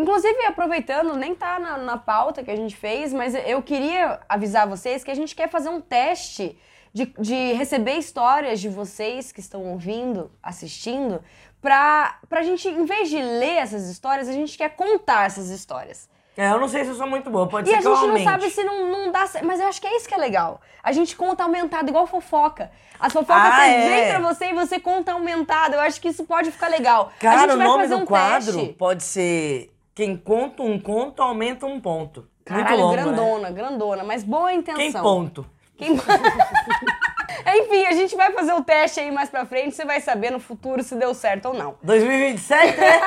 Inclusive, 0.01 0.46
aproveitando, 0.46 1.15
nem 1.15 1.36
tá 1.36 1.60
na, 1.60 1.77
na 1.77 1.98
pauta 1.98 2.44
que 2.44 2.51
a 2.51 2.56
gente 2.56 2.75
fez, 2.75 3.12
mas 3.13 3.34
eu 3.36 3.62
queria 3.62 4.20
avisar 4.29 4.68
vocês 4.68 5.03
que 5.03 5.12
a 5.12 5.15
gente 5.15 5.36
quer 5.36 5.50
fazer 5.50 5.70
um 5.70 5.82
teste 5.82 6.58
de, 6.94 7.06
de 7.20 7.53
receber 7.53 7.94
histórias 7.98 8.60
de 8.60 8.70
vocês 8.70 9.32
que 9.32 9.39
estão 9.39 9.63
ouvindo, 9.65 10.32
assistindo, 10.41 11.22
pra, 11.62 12.18
pra 12.29 12.41
gente, 12.44 12.68
em 12.68 12.86
vez 12.86 13.10
de 13.10 13.18
ler 13.22 13.58
essas 13.58 13.89
histórias, 13.89 14.29
a 14.29 14.34
gente 14.34 14.58
quer 14.58 14.70
contar 14.70 15.25
essas 15.25 15.50
histórias. 15.50 16.08
É, 16.38 16.50
eu 16.51 16.60
não 16.60 16.70
sei 16.70 16.86
se 16.86 16.91
eu 16.91 16.96
sou 16.96 17.06
muito 17.08 17.29
boa, 17.29 17.48
pode 17.50 17.68
E 17.68 17.72
ser 17.74 17.79
a 17.79 17.82
que 17.82 17.88
eu 17.88 17.96
gente 17.98 18.08
não 18.08 18.24
sabe 18.24 18.50
se 18.50 18.63
não, 18.63 18.88
não 18.89 19.12
dá 19.12 19.27
certo. 19.27 19.46
Mas 19.46 19.60
eu 19.60 19.68
acho 19.68 19.82
que 19.82 19.88
é 19.88 19.98
isso 19.98 20.08
que 20.08 20.13
é 20.13 20.18
legal. 20.18 20.62
A 20.82 20.94
gente 20.94 21.13
conta 21.13 21.44
aumentado, 21.44 21.89
igual 21.89 22.08
fofoca. 22.08 22.72
As 22.98 23.12
fofocas 23.12 23.44
Ah, 23.44 23.57
você 23.57 23.70
é? 23.72 23.90
vem 23.90 24.07
pra 24.09 24.20
você 24.33 24.46
e 24.46 24.53
você 24.53 24.79
conta 24.79 25.12
aumentado. 25.12 25.74
Eu 25.74 25.81
acho 25.81 26.00
que 26.00 26.07
isso 26.07 26.24
pode 26.24 26.50
ficar 26.50 26.70
legal. 26.70 27.12
a 27.18 27.20
Cara, 27.20 27.40
gente 27.42 27.51
o 27.55 27.57
vai 27.57 27.68
nome 27.68 27.83
fazer 27.83 27.96
do 27.96 28.01
um 28.01 28.05
quadro 28.05 28.53
teste. 28.57 28.74
pode 28.74 29.03
ser 29.03 29.70
Quem 30.00 30.16
conta 30.16 30.64
um 30.64 30.79
conto 30.79 31.22
aumenta 31.22 31.66
um 31.66 31.77
ponto. 31.77 32.25
Caralho, 32.46 32.77
longo, 32.83 32.96
né? 32.96 33.03
grandona, 33.03 33.51
grandona, 33.51 34.03
mas 34.05 34.24
boa 34.24 34.53
intenção. 34.53 34.79
Quem 34.81 34.94
ponto? 34.94 35.46
Quem- 35.75 35.92
Enfim, 37.59 37.85
a 37.85 37.92
gente 37.92 38.16
vai 38.16 38.31
fazer 38.31 38.53
o 38.53 38.64
teste 38.64 39.01
aí 39.01 39.12
mais 39.12 39.29
pra 39.29 39.46
frente, 39.46 39.75
você 39.75 39.83
vai 39.83 40.00
saber 40.00 40.31
no 40.31 40.40
futuro 40.40 40.81
se 40.83 40.96
deu 40.96 41.14
certo 41.14 41.50
ou 41.50 41.53
não. 41.53 41.75
2027, 41.83 42.77
né? 42.79 43.01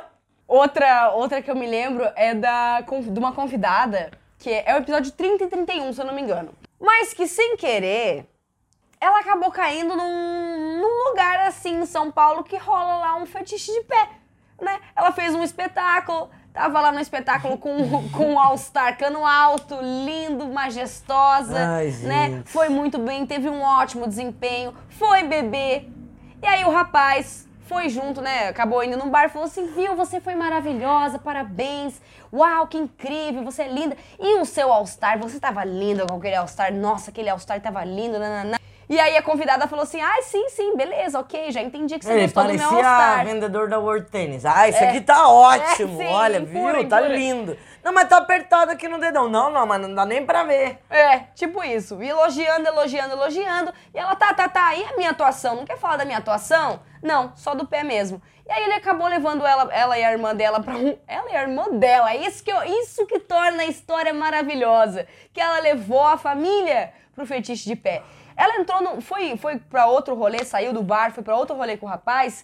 Outra, 0.48 1.10
outra 1.10 1.42
que 1.42 1.50
eu 1.50 1.54
me 1.54 1.66
lembro 1.66 2.08
é 2.16 2.34
da, 2.34 2.80
de 2.80 3.18
uma 3.18 3.32
convidada, 3.32 4.10
que 4.38 4.48
é 4.50 4.74
o 4.74 4.78
episódio 4.78 5.12
30 5.12 5.44
e 5.44 5.46
31, 5.46 5.92
se 5.92 6.00
eu 6.00 6.06
não 6.06 6.14
me 6.14 6.22
engano. 6.22 6.52
Mas 6.80 7.12
que 7.12 7.26
sem 7.28 7.54
querer, 7.58 8.24
ela 8.98 9.20
acabou 9.20 9.50
caindo 9.52 9.94
num, 9.94 10.78
num 10.80 11.08
lugar 11.10 11.38
assim 11.46 11.82
em 11.82 11.86
São 11.86 12.10
Paulo 12.10 12.42
que 12.42 12.56
rola 12.56 12.96
lá 12.96 13.16
um 13.16 13.26
fetiche 13.26 13.70
de 13.72 13.82
pé, 13.82 14.08
né? 14.60 14.80
Ela 14.94 15.12
fez 15.12 15.34
um 15.34 15.42
espetáculo, 15.42 16.30
tava 16.52 16.80
lá 16.80 16.92
no 16.92 17.00
espetáculo 17.00 17.58
com, 17.58 18.08
com 18.10 18.32
um 18.32 18.38
All-Star 18.38 18.96
cano 18.98 19.26
alto, 19.26 19.76
lindo, 19.80 20.46
majestosa, 20.48 21.58
Ai, 21.58 21.90
né? 22.02 22.42
Foi 22.44 22.68
muito 22.68 22.98
bem, 22.98 23.26
teve 23.26 23.48
um 23.48 23.62
ótimo 23.62 24.06
desempenho, 24.06 24.74
foi 24.88 25.22
beber. 25.24 25.90
E 26.42 26.46
aí 26.46 26.64
o 26.64 26.70
rapaz 26.70 27.48
foi 27.70 27.88
junto, 27.88 28.20
né? 28.20 28.48
Acabou 28.48 28.82
indo 28.82 28.96
num 28.96 29.08
bar 29.08 29.26
e 29.26 29.28
falou 29.28 29.46
assim: 29.46 29.66
viu, 29.66 29.94
você 29.94 30.20
foi 30.20 30.34
maravilhosa, 30.34 31.20
parabéns. 31.20 32.00
Uau, 32.32 32.66
que 32.66 32.76
incrível, 32.76 33.44
você 33.44 33.62
é 33.62 33.68
linda. 33.68 33.96
E 34.18 34.40
o 34.40 34.44
seu 34.44 34.72
All-Star, 34.72 35.18
você 35.18 35.38
tava 35.38 35.64
linda 35.64 36.04
com 36.06 36.16
aquele 36.16 36.34
All-Star. 36.34 36.72
Nossa, 36.74 37.10
aquele 37.10 37.28
All-Star 37.28 37.60
tava 37.60 37.84
lindo, 37.84 38.18
nananã. 38.18 38.56
E 38.90 38.98
aí 38.98 39.16
a 39.16 39.22
convidada 39.22 39.68
falou 39.68 39.84
assim: 39.84 40.00
ai, 40.00 40.20
sim, 40.22 40.48
sim, 40.48 40.76
beleza, 40.76 41.20
ok, 41.20 41.52
já 41.52 41.62
entendi 41.62 41.96
que 41.96 42.04
você 42.04 42.12
Ele 42.12 42.22
gostou 42.22 42.42
do 42.42 42.48
meu 42.54 42.58
parecia 42.68 42.88
All-Star. 42.88 43.24
vendedor 43.24 43.68
da 43.68 43.78
World 43.78 44.10
Tennis. 44.10 44.44
Ah, 44.44 44.68
isso 44.68 44.82
É. 44.82 44.88
aqui 44.88 45.00
tá 45.00 45.28
ótimo. 45.28 46.02
É, 46.02 46.06
sim, 46.06 46.12
Olha, 46.12 46.40
viu? 46.40 46.88
Tá 46.88 47.00
lindo. 47.00 47.56
Não, 47.84 47.92
mas 47.94 48.08
tá 48.08 48.16
apertado 48.18 48.72
aqui 48.72 48.88
no 48.88 48.98
dedão. 48.98 49.28
Não, 49.28 49.48
não, 49.48 49.64
mas 49.64 49.80
não 49.80 49.94
dá 49.94 50.04
nem 50.04 50.26
pra 50.26 50.42
ver. 50.42 50.80
É, 50.90 51.20
tipo 51.36 51.62
isso. 51.62 52.02
Elogiando, 52.02 52.66
elogiando, 52.66 53.14
elogiando. 53.14 53.72
E 53.94 53.98
ela, 53.98 54.16
tá, 54.16 54.34
tá, 54.34 54.48
tá. 54.48 54.74
E 54.74 54.84
a 54.84 54.96
minha 54.96 55.10
atuação? 55.10 55.54
Não 55.54 55.64
quer 55.64 55.78
falar 55.78 55.96
da 55.96 56.04
minha 56.04 56.18
atuação? 56.18 56.80
Não, 57.00 57.32
só 57.36 57.54
do 57.54 57.66
pé 57.68 57.84
mesmo. 57.84 58.20
E 58.46 58.50
aí 58.52 58.64
ele 58.64 58.74
acabou 58.74 59.06
levando 59.06 59.46
ela, 59.46 59.72
ela 59.72 59.96
e 59.96 60.02
a 60.02 60.10
irmã 60.10 60.34
dela 60.34 60.60
pra 60.60 60.74
um. 60.74 60.98
Ela 61.06 61.30
e 61.30 61.36
a 61.36 61.42
irmã 61.42 61.66
dela. 61.70 62.10
É 62.12 62.16
Isso 62.16 62.42
que, 62.42 62.50
eu- 62.50 62.64
isso 62.64 63.06
que 63.06 63.20
torna 63.20 63.62
a 63.62 63.66
história 63.66 64.12
maravilhosa. 64.12 65.06
Que 65.32 65.40
ela 65.40 65.60
levou 65.60 66.04
a 66.04 66.18
família 66.18 66.92
pro 67.14 67.24
fetiche 67.24 67.66
de 67.68 67.76
pé. 67.76 68.02
Ela 68.40 68.58
entrou 68.58 68.80
no. 68.80 69.02
Foi, 69.02 69.36
foi 69.36 69.58
pra 69.58 69.84
outro 69.84 70.14
rolê, 70.14 70.42
saiu 70.46 70.72
do 70.72 70.82
bar, 70.82 71.12
foi 71.12 71.22
pra 71.22 71.36
outro 71.36 71.54
rolê 71.54 71.76
com 71.76 71.84
o 71.84 71.88
rapaz. 71.88 72.42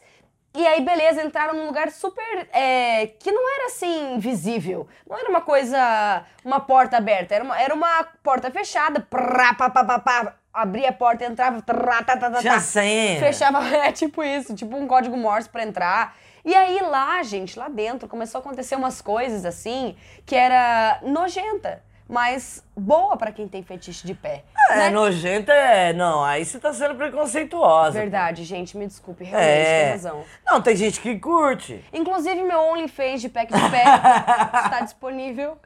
E 0.55 0.67
aí, 0.67 0.83
beleza, 0.83 1.23
entraram 1.23 1.55
num 1.55 1.65
lugar 1.67 1.91
super. 1.91 2.49
é, 2.53 3.07
que 3.19 3.33
não 3.33 3.43
era 3.55 3.67
assim, 3.67 4.19
visível. 4.19 4.87
Não 5.09 5.19
era 5.19 5.31
uma 5.31 5.41
coisa. 5.41 6.23
uma 6.45 6.61
porta 6.61 6.99
aberta. 6.99 7.35
Era 7.35 7.43
uma, 7.43 7.59
era 7.59 7.75
uma 7.75 8.05
porta 8.23 8.51
fechada. 8.51 9.01
Prá, 9.01 9.55
pá, 9.55 9.71
pá, 9.71 9.85
pá, 9.85 9.99
pá, 9.99 10.35
abria 10.53 10.91
a 10.91 10.93
porta, 10.93 11.25
entrava. 11.25 11.63
Trá, 11.63 12.03
tá, 12.03 12.15
tá, 12.19 12.31
tá, 12.31 12.41
Tinha 12.41 12.55
tá. 12.55 12.61
senha. 12.61 13.19
Fechava. 13.19 13.61
É 13.89 13.91
tipo 13.91 14.23
isso, 14.23 14.55
tipo 14.55 14.77
um 14.77 14.87
código 14.87 15.17
Morse 15.17 15.49
pra 15.49 15.63
entrar. 15.63 16.15
E 16.45 16.55
aí 16.55 16.79
lá, 16.81 17.23
gente, 17.23 17.59
lá 17.59 17.69
dentro, 17.69 18.07
começou 18.07 18.39
a 18.39 18.43
acontecer 18.43 18.77
umas 18.77 19.01
coisas 19.01 19.47
assim 19.47 19.97
que 20.27 20.37
era 20.37 21.01
nojenta. 21.03 21.83
Mas 22.09 22.62
boa 22.77 23.16
pra 23.16 23.33
quem 23.33 23.49
tem 23.49 23.62
fetiche 23.64 24.07
de 24.07 24.14
pé. 24.14 24.45
É, 24.71 24.77
né? 24.77 24.90
nojento 24.90 25.51
é. 25.51 25.92
Não, 25.92 26.23
aí 26.23 26.45
você 26.45 26.59
tá 26.59 26.73
sendo 26.73 26.95
preconceituosa. 26.95 27.99
Verdade, 27.99 28.45
gente, 28.45 28.77
me 28.77 28.87
desculpe, 28.87 29.25
realmente, 29.25 29.51
É. 29.51 29.83
tem 29.83 29.90
razão. 29.92 30.25
Não, 30.47 30.62
tem 30.62 30.77
gente 30.77 31.01
que 31.01 31.19
curte. 31.19 31.85
Inclusive, 31.92 32.40
meu 32.42 32.61
OnlyFans 32.61 33.21
de 33.21 33.29
pack 33.29 33.53
de 33.53 33.59
pé 33.71 33.83
está 33.83 34.81
disponível. 34.85 35.59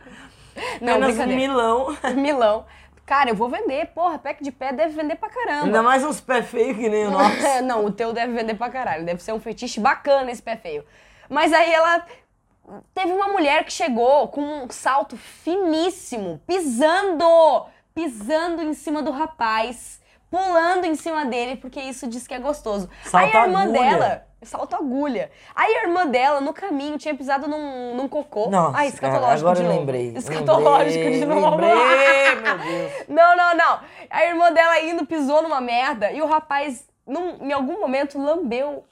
Não, 0.80 0.94
Apenas 0.94 1.26
milão. 1.26 1.96
Milão. 2.16 2.64
Cara, 3.04 3.30
eu 3.30 3.34
vou 3.34 3.48
vender. 3.48 3.86
Porra, 3.88 4.18
pack 4.18 4.42
de 4.42 4.50
pé 4.52 4.72
deve 4.72 4.94
vender 4.94 5.16
pra 5.16 5.28
caramba. 5.28 5.66
Ainda 5.66 5.82
mais 5.82 6.02
uns 6.04 6.20
pés 6.20 6.46
feios 6.48 6.76
que 6.76 6.88
nem 6.88 7.06
o 7.06 7.10
nosso. 7.12 7.62
Não, 7.64 7.84
o 7.84 7.92
teu 7.92 8.12
deve 8.12 8.32
vender 8.32 8.54
pra 8.54 8.70
caralho. 8.70 9.04
Deve 9.04 9.22
ser 9.22 9.32
um 9.32 9.40
fetiche 9.40 9.78
bacana 9.78 10.30
esse 10.30 10.42
pé 10.42 10.56
feio. 10.56 10.84
Mas 11.28 11.52
aí 11.52 11.70
ela. 11.72 12.04
Teve 12.94 13.12
uma 13.12 13.28
mulher 13.28 13.64
que 13.64 13.72
chegou 13.72 14.28
com 14.28 14.40
um 14.40 14.70
salto 14.70 15.16
finíssimo, 15.16 16.40
pisando, 16.46 17.24
pisando 17.94 18.62
em 18.62 18.72
cima 18.74 19.02
do 19.02 19.10
rapaz, 19.10 20.00
pulando 20.30 20.84
em 20.84 20.94
cima 20.94 21.24
dele, 21.24 21.56
porque 21.56 21.80
isso 21.80 22.06
diz 22.06 22.26
que 22.26 22.34
é 22.34 22.38
gostoso. 22.38 22.88
Salto 23.04 23.24
aí 23.36 23.36
a 23.36 23.46
irmã 23.46 23.62
agulha. 23.62 23.80
dela, 23.80 24.26
salto 24.42 24.76
agulha. 24.76 25.30
Aí 25.54 25.74
a 25.78 25.82
irmã 25.82 26.06
dela, 26.06 26.40
no 26.40 26.52
caminho, 26.52 26.96
tinha 26.98 27.14
pisado 27.14 27.48
num, 27.48 27.96
num 27.96 28.06
cocô. 28.08 28.48
Nossa, 28.48 28.78
Ai, 28.78 28.86
escatológico 28.88 29.48
agora 29.48 29.56
de 29.60 29.62
novo. 29.66 29.78
lembrei. 29.80 30.12
Escatológico 30.16 31.04
lembrei, 31.04 31.18
de 31.20 31.26
novo. 31.26 31.50
Lembrei, 31.56 32.34
meu 32.42 32.58
Deus. 32.58 32.92
Não, 33.08 33.36
não, 33.36 33.56
não. 33.56 33.80
A 34.08 34.24
irmã 34.24 34.52
dela 34.52 34.80
indo 34.80 35.04
pisou 35.04 35.42
numa 35.42 35.60
merda 35.60 36.12
e 36.12 36.22
o 36.22 36.26
rapaz, 36.26 36.86
num- 37.06 37.38
em 37.40 37.52
algum 37.52 37.80
momento, 37.80 38.16
lambeu. 38.18 38.84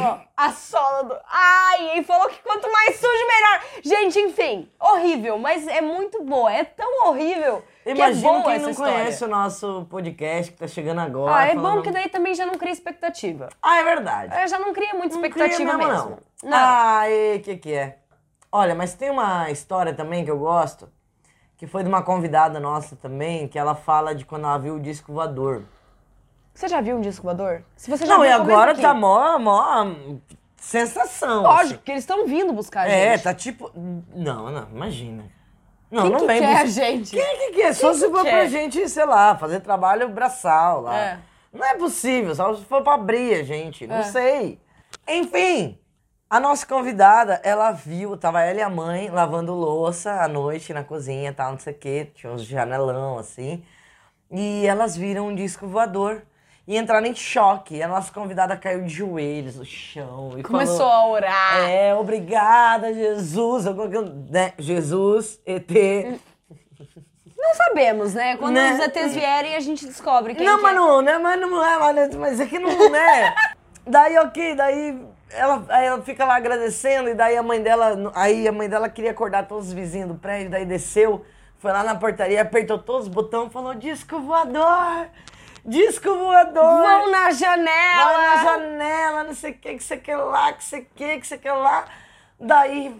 Ó, 0.00 0.18
a 0.36 0.52
sola 0.52 1.02
do. 1.04 1.16
Ai, 1.28 1.98
e 1.98 2.04
falou 2.04 2.28
que 2.28 2.38
quanto 2.42 2.70
mais 2.70 2.96
sujo, 2.96 3.26
melhor. 3.26 3.60
Gente, 3.82 4.18
enfim, 4.20 4.70
horrível, 4.80 5.38
mas 5.38 5.66
é 5.66 5.80
muito 5.80 6.22
boa. 6.22 6.52
É 6.52 6.64
tão 6.64 7.06
horrível 7.08 7.62
que 7.82 7.90
é 7.90 7.92
Imagina 7.92 8.42
quem 8.42 8.52
essa 8.54 8.62
não 8.62 8.70
história. 8.70 8.92
conhece 8.94 9.24
o 9.24 9.28
nosso 9.28 9.86
podcast 9.90 10.52
que 10.52 10.58
tá 10.58 10.66
chegando 10.68 11.00
agora. 11.00 11.34
Ah, 11.36 11.44
é 11.46 11.54
falando- 11.54 11.76
bom 11.76 11.82
que 11.82 11.90
daí 11.90 12.08
também 12.08 12.34
já 12.34 12.46
não 12.46 12.54
cria 12.54 12.72
expectativa. 12.72 13.48
Ah, 13.62 13.78
é 13.78 13.84
verdade. 13.84 14.34
Eu 14.42 14.48
já 14.48 14.58
não 14.58 14.72
cria 14.72 14.94
muita 14.94 15.16
Não 15.16 15.24
expectativa 15.24 15.74
cria 15.74 15.88
mesmo. 15.88 16.18
Não. 16.42 16.52
Ah, 16.58 17.08
e 17.10 17.38
que 17.40 17.56
que 17.56 17.72
é? 17.74 17.98
Olha, 18.50 18.74
mas 18.74 18.94
tem 18.94 19.10
uma 19.10 19.50
história 19.50 19.92
também 19.92 20.24
que 20.24 20.30
eu 20.30 20.38
gosto, 20.38 20.88
que 21.56 21.66
foi 21.66 21.82
de 21.82 21.88
uma 21.88 22.02
convidada 22.02 22.60
nossa 22.60 22.94
também, 22.96 23.48
que 23.48 23.58
ela 23.58 23.74
fala 23.74 24.14
de 24.14 24.24
quando 24.24 24.44
ela 24.44 24.58
viu 24.58 24.76
o 24.76 24.80
disco 24.80 25.12
voador. 25.12 25.64
Você 26.54 26.68
já 26.68 26.80
viu 26.80 26.96
um 26.96 27.00
disco 27.00 27.24
voador? 27.24 27.62
Se 27.76 27.90
você 27.90 28.06
já 28.06 28.12
Não, 28.14 28.20
viu, 28.22 28.30
e 28.30 28.32
agora 28.32 28.74
tá 28.76 28.94
mó, 28.94 29.38
mó 29.38 29.86
sensação. 30.56 31.42
Lógico, 31.42 31.74
assim. 31.74 31.82
que 31.84 31.90
eles 31.92 32.02
estão 32.04 32.26
vindo 32.26 32.52
buscar 32.52 32.82
a 32.82 32.88
É, 32.88 33.12
gente. 33.12 33.22
tá 33.24 33.34
tipo. 33.34 33.70
Não, 34.14 34.50
não, 34.50 34.68
imagina. 34.70 35.24
Não, 35.90 36.02
Quem 36.02 36.10
não 36.12 36.20
que 36.20 36.26
vem 36.26 36.40
quer 36.40 36.56
a 36.56 36.66
gente? 36.66 37.10
Quem 37.10 37.38
que 37.38 37.50
quer? 37.56 37.74
Só 37.74 37.92
se 37.92 38.08
for 38.08 38.22
quer? 38.22 38.30
pra 38.30 38.46
gente, 38.46 38.88
sei 38.88 39.04
lá, 39.04 39.36
fazer 39.36 39.60
trabalho 39.60 40.08
braçal 40.08 40.80
lá. 40.82 40.96
É. 40.98 41.18
Não 41.52 41.64
é 41.64 41.74
possível, 41.76 42.34
só 42.34 42.54
se 42.54 42.64
for 42.64 42.82
pra 42.82 42.94
abrir 42.94 43.34
a 43.34 43.42
gente, 43.44 43.86
não 43.86 43.96
É. 43.96 44.02
sei. 44.04 44.58
Enfim, 45.06 45.78
a 46.28 46.40
nossa 46.40 46.66
convidada, 46.66 47.40
ela 47.44 47.70
viu, 47.70 48.16
tava 48.16 48.40
ela 48.42 48.58
e 48.58 48.62
a 48.62 48.68
mãe 48.70 49.08
lavando 49.10 49.54
louça 49.54 50.20
à 50.20 50.26
noite 50.26 50.72
na 50.72 50.82
cozinha, 50.82 51.32
tal, 51.32 51.52
não 51.52 51.58
sei 51.58 51.72
o 51.74 51.76
quê, 51.78 52.10
tinha 52.14 52.32
uns 52.32 52.42
janelão 52.44 53.18
assim. 53.18 53.62
E 54.30 54.66
elas 54.66 54.96
viram 54.96 55.28
um 55.28 55.34
disco 55.34 55.68
voador 55.68 56.22
e 56.66 56.76
entraram 56.76 57.06
em 57.06 57.14
choque. 57.14 57.82
A 57.82 57.88
nossa 57.88 58.12
convidada 58.12 58.56
caiu 58.56 58.82
de 58.82 58.88
joelhos 58.88 59.56
no 59.56 59.64
chão 59.64 60.32
e 60.36 60.42
Começou 60.42 60.78
falou, 60.78 60.92
a 60.92 61.06
orar. 61.08 61.68
é, 61.68 61.94
obrigada, 61.94 62.92
Jesus. 62.92 63.64
Né, 64.30 64.52
Jesus, 64.58 65.40
ET. 65.46 65.70
Não 67.36 67.54
sabemos, 67.54 68.14
né? 68.14 68.36
Quando 68.36 68.54
Né? 68.54 68.72
os 68.72 68.80
ETs 68.80 69.14
vierem, 69.14 69.54
a 69.54 69.60
gente 69.60 69.84
descobre 69.86 70.34
quem 70.34 70.46
não, 70.46 70.62
mas 70.62 70.72
é. 70.72 70.76
não, 70.76 71.02
né? 71.02 71.18
Mas 71.18 71.40
não 71.40 71.64
é, 71.64 71.78
mas, 71.78 72.14
mas 72.14 72.40
é 72.40 72.46
que 72.46 72.58
não, 72.58 72.90
né? 72.90 73.34
daí, 73.86 74.16
ok, 74.18 74.54
daí 74.54 74.98
ela, 75.30 75.64
ela 75.68 76.00
fica 76.02 76.24
lá 76.24 76.36
agradecendo, 76.36 77.10
e 77.10 77.14
daí 77.14 77.36
a 77.36 77.42
mãe 77.42 77.62
dela, 77.62 78.12
aí 78.14 78.48
a 78.48 78.52
mãe 78.52 78.68
dela 78.68 78.88
queria 78.88 79.10
acordar 79.10 79.46
todos 79.46 79.68
os 79.68 79.72
vizinhos 79.74 80.08
do 80.08 80.14
prédio, 80.14 80.50
daí 80.50 80.64
desceu, 80.64 81.24
foi 81.58 81.70
lá 81.72 81.82
na 81.82 81.94
portaria, 81.96 82.40
apertou 82.40 82.78
todos 82.78 83.08
os 83.08 83.12
botões, 83.12 83.52
falou, 83.52 83.74
disco 83.74 84.20
voador! 84.20 85.06
Disco 85.64 86.14
voador! 86.14 86.62
Vão 86.62 87.10
na 87.10 87.30
janela! 87.30 88.12
Vai 88.12 88.36
na 88.36 88.44
janela, 88.44 89.24
não 89.24 89.34
sei 89.34 89.52
o 89.52 89.54
que, 89.54 89.74
que 89.74 89.82
você 89.82 89.96
quer 89.96 90.16
lá, 90.16 90.52
que 90.52 90.62
você 90.62 90.86
quer, 90.94 91.18
que 91.18 91.26
você 91.26 91.38
quer 91.38 91.52
lá. 91.52 91.86
Daí 92.38 92.94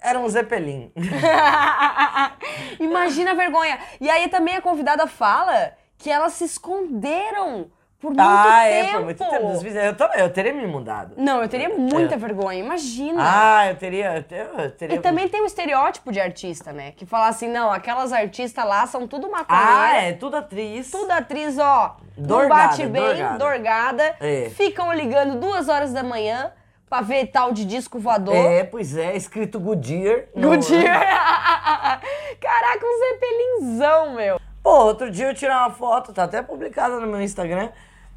era 0.00 0.18
um 0.18 0.28
Zeppelin. 0.28 0.90
Imagina 2.80 3.32
a 3.32 3.34
vergonha. 3.34 3.78
E 4.00 4.08
aí 4.08 4.28
também 4.28 4.56
a 4.56 4.62
convidada 4.62 5.06
fala 5.06 5.76
que 5.98 6.10
elas 6.10 6.34
se 6.34 6.44
esconderam 6.44 7.70
por 7.98 8.08
muito 8.08 8.20
ah, 8.20 8.60
tempo. 8.64 8.88
é, 8.88 8.92
por 8.92 9.04
muito 9.04 9.18
tempo. 9.24 9.46
Dos. 9.52 9.64
Eu 9.74 9.96
também, 9.96 10.20
eu 10.20 10.30
teria 10.32 10.52
me 10.52 10.66
mudado. 10.66 11.14
Não, 11.16 11.42
eu 11.42 11.48
teria 11.48 11.68
muita 11.70 12.14
É. 12.14 12.18
vergonha, 12.18 12.58
imagina. 12.60 13.22
Ah, 13.24 13.66
eu 13.68 13.76
teria. 13.76 14.16
Eu 14.16 14.22
teria, 14.22 14.50
eu 14.58 14.70
teria 14.70 14.96
E 14.96 15.00
também 15.00 15.28
tem 15.28 15.40
o 15.42 15.46
estereótipo 15.46 16.12
de 16.12 16.20
artista, 16.20 16.72
né? 16.72 16.92
Que 16.96 17.06
fala 17.06 17.28
assim, 17.28 17.48
não, 17.48 17.72
aquelas 17.72 18.12
artistas 18.12 18.64
lá 18.64 18.86
são 18.86 19.06
tudo 19.08 19.26
Ah, 19.28 19.30
maconheira. 19.30 20.08
é, 20.08 20.12
tudo 20.12 20.36
atriz. 20.36 20.90
Tudo 20.90 21.10
atriz, 21.10 21.58
ó, 21.58 21.96
não 22.16 22.26
Dorgada, 22.26 22.48
bate 22.68 22.86
bem, 22.86 23.02
dorgada. 23.02 23.38
dorgada. 23.38 24.16
É. 24.20 24.50
Ficam 24.50 24.92
ligando 24.92 25.40
duas 25.40 25.68
horas 25.68 25.92
da 25.92 26.02
manhã 26.02 26.52
pra 26.88 27.00
ver 27.00 27.26
tal 27.26 27.50
de 27.52 27.64
disco 27.64 27.98
voador. 27.98 28.34
É, 28.36 28.62
pois 28.62 28.96
é, 28.96 29.16
escrito 29.16 29.58
Goodyear. 29.58 30.24
no- 30.34 30.50
Goodyear. 30.50 31.00
Caraca, 32.40 32.84
um 32.86 32.98
zeppelinzão, 32.98 34.14
meu. 34.14 34.40
Pô, 34.66 34.86
outro 34.86 35.08
dia 35.12 35.28
eu 35.30 35.34
tirei 35.34 35.54
uma 35.54 35.70
foto, 35.70 36.12
tá 36.12 36.24
até 36.24 36.42
publicada 36.42 36.98
no 36.98 37.06
meu 37.06 37.22
Instagram. 37.22 37.68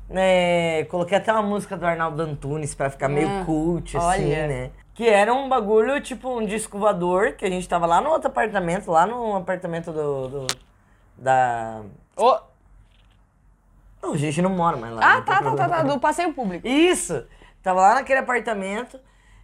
né, 0.09 0.83
coloquei 0.85 1.15
até 1.15 1.31
uma 1.31 1.43
música 1.43 1.77
do 1.77 1.85
Arnaldo 1.85 2.23
Antunes 2.23 2.73
pra 2.73 2.89
ficar 2.89 3.07
meio 3.07 3.29
Hum, 3.29 3.45
cult, 3.45 3.95
assim, 3.95 4.07
olha. 4.33 4.47
né? 4.47 4.71
Que 4.95 5.07
era 5.07 5.31
um 5.31 5.47
bagulho, 5.47 6.01
tipo, 6.01 6.27
um 6.27 6.43
disco 6.43 6.79
voador, 6.79 7.33
que 7.33 7.45
a 7.45 7.49
gente 7.51 7.69
tava 7.69 7.85
lá 7.85 8.01
no 8.01 8.09
outro 8.09 8.29
apartamento, 8.29 8.89
lá 8.89 9.05
no 9.05 9.35
apartamento 9.35 9.91
do. 9.91 10.27
do- 10.27 10.47
da. 11.15 11.81
Ô, 12.17 12.39
Não, 14.01 14.13
a 14.13 14.17
gente 14.17 14.41
não 14.41 14.49
mora 14.49 14.75
mais 14.75 14.91
lá. 14.91 15.01
Ah, 15.03 15.15
tem 15.21 15.25
tá, 15.25 15.43
tá, 15.43 15.55
tá, 15.55 15.69
tá, 15.69 15.83
do 15.83 15.99
passeio 15.99 16.33
público. 16.33 16.67
Isso! 16.67 17.23
Tava 17.61 17.79
lá 17.79 17.93
naquele 17.93 18.21
apartamento 18.21 18.99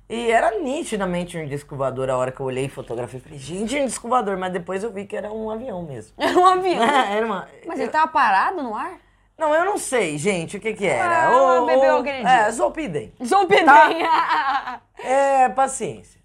e 0.09 0.29
era 0.31 0.59
nitidamente 0.59 1.37
um 1.37 1.47
disco 1.47 1.75
voador 1.75 2.09
a 2.09 2.17
hora 2.17 2.31
que 2.31 2.39
eu 2.39 2.45
olhei 2.45 2.65
e 2.65 2.69
fotografei. 2.69 3.19
Falei, 3.19 3.39
gente, 3.39 3.77
é 3.77 3.81
um 3.81 3.85
disco 3.85 4.07
voador, 4.07 4.37
mas 4.37 4.51
depois 4.53 4.83
eu 4.83 4.91
vi 4.91 5.05
que 5.05 5.15
era 5.15 5.31
um 5.31 5.49
avião 5.49 5.81
mesmo. 5.83 6.13
Era 6.17 6.37
um 6.39 6.45
avião. 6.45 6.83
era 6.83 7.25
uma. 7.25 7.47
Mas 7.65 7.79
ele 7.79 7.89
tava 7.89 8.07
parado 8.07 8.61
no 8.61 8.75
ar? 8.75 8.99
Não, 9.37 9.53
eu 9.53 9.65
não 9.65 9.77
sei, 9.77 10.17
gente, 10.17 10.55
o 10.55 10.59
que 10.61 10.73
que 10.73 10.85
era. 10.85 11.27
Ah, 11.27 11.61
Ô, 11.61 11.65
bebeu 11.65 11.97
aquele 11.97 12.25
É. 12.25 12.49
Zolpidem. 12.51 13.13
Zolpidem. 13.23 13.65
É, 15.03 15.49
paciência. 15.49 16.19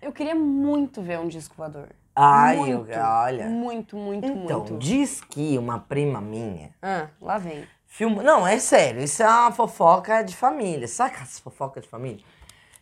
Eu 0.00 0.12
queria 0.12 0.34
muito 0.34 1.02
ver 1.02 1.18
um 1.18 1.26
disco 1.28 1.54
voador. 1.56 1.88
Ai, 2.14 2.56
muito, 2.56 2.90
eu- 2.90 3.02
olha. 3.04 3.46
Muito, 3.46 3.96
muito, 3.96 4.26
Então, 4.26 4.60
muito. 4.60 4.78
diz 4.78 5.20
que 5.20 5.58
uma 5.58 5.80
prima 5.80 6.20
minha 6.20 6.70
Ah, 6.80 7.08
lá 7.20 7.36
vem. 7.36 7.66
filmou. 7.86 8.22
Não, 8.22 8.46
é 8.46 8.58
sério, 8.58 9.02
isso 9.02 9.22
é 9.22 9.26
uma 9.28 9.50
fofoca 9.52 10.22
de 10.22 10.34
família. 10.36 10.86
Saca 10.88 11.22
as 11.22 11.38
fofocas 11.40 11.82
de 11.82 11.88
família? 11.90 12.24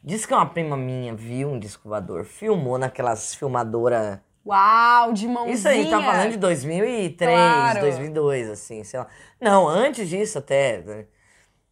Diz 0.06 0.26
que 0.26 0.34
uma 0.34 0.44
prima 0.44 0.76
minha 0.76 1.14
viu 1.14 1.50
um 1.50 1.58
disco 1.58 1.88
voador, 1.88 2.24
filmou 2.24 2.76
naquelas 2.76 3.34
filmadoras. 3.34 4.18
Uau, 4.46 5.14
de 5.14 5.26
mãozinha. 5.26 5.54
Isso 5.54 5.66
aí, 5.66 5.88
tá 5.88 6.02
falando 6.02 6.32
de 6.32 6.36
2003, 6.36 7.34
Claro. 7.34 7.80
2002, 7.80 8.50
assim, 8.50 8.84
sei 8.84 9.00
lá. 9.00 9.06
Não, 9.40 9.66
antes 9.66 10.06
disso 10.06 10.36
até. 10.38 10.82
né? 10.82 11.06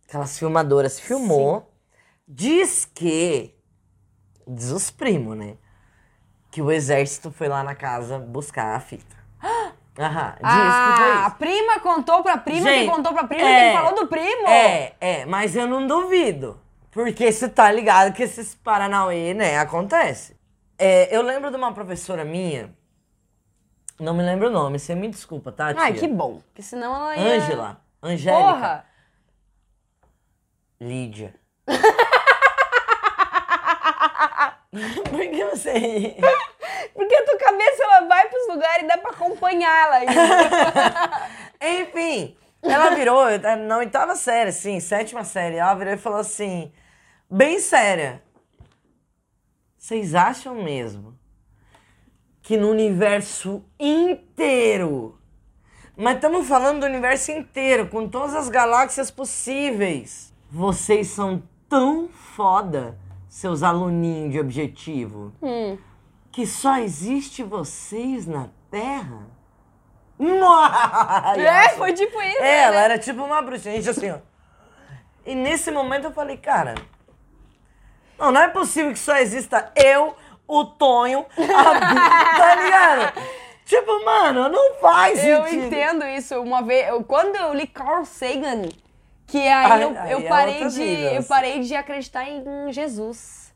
Aquelas 0.08 0.38
filmadoras 0.38 0.98
filmou. 0.98 1.70
Diz 2.26 2.86
que. 2.86 3.54
Diz 4.48 4.70
os 4.70 4.90
primos, 4.90 5.36
né? 5.36 5.56
Que 6.50 6.62
o 6.62 6.72
exército 6.72 7.30
foi 7.30 7.48
lá 7.48 7.62
na 7.62 7.74
casa 7.74 8.18
buscar 8.18 8.74
a 8.74 8.80
fita. 8.80 9.16
Aham, 9.98 10.32
que 10.38 10.40
Ah, 10.42 11.26
a 11.26 11.30
prima 11.32 11.80
contou 11.80 12.22
pra 12.22 12.38
prima, 12.38 12.66
Gente, 12.70 12.88
que 12.88 12.96
contou 12.96 13.12
pra 13.12 13.24
prima, 13.24 13.46
é, 13.46 13.60
quem 13.72 13.76
falou 13.82 13.94
do 13.94 14.06
primo. 14.06 14.48
É, 14.48 14.94
é, 14.98 15.26
mas 15.26 15.54
eu 15.54 15.66
não 15.66 15.86
duvido. 15.86 16.58
Porque 16.92 17.32
você 17.32 17.48
tá 17.48 17.72
ligado 17.72 18.12
que 18.12 18.22
esses 18.22 18.54
Paranauê, 18.54 19.32
né, 19.32 19.58
acontece. 19.58 20.36
É, 20.78 21.14
eu 21.14 21.22
lembro 21.22 21.50
de 21.50 21.56
uma 21.56 21.72
professora 21.72 22.22
minha, 22.24 22.72
não 23.98 24.14
me 24.14 24.22
lembro 24.22 24.48
o 24.48 24.50
nome, 24.50 24.78
você 24.78 24.94
me 24.94 25.08
desculpa, 25.08 25.50
tá, 25.50 25.72
tia? 25.72 25.82
Ai, 25.82 25.94
que 25.94 26.06
bom. 26.06 26.40
Porque 26.46 26.62
senão 26.62 26.94
ela 26.94 27.16
ia... 27.16 27.34
Ângela, 27.36 27.80
Angélica, 28.02 28.44
Porra! 28.44 28.84
Lídia. 30.80 31.34
Por 35.10 35.20
que 35.20 35.44
você 35.44 35.72
ri? 35.78 36.16
Porque 36.92 37.14
a 37.14 37.24
tua 37.24 37.38
cabeça, 37.38 37.82
ela 37.84 38.00
vai 38.06 38.28
pros 38.28 38.48
lugares 38.48 38.84
e 38.84 38.86
dá 38.86 38.98
pra 38.98 39.12
acompanhar 39.12 39.86
ela 39.86 39.96
ainda. 39.96 40.12
Enfim, 41.80 42.36
ela 42.62 42.90
virou, 42.90 43.24
na 43.66 43.78
oitava 43.78 44.14
série, 44.14 44.50
assim, 44.50 44.78
sétima 44.80 45.24
série, 45.24 45.56
ela 45.56 45.74
virou 45.74 45.94
e 45.94 45.98
falou 45.98 46.20
assim, 46.20 46.72
bem 47.32 47.58
séria. 47.58 48.22
Vocês 49.78 50.14
acham 50.14 50.54
mesmo 50.62 51.18
que 52.42 52.56
no 52.56 52.68
universo 52.70 53.64
inteiro, 53.80 55.18
mas 55.96 56.16
estamos 56.16 56.46
falando 56.46 56.80
do 56.80 56.86
universo 56.86 57.30
inteiro, 57.32 57.88
com 57.88 58.06
todas 58.08 58.34
as 58.34 58.48
galáxias 58.48 59.10
possíveis, 59.10 60.32
vocês 60.50 61.08
são 61.08 61.42
tão 61.68 62.08
foda, 62.08 62.98
seus 63.28 63.62
aluninhos 63.62 64.32
de 64.32 64.38
objetivo, 64.40 65.32
Hum. 65.40 65.78
que 66.30 66.46
só 66.46 66.78
existe 66.78 67.42
vocês 67.42 68.26
na 68.26 68.48
Terra? 68.70 69.26
Nossa! 70.18 71.40
É, 71.40 71.70
foi 71.70 71.92
tipo 71.94 72.20
isso. 72.20 72.38
É, 72.38 72.40
né? 72.42 72.62
ela 72.62 72.80
era 72.80 72.98
tipo 72.98 73.22
uma 73.22 73.40
bruxa, 73.42 73.70
gente, 73.70 73.88
assim, 73.88 74.10
ó. 74.10 74.18
E 75.24 75.34
nesse 75.34 75.70
momento 75.70 76.04
eu 76.04 76.12
falei, 76.12 76.36
cara, 76.36 76.74
não, 78.22 78.32
não 78.32 78.40
é 78.40 78.48
possível 78.48 78.92
que 78.92 78.98
só 78.98 79.16
exista 79.16 79.70
eu, 79.76 80.14
o 80.48 80.64
Tonho, 80.64 81.26
a 81.36 81.74
Bi, 81.74 82.38
tá 82.38 82.54
ligado? 82.56 83.12
Tipo, 83.64 84.04
mano, 84.04 84.48
não 84.50 84.74
faz 84.80 85.24
Eu 85.24 85.44
sentido. 85.44 85.64
entendo 85.66 86.04
isso. 86.04 86.38
Uma 86.42 86.60
vez, 86.62 86.88
eu- 86.88 87.02
quando 87.04 87.36
eu 87.36 87.54
li 87.54 87.66
Carl 87.66 88.04
Sagan, 88.04 88.62
que 89.26 89.38
aí 89.38 89.48
Ai, 89.72 89.84
eu, 89.84 89.94
eu 89.94 90.18
é 90.18 90.28
parei 90.28 90.54
outro 90.64 90.70
de 90.70 90.82
eu 90.82 91.18
assim. 91.18 91.28
parei 91.28 91.60
de 91.60 91.74
acreditar 91.74 92.28
em 92.28 92.70
Jesus. 92.72 93.54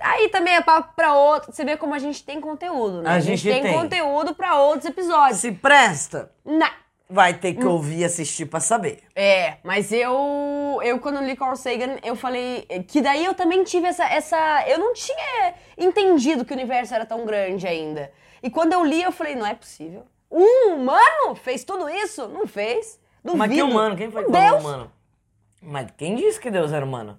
Aí 0.00 0.28
também 0.28 0.54
é 0.54 0.60
papo 0.60 0.92
pra 0.94 1.14
outro. 1.14 1.52
Você 1.52 1.64
vê 1.64 1.76
como 1.76 1.94
a 1.94 1.98
gente 1.98 2.22
tem 2.22 2.40
conteúdo, 2.40 3.02
né? 3.02 3.10
A 3.10 3.14
A 3.14 3.18
gente, 3.20 3.38
gente 3.38 3.54
tem, 3.54 3.62
tem. 3.62 3.72
conteúdo 3.80 4.34
pra 4.34 4.56
outros 4.56 4.84
episódios. 4.84 5.38
Se 5.40 5.50
presta. 5.50 6.30
Na- 6.44 6.70
Vai 7.08 7.34
ter 7.34 7.54
que 7.54 7.66
ouvir 7.66 7.98
e 7.98 8.04
assistir 8.04 8.46
pra 8.46 8.60
saber. 8.60 9.02
É, 9.14 9.58
mas 9.62 9.92
eu, 9.92 10.80
eu 10.82 10.98
quando 10.98 11.22
li 11.22 11.36
Carl 11.36 11.54
Sagan, 11.54 11.96
eu 12.02 12.16
falei 12.16 12.62
que 12.88 13.02
daí 13.02 13.24
eu 13.24 13.34
também 13.34 13.62
tive 13.62 13.86
essa, 13.86 14.04
essa, 14.06 14.64
eu 14.66 14.78
não 14.78 14.94
tinha 14.94 15.54
entendido 15.76 16.44
que 16.44 16.52
o 16.52 16.56
universo 16.56 16.94
era 16.94 17.04
tão 17.04 17.26
grande 17.26 17.66
ainda. 17.66 18.10
E 18.42 18.48
quando 18.48 18.72
eu 18.72 18.84
li, 18.84 19.02
eu 19.02 19.12
falei, 19.12 19.34
não 19.34 19.46
é 19.46 19.54
possível. 19.54 20.04
Um 20.30 20.74
humano 20.74 21.34
fez 21.34 21.62
tudo 21.62 21.88
isso? 21.88 22.26
Não 22.28 22.46
fez. 22.46 22.98
Duvido. 23.22 23.38
Mas 23.38 23.52
que 23.52 23.62
humano? 23.62 23.96
Quem 23.96 24.10
foi 24.10 24.24
que 24.24 24.30
Deus? 24.30 24.60
humano? 24.60 24.92
Mas 25.62 25.88
quem 25.96 26.16
disse 26.16 26.40
que 26.40 26.50
Deus 26.50 26.72
era 26.72 26.84
humano? 26.84 27.18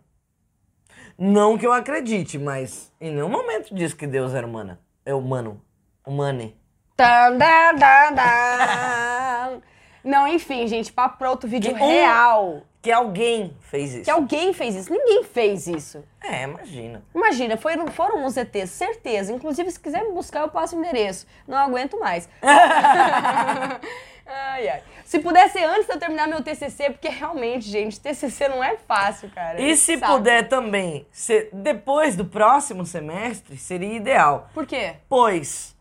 Não 1.18 1.58
que 1.58 1.66
eu 1.66 1.72
acredite, 1.72 2.38
mas 2.38 2.92
em 3.00 3.12
nenhum 3.12 3.30
momento 3.30 3.74
disse 3.74 3.96
que 3.96 4.06
Deus 4.06 4.34
era 4.34 4.46
humana. 4.46 4.80
É 5.06 5.14
humano. 5.14 5.62
Humane. 6.06 6.56
Tan, 6.98 7.38
dan, 7.38 7.76
dan, 7.76 8.14
dan. 8.14 9.22
Não, 10.06 10.28
enfim, 10.28 10.68
gente, 10.68 10.94
papo 10.94 11.18
pra 11.18 11.30
outro 11.32 11.50
vídeo 11.50 11.74
Que 11.76 11.84
um- 11.84 11.88
real. 11.88 12.62
Que 12.82 12.92
alguém 12.92 13.58
fez 13.62 13.92
isso. 13.96 14.04
Que 14.04 14.12
alguém 14.12 14.54
fez 14.54 14.76
isso. 14.76 14.94
Ninguém 14.94 15.24
fez 15.24 15.66
isso. 15.66 16.04
É, 16.24 16.44
imagina. 16.44 17.04
Imagina, 17.16 17.58
foram, 17.58 17.88
foram 17.88 18.24
os 18.24 18.38
ETs, 18.38 18.70
certeza. 18.70 19.34
Inclusive, 19.34 19.72
se 19.72 19.80
quiser 19.80 20.04
me 20.04 20.12
buscar, 20.12 20.42
eu 20.42 20.50
passo 20.50 20.76
o 20.76 20.80
endereço. 20.80 21.26
Não 21.48 21.58
aguento 21.58 22.00
mais. 22.00 22.30
ai, 24.26 24.70
ai. 24.70 24.84
Se 25.04 25.18
puder 25.20 25.50
ser 25.50 25.64
antes 25.64 25.88
de 25.88 25.94
eu 25.94 26.00
terminar 26.00 26.28
meu 26.28 26.44
TCC, 26.44 26.92
porque 26.92 27.10
realmente, 27.10 27.66
gente, 27.68 28.00
TCC 28.00 28.48
não 28.50 28.64
é 28.64 28.76
fácil, 28.78 29.30
cara. 29.32 29.60
E 29.60 29.76
se 29.76 29.98
Sabe? 29.98 30.14
puder 30.14 30.48
também 30.48 31.08
ser 31.12 31.50
depois 31.54 32.16
do 32.16 32.26
próximo 32.26 32.86
semestre, 32.86 33.58
seria 33.58 33.94
ideal. 33.96 34.50
Por 34.54 34.66
quê? 34.68 34.96
Pois, 35.10 35.76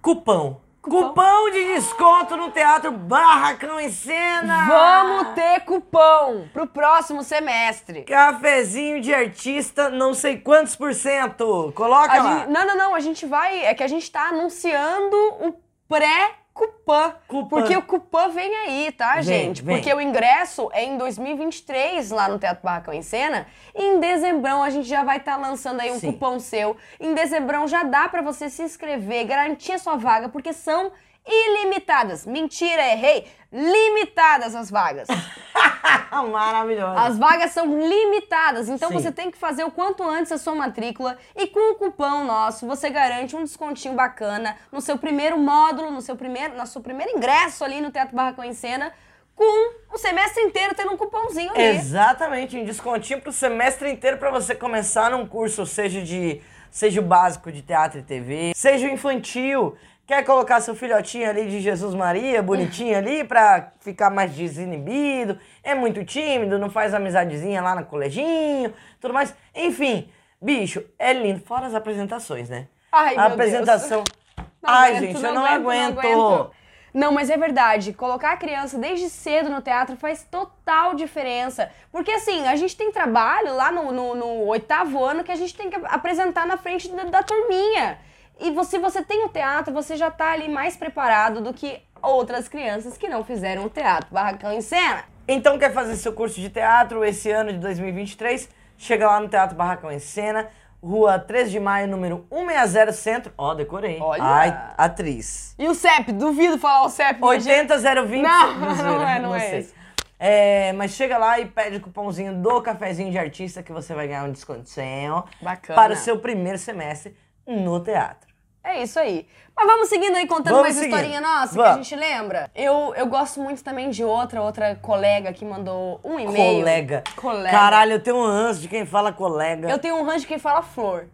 cupão. 0.00 0.60
Cupom? 0.82 1.50
De 1.50 1.74
desconto 1.74 2.36
no 2.36 2.50
Teatro 2.50 2.90
Barracão 2.90 3.78
em 3.78 3.90
Cena. 3.90 4.66
Vamos 4.66 5.34
ter 5.34 5.60
cupom 5.60 6.48
pro 6.52 6.66
próximo 6.66 7.22
semestre. 7.22 8.02
Cafezinho 8.02 9.00
de 9.00 9.12
artista, 9.14 9.90
não 9.90 10.14
sei 10.14 10.38
quantos 10.38 10.74
por 10.76 10.94
cento. 10.94 11.72
Coloca 11.74 12.12
A 12.12 12.22
lá. 12.22 12.38
gente- 12.38 12.48
não, 12.50 12.66
não, 12.66 12.76
não. 12.76 12.94
A 12.94 13.00
gente 13.00 13.26
vai. 13.26 13.64
É 13.64 13.74
que 13.74 13.82
a 13.82 13.88
gente 13.88 14.10
tá 14.10 14.28
anunciando 14.28 15.16
o 15.40 15.54
pré-Cupã. 15.88 16.49
Cupã. 16.52 17.14
Porque 17.48 17.76
o 17.76 17.82
Cupã 17.82 18.28
vem 18.28 18.54
aí, 18.56 18.92
tá, 18.92 19.14
Vem, 19.14 19.22
gente? 19.22 19.62
vem. 19.62 19.76
Porque 19.76 19.92
o 19.92 20.00
ingresso 20.00 20.68
é 20.72 20.84
em 20.84 20.98
2023 20.98 22.10
lá 22.10 22.28
no 22.28 22.38
Teatro 22.38 22.62
Barracão 22.62 22.92
em 22.92 23.02
Cena. 23.02 23.46
E 23.74 23.82
em 23.82 24.00
dezembrão 24.00 24.62
a 24.62 24.70
gente 24.70 24.88
já 24.88 25.02
vai 25.04 25.18
estar 25.18 25.36
lançando 25.36 25.80
aí 25.80 25.90
um 25.90 25.98
Sim. 25.98 26.12
cupom 26.12 26.38
seu. 26.38 26.76
Em 26.98 27.14
dezembrão 27.14 27.66
já 27.68 27.82
dá 27.84 28.08
pra 28.08 28.22
você 28.22 28.50
se 28.50 28.62
inscrever, 28.62 29.26
garantir 29.26 29.72
a 29.72 29.78
sua 29.78 29.96
vaga, 29.96 30.28
porque 30.28 30.52
são 30.52 30.92
ilimitadas. 31.26 32.26
Mentira, 32.26 32.82
errei. 32.82 33.26
Limitadas 33.52 34.54
as 34.54 34.70
vagas. 34.70 35.08
Maravilhoso. 36.30 36.98
As 36.98 37.18
vagas 37.18 37.52
são 37.52 37.66
limitadas, 37.66 38.68
então 38.68 38.88
Sim. 38.88 38.94
você 38.94 39.12
tem 39.12 39.30
que 39.30 39.38
fazer 39.38 39.64
o 39.64 39.70
quanto 39.70 40.02
antes 40.02 40.30
a 40.32 40.38
sua 40.38 40.54
matrícula 40.54 41.16
e 41.34 41.46
com 41.46 41.72
o 41.72 41.74
cupom 41.76 42.24
nosso 42.24 42.66
você 42.66 42.90
garante 42.90 43.34
um 43.34 43.42
descontinho 43.42 43.94
bacana 43.94 44.56
no 44.70 44.80
seu 44.80 44.98
primeiro 44.98 45.38
módulo, 45.38 45.90
no 45.90 46.00
seu 46.00 46.16
primeiro, 46.16 46.56
no 46.56 46.66
seu 46.66 46.80
primeiro 46.80 47.16
ingresso 47.16 47.64
ali 47.64 47.80
no 47.80 47.90
Teatro 47.90 48.14
Barracão 48.14 48.44
em 48.44 48.52
Cena, 48.52 48.92
com 49.34 49.74
o 49.92 49.98
semestre 49.98 50.42
inteiro 50.42 50.74
tendo 50.74 50.92
um 50.92 50.96
cupomzinho 50.96 51.50
ali. 51.52 51.62
Exatamente, 51.62 52.56
um 52.56 52.64
descontinho 52.64 53.20
pro 53.20 53.32
semestre 53.32 53.90
inteiro 53.90 54.18
para 54.18 54.30
você 54.30 54.54
começar 54.54 55.10
num 55.10 55.26
curso, 55.26 55.64
seja 55.64 56.02
de 56.02 56.40
seja 56.70 57.00
o 57.00 57.04
básico 57.04 57.50
de 57.50 57.62
teatro 57.62 57.98
e 57.98 58.02
TV, 58.02 58.52
seja 58.54 58.86
o 58.86 58.90
infantil. 58.90 59.76
Quer 60.10 60.24
colocar 60.24 60.60
seu 60.60 60.74
filhotinho 60.74 61.30
ali 61.30 61.46
de 61.46 61.60
Jesus 61.60 61.94
Maria, 61.94 62.42
bonitinho 62.42 62.98
ali, 62.98 63.22
pra 63.22 63.70
ficar 63.78 64.10
mais 64.10 64.32
desinibido, 64.32 65.38
é 65.62 65.72
muito 65.72 66.04
tímido, 66.04 66.58
não 66.58 66.68
faz 66.68 66.92
amizadezinha 66.92 67.62
lá 67.62 67.76
no 67.76 67.84
coleginho, 67.86 68.74
tudo 69.00 69.14
mais. 69.14 69.32
Enfim, 69.54 70.10
bicho, 70.42 70.84
é 70.98 71.12
lindo. 71.12 71.38
Fora 71.46 71.68
as 71.68 71.76
apresentações, 71.76 72.48
né? 72.48 72.66
Ai, 72.90 73.16
A 73.16 73.26
apresentação. 73.26 74.02
Não 74.60 74.68
Ai, 74.68 74.96
aguento, 74.96 75.00
gente, 75.12 75.24
eu 75.24 75.32
não 75.32 75.44
aguento. 75.46 76.50
Não, 76.92 77.12
mas 77.12 77.30
é 77.30 77.36
verdade. 77.36 77.92
Colocar 77.92 78.32
a 78.32 78.36
criança 78.36 78.78
desde 78.78 79.08
cedo 79.08 79.48
no 79.48 79.62
teatro 79.62 79.94
faz 79.96 80.24
total 80.24 80.94
diferença. 80.94 81.70
Porque 81.92 82.10
assim, 82.10 82.46
a 82.48 82.56
gente 82.56 82.76
tem 82.76 82.90
trabalho 82.90 83.54
lá 83.54 83.70
no, 83.70 83.92
no- 83.92 84.14
no 84.16 84.26
oitavo 84.48 85.02
ano 85.04 85.22
que 85.22 85.30
a 85.30 85.36
gente 85.36 85.54
tem 85.56 85.70
que 85.70 85.76
apresentar 85.84 86.46
na 86.48 86.56
frente 86.56 86.90
da, 86.90 87.04
da 87.04 87.22
turminha. 87.22 87.96
E 88.40 88.50
você, 88.50 88.78
você 88.78 89.02
tem 89.02 89.24
o 89.24 89.28
teatro, 89.28 89.72
você 89.72 89.96
já 89.96 90.10
tá 90.10 90.32
ali 90.32 90.48
mais 90.48 90.76
preparado 90.76 91.40
do 91.40 91.52
que 91.52 91.80
outras 92.02 92.48
crianças 92.48 92.96
que 92.96 93.08
não 93.08 93.22
fizeram 93.22 93.64
o 93.64 93.70
teatro. 93.70 94.08
Barracão 94.10 94.52
em 94.52 94.62
cena. 94.62 95.04
Então 95.28 95.58
quer 95.58 95.72
fazer 95.72 95.94
seu 95.96 96.12
curso 96.12 96.40
de 96.40 96.48
teatro 96.48 97.04
esse 97.04 97.30
ano 97.30 97.52
de 97.52 97.58
2023? 97.58 98.48
Chega 98.78 99.06
lá 99.06 99.20
no 99.20 99.28
Teatro 99.28 99.54
Barracão 99.54 99.92
em 99.92 99.98
Cena, 99.98 100.48
Rua 100.82 101.18
13 101.18 101.50
de 101.50 101.60
Maio, 101.60 101.86
número 101.86 102.26
160 102.30 102.92
Centro. 102.92 103.32
Ó, 103.36 103.52
decorei. 103.54 104.00
Olha! 104.00 104.22
Ai, 104.22 104.72
atriz. 104.78 105.54
E 105.58 105.68
o 105.68 105.74
CEP? 105.74 106.10
Duvido 106.12 106.56
falar 106.58 106.86
o 106.86 106.88
CEP. 106.88 107.20
mas- 107.20 107.46
80020. 107.46 108.22
Não, 108.22 108.58
Mentira, 108.58 108.82
não 108.88 109.08
é, 109.08 109.18
não 109.20 109.34
é 109.34 109.58
esse. 109.58 109.74
É, 110.18 110.72
mas 110.72 110.92
chega 110.92 111.18
lá 111.18 111.38
e 111.38 111.46
pede 111.46 111.76
o 111.76 111.80
cupomzinho 111.80 112.34
do 112.34 112.60
cafezinho 112.62 113.10
de 113.10 113.18
artista 113.18 113.62
que 113.62 113.72
você 113.72 113.94
vai 113.94 114.08
ganhar 114.08 114.24
um 114.24 114.32
descontinho 114.32 115.24
Bacana. 115.40 115.74
para 115.74 115.92
o 115.92 115.96
seu 115.96 116.18
primeiro 116.18 116.58
semestre 116.58 117.14
no 117.46 117.80
teatro. 117.80 118.29
É 118.62 118.82
isso 118.82 118.98
aí. 119.00 119.26
Mas 119.56 119.66
vamos 119.66 119.88
seguindo 119.88 120.16
aí, 120.16 120.26
contando 120.26 120.54
Vamos 120.56 120.62
mais 120.62 120.74
seguindo. 120.74 120.94
historinha 120.94 121.20
nossa 121.20 121.54
que 121.54 121.60
a 121.60 121.64
Vamos. 121.72 121.86
gente 121.88 121.98
lembra. 121.98 122.50
Eu, 122.54 122.94
eu 122.94 123.06
gosto 123.06 123.40
muito 123.40 123.64
também 123.64 123.90
de 123.90 124.04
outra, 124.04 124.42
outra 124.42 124.74
colega 124.76 125.32
que 125.32 125.44
mandou 125.44 126.00
um 126.04 126.18
e-mail. 126.20 126.60
Colega. 126.60 127.04
Colega. 127.16 127.50
Caralho, 127.50 127.92
eu 127.92 128.02
tenho 128.02 128.16
um 128.16 128.26
ranço 128.26 128.60
de 128.60 128.68
quem 128.68 128.84
fala 128.86 129.12
colega. 129.12 129.68
Eu 129.68 129.78
tenho 129.78 129.96
um 129.96 130.04
rancho 130.04 130.26
que 130.26 130.38
fala 130.38 130.62
flor. 130.62 131.08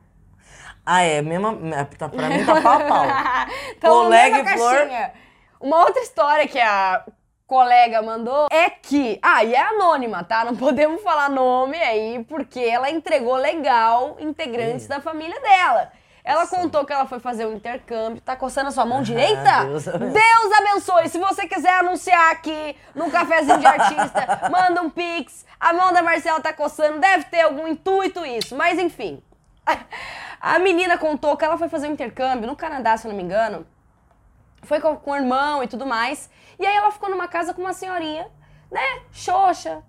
Ah, 0.85 1.03
é, 1.03 1.21
mesmo, 1.23 1.59
tá, 1.99 2.09
pra 2.09 2.29
mim 2.29 2.45
tá 2.45 2.61
pau 2.61 2.73
a 2.73 2.81
pau. 2.85 3.07
Então, 3.77 3.91
Colega 4.05 4.37
mesma 4.37 4.53
e 4.53 4.57
flor. 4.59 4.75
caixinha. 4.77 5.13
Uma 5.61 5.79
outra 5.81 6.03
história 6.03 6.47
que 6.47 6.61
a 6.61 7.05
colega 7.47 8.03
mandou 8.03 8.47
é 8.51 8.71
que. 8.71 9.19
Ah, 9.23 9.43
e 9.43 9.55
é 9.55 9.61
anônima, 9.61 10.23
tá? 10.23 10.45
Não 10.45 10.55
podemos 10.55 11.03
falar 11.03 11.29
nome 11.29 11.77
aí, 11.79 12.25
porque 12.29 12.61
ela 12.61 12.91
entregou 12.91 13.35
legal 13.37 14.17
integrantes 14.21 14.87
da 14.87 15.01
família 15.01 15.41
dela. 15.41 15.91
Ela 16.27 16.45
contou 16.49 16.85
que 16.85 16.93
ela 16.93 17.07
foi 17.07 17.21
fazer 17.21 17.47
um 17.47 17.55
intercâmbio. 17.55 18.21
Tá 18.21 18.35
coçando 18.35 18.67
a 18.67 18.73
sua 18.73 18.85
mão 18.85 19.01
direita? 19.01 19.65
Deus 19.65 19.87
abençoe. 19.87 20.21
Deus 20.21 20.53
abençoe. 20.59 21.09
Se 21.09 21.19
você 21.21 21.47
quiser 21.47 21.79
anunciar 21.79 22.33
aqui 22.33 22.77
no 22.97 23.09
cafezinho 23.13 23.61
de 23.61 23.67
artista, 23.67 24.41
manda 24.51 24.83
um 24.83 24.91
pix. 24.91 25.47
A 25.61 25.73
mão 25.73 25.93
da 25.93 26.03
Marcela 26.03 26.41
tá 26.41 26.53
coçando. 26.53 26.99
Deve 26.99 27.27
ter 27.27 27.43
algum 27.43 27.69
intuito 27.69 28.27
isso. 28.27 28.57
Mas 28.57 28.77
enfim. 28.77 29.23
A 30.41 30.59
menina 30.59 30.99
contou 30.99 31.37
que 31.37 31.45
ela 31.45 31.57
foi 31.57 31.69
fazer 31.69 31.87
um 31.87 31.93
intercâmbio 31.93 32.49
no 32.49 32.57
Canadá, 32.57 32.97
se 32.97 33.07
eu 33.07 33.11
não 33.11 33.17
me 33.17 33.23
engano. 33.23 33.65
Foi 34.63 34.81
com, 34.81 34.97
com 34.97 35.13
o 35.13 35.17
irmão 35.17 35.63
e 35.63 35.69
tudo 35.69 35.87
mais. 35.87 36.29
E 36.59 36.67
aí 36.67 36.77
ela 36.77 36.91
ficou 36.91 37.09
numa 37.09 37.29
casa 37.29 37.55
com 37.55 37.63
uma 37.63 37.73
senhorinha, 37.73 38.27
né? 38.69 39.03
Xoxa, 39.13 39.81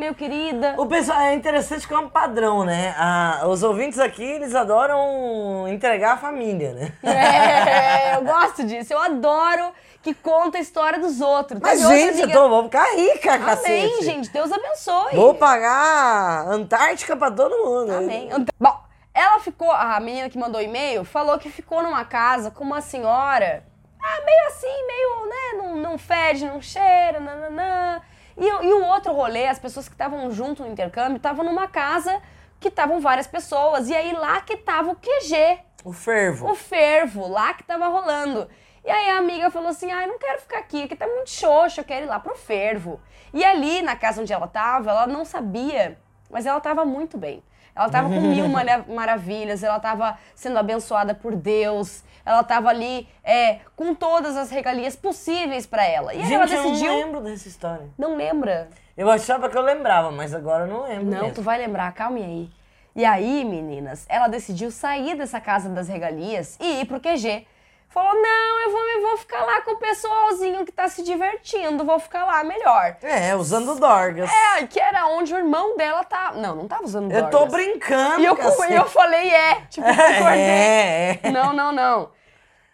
meio 0.00 0.14
querida. 0.14 0.74
O 0.78 0.86
pessoal 0.86 1.20
é 1.20 1.34
interessante 1.34 1.86
que 1.86 1.92
é 1.94 1.98
um 1.98 2.08
padrão, 2.08 2.64
né? 2.64 2.94
Ah, 2.98 3.42
os 3.46 3.62
ouvintes 3.62 3.98
aqui, 4.00 4.24
eles 4.24 4.54
adoram 4.54 5.68
entregar 5.68 6.14
a 6.14 6.16
família, 6.16 6.72
né? 6.72 6.92
É, 7.04 8.16
eu 8.16 8.22
gosto 8.22 8.64
disso. 8.64 8.92
Eu 8.94 8.98
adoro 9.00 9.72
que 10.02 10.14
conta 10.14 10.56
a 10.56 10.60
história 10.60 10.98
dos 10.98 11.20
outros. 11.20 11.60
Mas, 11.60 11.80
gente, 11.80 12.22
eu 12.22 12.32
tô, 12.32 12.48
vou 12.48 12.64
ficar 12.64 12.84
rica, 12.96 13.34
Amém, 13.34 13.46
cacete. 13.46 14.04
gente. 14.04 14.30
Deus 14.30 14.50
abençoe. 14.50 15.14
Vou 15.14 15.34
pagar 15.34 16.46
Antártica 16.48 17.14
pra 17.14 17.30
todo 17.30 17.54
mundo. 17.64 17.92
Amém. 17.94 18.30
Ant- 18.32 18.48
Bom, 18.58 18.80
ela 19.12 19.38
ficou, 19.40 19.70
a 19.70 20.00
menina 20.00 20.30
que 20.30 20.38
mandou 20.38 20.60
o 20.60 20.64
e-mail, 20.64 21.04
falou 21.04 21.38
que 21.38 21.50
ficou 21.50 21.82
numa 21.82 22.04
casa 22.06 22.50
com 22.50 22.64
uma 22.64 22.80
senhora, 22.80 23.62
ah, 24.02 24.24
meio 24.24 24.46
assim, 24.46 24.86
meio, 24.86 25.26
né, 25.28 25.62
não, 25.62 25.76
não 25.90 25.98
fede, 25.98 26.46
não 26.46 26.62
cheira, 26.62 27.20
nananã. 27.20 28.00
E, 28.36 28.52
o- 28.52 28.62
e 28.62 28.72
o 28.72 28.84
outro 28.84 29.12
rolê, 29.12 29.46
as 29.46 29.58
pessoas 29.58 29.88
que 29.88 29.94
estavam 29.94 30.30
junto 30.30 30.62
no 30.62 30.70
intercâmbio, 30.70 31.16
estavam 31.16 31.44
numa 31.44 31.66
casa 31.68 32.20
que 32.58 32.68
estavam 32.68 33.00
várias 33.00 33.26
pessoas, 33.26 33.88
e 33.88 33.94
aí 33.96 34.12
lá 34.12 34.40
que 34.42 34.56
tava 34.56 34.90
o 34.90 34.96
QG, 34.96 35.58
O 35.84 35.92
fervo. 35.92 36.50
o 36.50 36.54
fervo, 36.54 37.26
lá 37.26 37.54
que 37.54 37.62
tava 37.64 37.88
rolando. 37.88 38.48
E 38.84 38.90
aí 38.90 39.10
a 39.10 39.18
amiga 39.18 39.50
falou 39.50 39.68
assim: 39.70 39.90
ai, 39.90 40.06
não 40.06 40.18
quero 40.18 40.40
ficar 40.40 40.58
aqui, 40.58 40.82
aqui 40.84 40.94
tá 40.96 41.06
muito 41.06 41.30
xoxo, 41.30 41.80
eu 41.80 41.84
quero 41.84 42.04
ir 42.06 42.08
lá 42.08 42.18
pro 42.18 42.34
fervo. 42.36 43.00
E 43.32 43.44
ali, 43.44 43.80
na 43.82 43.94
casa 43.96 44.20
onde 44.20 44.32
ela 44.32 44.46
tava, 44.46 44.90
ela 44.90 45.06
não 45.06 45.24
sabia, 45.24 45.98
mas 46.30 46.44
ela 46.46 46.60
tava 46.60 46.84
muito 46.84 47.16
bem. 47.16 47.42
Ela 47.74 47.88
tava 47.88 48.08
com 48.08 48.20
mil 48.20 48.48
mara- 48.50 48.84
maravilhas, 48.88 49.62
ela 49.62 49.78
tava 49.80 50.18
sendo 50.34 50.58
abençoada 50.58 51.14
por 51.14 51.34
Deus, 51.36 52.02
ela 52.24 52.42
tava 52.44 52.68
ali 52.68 53.08
é, 53.24 53.58
com 53.76 53.94
todas 53.94 54.36
as 54.36 54.50
regalias 54.50 54.94
possíveis 54.96 55.66
pra 55.66 55.84
ela. 55.84 56.12
E 56.14 56.22
aí 56.22 56.32
ela 56.34 56.46
Gente, 56.46 56.56
eu 56.58 56.70
decidiu. 56.70 56.92
não 56.92 56.98
lembro 56.98 57.20
dessa 57.22 57.48
história. 57.48 57.86
Não 57.98 58.16
lembra? 58.16 58.68
Eu 58.96 59.10
achava 59.10 59.48
que 59.48 59.56
eu 59.56 59.62
lembrava, 59.62 60.10
mas 60.10 60.34
agora 60.34 60.64
eu 60.64 60.68
não 60.68 60.82
lembro 60.84 61.04
Não, 61.06 61.20
mesmo. 61.22 61.34
tu 61.34 61.42
vai 61.42 61.58
lembrar, 61.58 61.92
calme 61.92 62.22
aí. 62.22 62.50
E 62.94 63.04
aí, 63.04 63.44
meninas, 63.44 64.04
ela 64.08 64.26
decidiu 64.28 64.70
sair 64.70 65.16
dessa 65.16 65.40
casa 65.40 65.68
das 65.68 65.88
regalias 65.88 66.58
e 66.60 66.80
ir 66.80 66.84
pro 66.86 67.00
QG. 67.00 67.46
Falou: 67.90 68.14
não, 68.14 68.60
eu 68.60 68.70
vou, 68.70 68.86
eu 68.86 69.00
vou 69.02 69.16
ficar 69.18 69.44
lá 69.44 69.60
com 69.62 69.72
o 69.72 69.76
pessoalzinho 69.76 70.64
que 70.64 70.70
tá 70.70 70.88
se 70.88 71.02
divertindo, 71.02 71.84
vou 71.84 71.98
ficar 71.98 72.24
lá 72.24 72.44
melhor. 72.44 72.96
É, 73.02 73.34
usando 73.34 73.74
dorgas. 73.74 74.30
É, 74.30 74.64
que 74.66 74.78
era 74.78 75.08
onde 75.08 75.34
o 75.34 75.36
irmão 75.36 75.76
dela 75.76 76.04
tá. 76.04 76.32
Não, 76.32 76.54
não 76.54 76.68
tava 76.68 76.84
usando 76.84 77.10
eu 77.10 77.22
dorgas. 77.22 77.40
tô 77.40 77.46
brincando, 77.46 78.20
E 78.20 78.24
eu, 78.24 78.36
e 78.70 78.74
eu 78.74 78.86
falei, 78.86 79.28
é, 79.28 79.62
tipo, 79.68 79.84
concordei. 79.90 80.40
É, 80.40 81.20
é. 81.20 81.30
Não, 81.32 81.52
não, 81.52 81.72
não. 81.72 82.12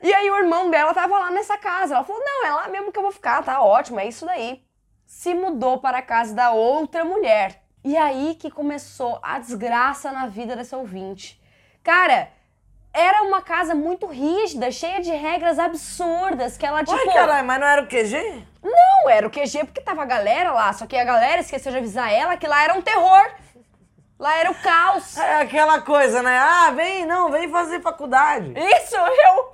E 0.02 0.12
aí 0.12 0.30
o 0.30 0.36
irmão 0.36 0.70
dela 0.70 0.92
tava 0.92 1.18
lá 1.18 1.30
nessa 1.30 1.56
casa. 1.56 1.94
Ela 1.94 2.04
falou: 2.04 2.22
não, 2.22 2.46
é 2.46 2.52
lá 2.52 2.68
mesmo 2.68 2.92
que 2.92 2.98
eu 2.98 3.02
vou 3.02 3.12
ficar, 3.12 3.42
tá 3.42 3.62
ótimo, 3.62 3.98
é 3.98 4.06
isso 4.06 4.26
daí. 4.26 4.62
Se 5.06 5.32
mudou 5.32 5.78
para 5.78 5.98
a 5.98 6.02
casa 6.02 6.34
da 6.34 6.50
outra 6.50 7.06
mulher. 7.06 7.62
E 7.82 7.96
aí 7.96 8.34
que 8.34 8.50
começou 8.50 9.18
a 9.22 9.38
desgraça 9.38 10.12
na 10.12 10.26
vida 10.26 10.54
dessa 10.54 10.76
ouvinte. 10.76 11.40
Cara, 11.82 12.28
era 12.96 13.22
uma 13.22 13.42
casa 13.42 13.74
muito 13.74 14.06
rígida, 14.06 14.70
cheia 14.70 15.00
de 15.00 15.10
regras 15.10 15.58
absurdas, 15.58 16.56
que 16.56 16.64
ela, 16.64 16.82
tipo. 16.82 16.96
Ué, 16.96 17.12
caralho, 17.12 17.46
mas 17.46 17.60
não 17.60 17.66
era 17.66 17.82
o 17.82 17.86
QG? 17.86 18.42
Não, 18.64 19.10
era 19.10 19.26
o 19.26 19.30
QG 19.30 19.64
porque 19.66 19.80
tava 19.80 20.02
a 20.02 20.06
galera 20.06 20.50
lá, 20.50 20.72
só 20.72 20.86
que 20.86 20.96
a 20.96 21.04
galera 21.04 21.40
esqueceu 21.40 21.70
de 21.70 21.78
avisar 21.78 22.12
ela 22.12 22.36
que 22.36 22.46
lá 22.46 22.64
era 22.64 22.74
um 22.74 22.80
terror. 22.80 23.30
Lá 24.18 24.38
era 24.38 24.50
o 24.50 24.54
caos. 24.54 25.18
É 25.18 25.42
aquela 25.42 25.82
coisa, 25.82 26.22
né? 26.22 26.38
Ah, 26.38 26.70
vem, 26.74 27.04
não, 27.04 27.30
vem 27.30 27.50
fazer 27.50 27.82
faculdade. 27.82 28.54
Isso, 28.56 28.96
eu. 28.96 29.52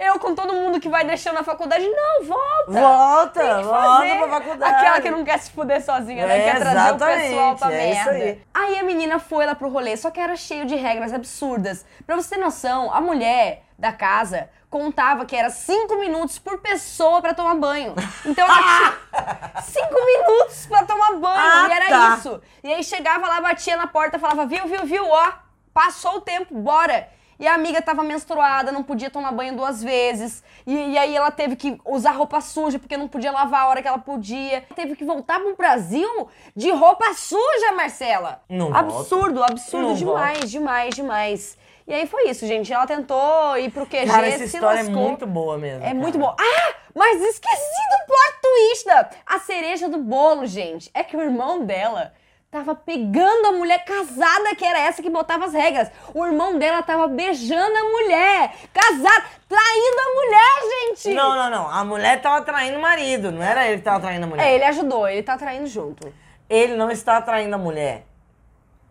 eu 0.06 0.18
com 0.18 0.34
todo 0.34 0.52
mundo 0.52 0.80
que 0.80 0.88
vai 0.88 1.04
deixando 1.04 1.38
a 1.38 1.44
faculdade, 1.44 1.88
não, 1.88 2.24
volta. 2.24 2.72
Volta, 2.72 3.62
volta 3.62 4.16
pra 4.16 4.28
faculdade. 4.28 4.74
Aquela 4.74 5.00
que 5.00 5.10
não 5.10 5.24
quer 5.24 5.38
se 5.38 5.50
fuder 5.52 5.80
sozinha, 5.80 6.26
né? 6.26 6.40
É, 6.40 6.52
Quer 6.52 6.58
trazer 6.58 6.92
o 6.92 6.98
pessoal 6.98 7.56
pra 7.56 7.72
é 7.72 7.92
isso 7.92 8.10
merda. 8.10 8.40
aí. 8.52 8.78
a 8.78 8.82
menina 8.82 9.20
foi 9.20 9.46
lá 9.46 9.54
pro 9.54 9.68
rolê, 9.68 9.96
só 9.96 10.10
que 10.10 10.18
era 10.18 10.34
cheio 10.34 10.66
de 10.66 10.74
regras 10.74 11.12
absurdas. 11.12 11.86
Pra 12.04 12.16
você 12.16 12.34
ter 12.34 12.40
noção, 12.40 12.92
a 12.92 13.00
mulher 13.00 13.62
da 13.78 13.92
casa 13.92 14.48
contava 14.74 15.24
que 15.24 15.36
era 15.36 15.50
cinco 15.50 16.00
minutos 16.00 16.36
por 16.36 16.58
pessoa 16.58 17.22
pra 17.22 17.32
tomar 17.32 17.54
banho. 17.54 17.94
Então 18.26 18.44
ela 18.44 18.58
tinha 19.62 19.62
cinco 19.62 19.94
minutos 20.04 20.66
pra 20.66 20.84
tomar 20.84 21.12
banho. 21.12 21.38
Ah, 21.38 21.68
e 21.68 21.72
era 21.72 21.88
tá. 21.88 22.16
isso. 22.18 22.42
E 22.64 22.74
aí 22.74 22.82
chegava 22.82 23.28
lá, 23.28 23.40
batia 23.40 23.76
na 23.76 23.86
porta, 23.86 24.18
falava, 24.18 24.44
viu, 24.46 24.66
viu, 24.66 24.84
viu, 24.84 25.08
ó, 25.08 25.32
passou 25.72 26.16
o 26.16 26.20
tempo, 26.20 26.58
bora. 26.58 27.08
E 27.38 27.46
a 27.46 27.54
amiga 27.54 27.80
tava 27.80 28.02
menstruada, 28.02 28.72
não 28.72 28.82
podia 28.82 29.10
tomar 29.10 29.30
banho 29.30 29.56
duas 29.56 29.80
vezes. 29.80 30.42
E, 30.66 30.74
e 30.74 30.98
aí 30.98 31.14
ela 31.14 31.30
teve 31.30 31.54
que 31.54 31.80
usar 31.84 32.10
roupa 32.10 32.40
suja, 32.40 32.76
porque 32.76 32.96
não 32.96 33.06
podia 33.06 33.30
lavar 33.30 33.62
a 33.62 33.68
hora 33.68 33.80
que 33.80 33.86
ela 33.86 33.98
podia. 33.98 34.64
Teve 34.74 34.96
que 34.96 35.04
voltar 35.04 35.38
pro 35.38 35.54
Brasil 35.54 36.28
de 36.56 36.72
roupa 36.72 37.14
suja, 37.14 37.72
Marcela. 37.76 38.42
Não 38.48 38.72
volta. 38.72 38.78
absurdo, 38.80 39.44
absurdo 39.44 39.88
Não 39.88 39.94
demais, 39.94 40.50
demais, 40.50 40.94
demais. 40.96 41.63
E 41.86 41.92
aí 41.92 42.06
foi 42.06 42.28
isso, 42.30 42.46
gente. 42.46 42.72
Ela 42.72 42.86
tentou 42.86 43.56
ir 43.58 43.70
pro 43.70 43.84
QG, 43.86 44.06
Cara, 44.06 44.26
essa 44.26 44.38
se 44.38 44.44
história 44.56 44.80
é 44.80 44.82
lascou. 44.84 45.02
muito 45.08 45.26
boa 45.26 45.58
mesmo. 45.58 45.82
É 45.82 45.88
cara. 45.88 45.94
muito 45.98 46.18
bom. 46.18 46.34
Ah, 46.38 46.74
mas 46.94 47.20
esqueci 47.20 47.58
do 47.90 48.06
plot 48.06 48.40
twist. 48.42 48.86
da- 48.86 49.10
A 49.26 49.38
cereja 49.38 49.88
do 49.88 49.98
bolo, 49.98 50.46
gente. 50.46 50.90
É 50.94 51.02
que 51.04 51.14
o 51.16 51.20
irmão 51.20 51.64
dela 51.66 52.12
tava 52.50 52.74
pegando 52.74 53.48
a 53.48 53.52
mulher 53.52 53.84
casada, 53.84 54.54
que 54.56 54.64
era 54.64 54.78
essa 54.78 55.02
que 55.02 55.10
botava 55.10 55.44
as 55.44 55.52
regras. 55.52 55.90
O 56.14 56.24
irmão 56.24 56.56
dela 56.58 56.82
tava 56.82 57.06
beijando 57.08 57.76
a 57.76 57.84
mulher. 57.90 58.54
Casada, 58.72 59.24
traindo 59.48 60.00
a 60.00 60.14
mulher, 60.14 60.70
gente. 60.88 61.12
Não, 61.14 61.34
não, 61.36 61.50
não. 61.50 61.68
A 61.68 61.84
mulher 61.84 62.22
tava 62.22 62.42
traindo 62.44 62.78
o 62.78 62.80
marido, 62.80 63.30
não 63.30 63.42
era 63.42 63.66
ele 63.66 63.78
que 63.78 63.82
tava 63.84 64.00
traindo 64.00 64.24
a 64.24 64.28
mulher. 64.28 64.46
É, 64.46 64.54
ele 64.54 64.64
ajudou, 64.64 65.06
ele 65.06 65.22
tá 65.22 65.36
traindo 65.36 65.66
junto. 65.66 66.10
Ele 66.48 66.76
não 66.76 66.90
está 66.90 67.20
traindo 67.20 67.54
a 67.54 67.58
mulher. 67.58 68.06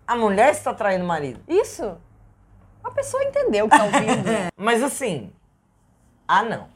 A 0.05 0.15
mulher 0.15 0.51
está 0.51 0.73
traindo 0.73 1.05
o 1.05 1.07
marido. 1.07 1.39
Isso. 1.47 1.97
A 2.83 2.91
pessoa 2.91 3.23
entendeu 3.23 3.65
o 3.65 3.69
que 3.69 3.77
tá 3.77 3.83
ouvindo. 3.83 4.23
Mas 4.57 4.83
assim. 4.83 5.31
Ah, 6.27 6.43
não. 6.43 6.67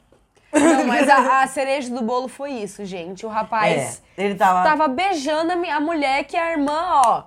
Não, 0.50 0.84
mas 0.86 1.06
a, 1.08 1.42
a 1.42 1.46
cereja 1.48 1.94
do 1.94 2.02
bolo 2.02 2.26
foi 2.26 2.52
isso, 2.52 2.82
gente. 2.84 3.26
O 3.26 3.28
rapaz 3.28 4.02
É, 4.16 4.22
ele 4.24 4.34
tava. 4.34 4.62
tava 4.62 4.88
beijando 4.88 5.52
a, 5.52 5.56
mi- 5.56 5.70
a 5.70 5.78
mulher 5.78 6.24
que 6.24 6.36
a 6.38 6.52
irmã, 6.52 7.02
ó, 7.04 7.22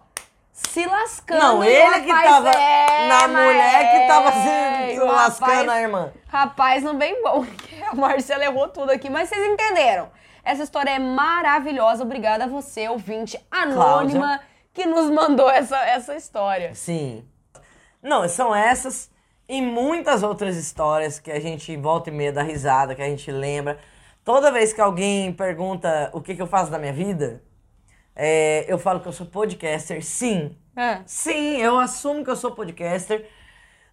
se 0.52 0.86
lascando. 0.88 1.40
Não, 1.40 1.64
ele 1.64 2.02
que 2.02 2.08
tava 2.12 2.50
é, 2.50 3.08
na 3.08 3.28
mulher 3.28 3.92
que 3.92 4.08
tava 4.08 4.30
é, 4.30 4.94
se 4.94 5.00
o 5.00 5.06
lascando 5.06 5.52
rapaz- 5.52 5.70
a 5.70 5.82
irmã. 5.82 6.12
Rapaz, 6.28 6.84
não 6.84 6.96
bem 6.96 7.22
bom. 7.24 7.46
A 7.92 7.96
Marcela 7.96 8.44
errou 8.44 8.68
tudo 8.70 8.90
aqui, 8.92 9.08
mas 9.10 9.30
vocês 9.30 9.46
entenderam. 9.52 10.10
Essa 10.44 10.64
história 10.64 10.90
é 10.92 10.98
maravilhosa. 11.00 12.04
Obrigada 12.04 12.46
a 12.46 12.48
você, 12.48 12.88
ouvinte 12.90 13.40
anônima, 13.52 14.40
que 14.74 14.86
nos 14.88 15.10
mandou 15.12 15.50
essa, 15.50 15.78
essa 15.78 16.16
história. 16.16 16.74
Sim. 16.74 17.24
Não, 18.02 18.28
são 18.28 18.54
essas 18.54 19.10
e 19.48 19.62
muitas 19.62 20.24
outras 20.24 20.56
histórias 20.56 21.20
que 21.20 21.32
a 21.32 21.40
gente 21.40 21.76
volta 21.76 22.10
e 22.10 22.14
meia 22.14 22.32
dá 22.32 22.42
risada, 22.42 22.96
que 22.96 23.02
a 23.02 23.10
gente 23.10 23.30
lembra. 23.32 23.78
Toda 24.24 24.52
vez 24.52 24.72
que 24.72 24.80
alguém 24.80 25.34
pergunta 25.34 26.10
o 26.14 26.22
que, 26.22 26.36
que 26.36 26.42
eu 26.42 26.48
faço 26.48 26.72
da 26.72 26.80
minha 26.80 26.94
vida, 26.94 27.44
é, 28.16 28.66
eu 28.68 28.78
falo 28.78 29.00
que 29.00 29.08
eu 29.08 29.12
sou 29.12 29.26
podcaster. 29.26 30.04
Sim. 30.04 30.56
É. 30.76 31.02
Sim, 31.06 31.58
eu 31.58 31.78
assumo 31.78 32.24
que 32.24 32.30
eu 32.30 32.36
sou 32.36 32.52
podcaster. 32.52 33.28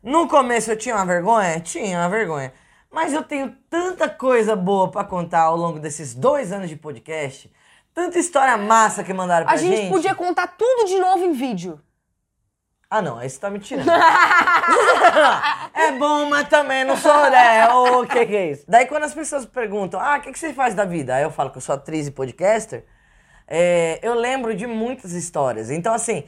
No 0.02 0.28
começo 0.28 0.70
eu 0.70 0.76
tinha 0.76 0.94
uma 0.94 1.04
vergonha? 1.04 1.58
Tinha 1.60 1.98
uma 1.98 2.08
vergonha. 2.08 2.52
Mas 2.90 3.12
eu 3.12 3.22
tenho 3.22 3.54
tanta 3.68 4.08
coisa 4.08 4.54
boa 4.54 4.90
pra 4.90 5.04
contar 5.04 5.42
ao 5.42 5.56
longo 5.56 5.78
desses 5.78 6.14
dois 6.14 6.52
anos 6.52 6.68
de 6.68 6.76
podcast. 6.76 7.52
Tanta 7.92 8.18
história 8.18 8.56
massa 8.56 9.02
que 9.02 9.12
mandaram 9.12 9.44
pra 9.44 9.54
A 9.54 9.58
gente, 9.58 9.90
podia 9.90 10.14
contar 10.14 10.46
tudo 10.46 10.86
de 10.86 10.98
novo 10.98 11.24
em 11.24 11.32
vídeo. 11.32 11.80
Ah, 12.90 13.02
não, 13.02 13.18
aí 13.18 13.28
você 13.28 13.38
tá 13.38 13.50
me 13.50 13.58
tirando. 13.58 13.86
é 15.74 15.92
bom, 15.98 16.24
mas 16.26 16.48
também 16.48 16.84
não 16.84 16.96
sou, 16.96 17.30
né? 17.30 17.68
O 17.68 18.06
que 18.06 18.24
que 18.24 18.34
é 18.36 18.50
isso? 18.52 18.64
Daí 18.66 18.86
quando 18.86 19.02
as 19.04 19.14
pessoas 19.14 19.44
perguntam, 19.44 20.00
ah, 20.00 20.16
o 20.16 20.20
que, 20.22 20.32
que 20.32 20.38
você 20.38 20.54
faz 20.54 20.74
da 20.74 20.86
vida? 20.86 21.14
Aí 21.14 21.22
eu 21.22 21.30
falo 21.30 21.50
que 21.50 21.58
eu 21.58 21.62
sou 21.62 21.74
atriz 21.74 22.06
e 22.06 22.10
podcaster. 22.10 22.84
é, 23.46 23.98
eu 24.02 24.14
lembro 24.14 24.54
de 24.54 24.66
muitas 24.66 25.12
histórias. 25.12 25.70
Então, 25.70 25.92
assim, 25.92 26.24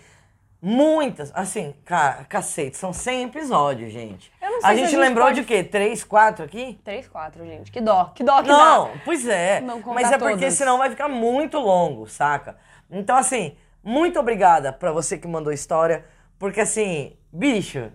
muitas, 0.61 1.33
assim, 1.35 1.75
ca 1.85 2.25
cacete, 2.29 2.77
são 2.77 2.93
100 2.93 3.25
episódios, 3.25 3.91
gente. 3.91 4.31
Eu 4.43 4.51
não 4.51 4.61
sei 4.61 4.69
a 4.71 4.73
se 4.75 4.75
a 4.75 4.75
gente 4.77 4.91
gente 4.91 5.01
lembrou 5.01 5.27
pode- 5.29 5.41
de 5.41 5.47
quê? 5.47 5.65
Três, 5.65 6.05
quatro 6.05 6.45
aqui? 6.45 6.79
Três, 6.85 7.09
quatro, 7.09 7.43
gente. 7.47 7.73
Que 7.73 7.81
dó, 7.81 8.13
que 8.15 8.23
dó 8.23 8.43
que 8.43 8.49
Não, 8.51 8.85
dá. 8.89 8.91
pois 9.05 9.27
é. 9.27 9.63
Não 9.63 9.81
Mas 9.87 10.13
é 10.13 10.19
porque 10.19 10.51
senão 10.51 10.77
vai 10.77 10.91
ficar 10.91 11.09
muito 11.09 11.59
longo, 11.59 12.07
saca? 12.07 12.59
Então, 12.91 13.17
assim, 13.17 13.57
muito 13.83 14.21
obrigada 14.21 14.71
pra 14.75 14.93
você 14.93 15.17
que 15.17 15.27
mandou 15.27 15.51
história, 15.53 16.05
porque 16.41 16.63
assim, 16.63 17.19
bicho, 17.31 17.93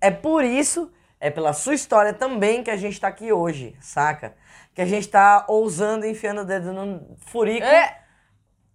é 0.00 0.10
por 0.10 0.42
isso, 0.42 0.92
é 1.20 1.30
pela 1.30 1.52
sua 1.52 1.72
história 1.72 2.12
também 2.12 2.64
que 2.64 2.70
a 2.70 2.76
gente 2.76 3.00
tá 3.00 3.06
aqui 3.06 3.32
hoje, 3.32 3.76
saca? 3.80 4.34
Que 4.74 4.82
a 4.82 4.84
gente 4.84 5.06
tá 5.06 5.44
ousando 5.46 6.04
enfiando 6.04 6.40
o 6.40 6.44
dedo 6.44 6.72
no 6.72 7.16
furico. 7.20 7.64
É. 7.64 7.96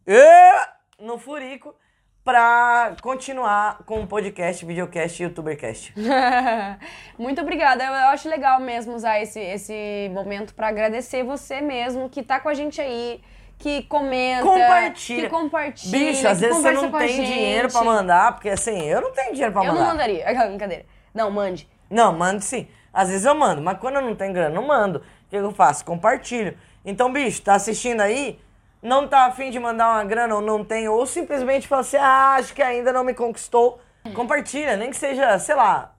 É, 0.07 0.67
no 0.97 1.17
furico 1.17 1.75
pra 2.23 2.95
continuar 3.01 3.83
com 3.85 4.01
o 4.01 4.07
podcast, 4.07 4.65
videocast 4.65 5.19
e 5.19 5.23
youtubercast. 5.23 5.93
Muito 7.19 7.41
obrigada. 7.41 7.83
Eu, 7.83 7.91
eu 7.91 8.07
acho 8.07 8.29
legal 8.29 8.61
mesmo 8.61 8.95
usar 8.95 9.19
esse, 9.19 9.41
esse 9.41 10.09
momento 10.13 10.55
pra 10.55 10.69
agradecer 10.69 11.21
você 11.21 11.59
mesmo 11.59 12.09
que 12.09 12.23
tá 12.23 12.39
com 12.39 12.47
a 12.47 12.53
gente 12.53 12.79
aí, 12.79 13.21
que 13.57 13.83
comenta, 13.83 14.43
Compartilha. 14.43 15.23
que 15.23 15.29
compartilha. 15.29 15.97
Bicho, 15.97 16.27
às 16.27 16.39
vezes 16.39 16.57
você 16.57 16.71
não 16.71 16.91
tem 16.91 17.07
gente. 17.07 17.25
dinheiro 17.33 17.71
pra 17.71 17.83
mandar, 17.83 18.33
porque 18.33 18.49
assim, 18.49 18.83
eu 18.83 19.01
não 19.01 19.11
tenho 19.11 19.31
dinheiro 19.33 19.53
pra 19.53 19.63
Eu 19.63 19.67
mandar. 19.67 19.79
não 19.81 19.87
mandaria. 19.87 20.27
Aquela 20.27 20.47
brincadeira. 20.47 20.85
Não, 21.13 21.31
mande. 21.31 21.67
Não, 21.89 22.13
mando 22.13 22.41
sim. 22.41 22.67
Às 22.93 23.09
vezes 23.09 23.25
eu 23.25 23.35
mando, 23.35 23.61
mas 23.61 23.77
quando 23.79 23.95
eu 23.95 24.01
não 24.01 24.15
tenho 24.15 24.33
grana, 24.33 24.53
não 24.53 24.67
mando. 24.67 24.99
O 24.99 25.29
que 25.29 25.35
eu 25.35 25.51
faço? 25.51 25.83
Compartilho. 25.83 26.57
Então, 26.83 27.11
bicho, 27.11 27.41
tá 27.41 27.55
assistindo 27.55 28.01
aí? 28.01 28.39
Não 28.81 29.07
tá 29.07 29.25
afim 29.25 29.49
de 29.49 29.59
mandar 29.59 29.89
uma 29.89 30.03
grana 30.03 30.35
ou 30.35 30.41
não 30.41 30.63
tem, 30.63 30.87
ou 30.87 31.05
simplesmente 31.07 31.67
fala 31.67 31.81
assim, 31.81 31.97
ah, 31.97 32.35
acho 32.35 32.53
que 32.53 32.61
ainda 32.61 32.93
não 32.93 33.03
me 33.03 33.13
conquistou. 33.13 33.81
Compartilha, 34.13 34.77
nem 34.77 34.91
que 34.91 34.97
seja, 34.97 35.39
sei 35.39 35.55
lá. 35.55 35.95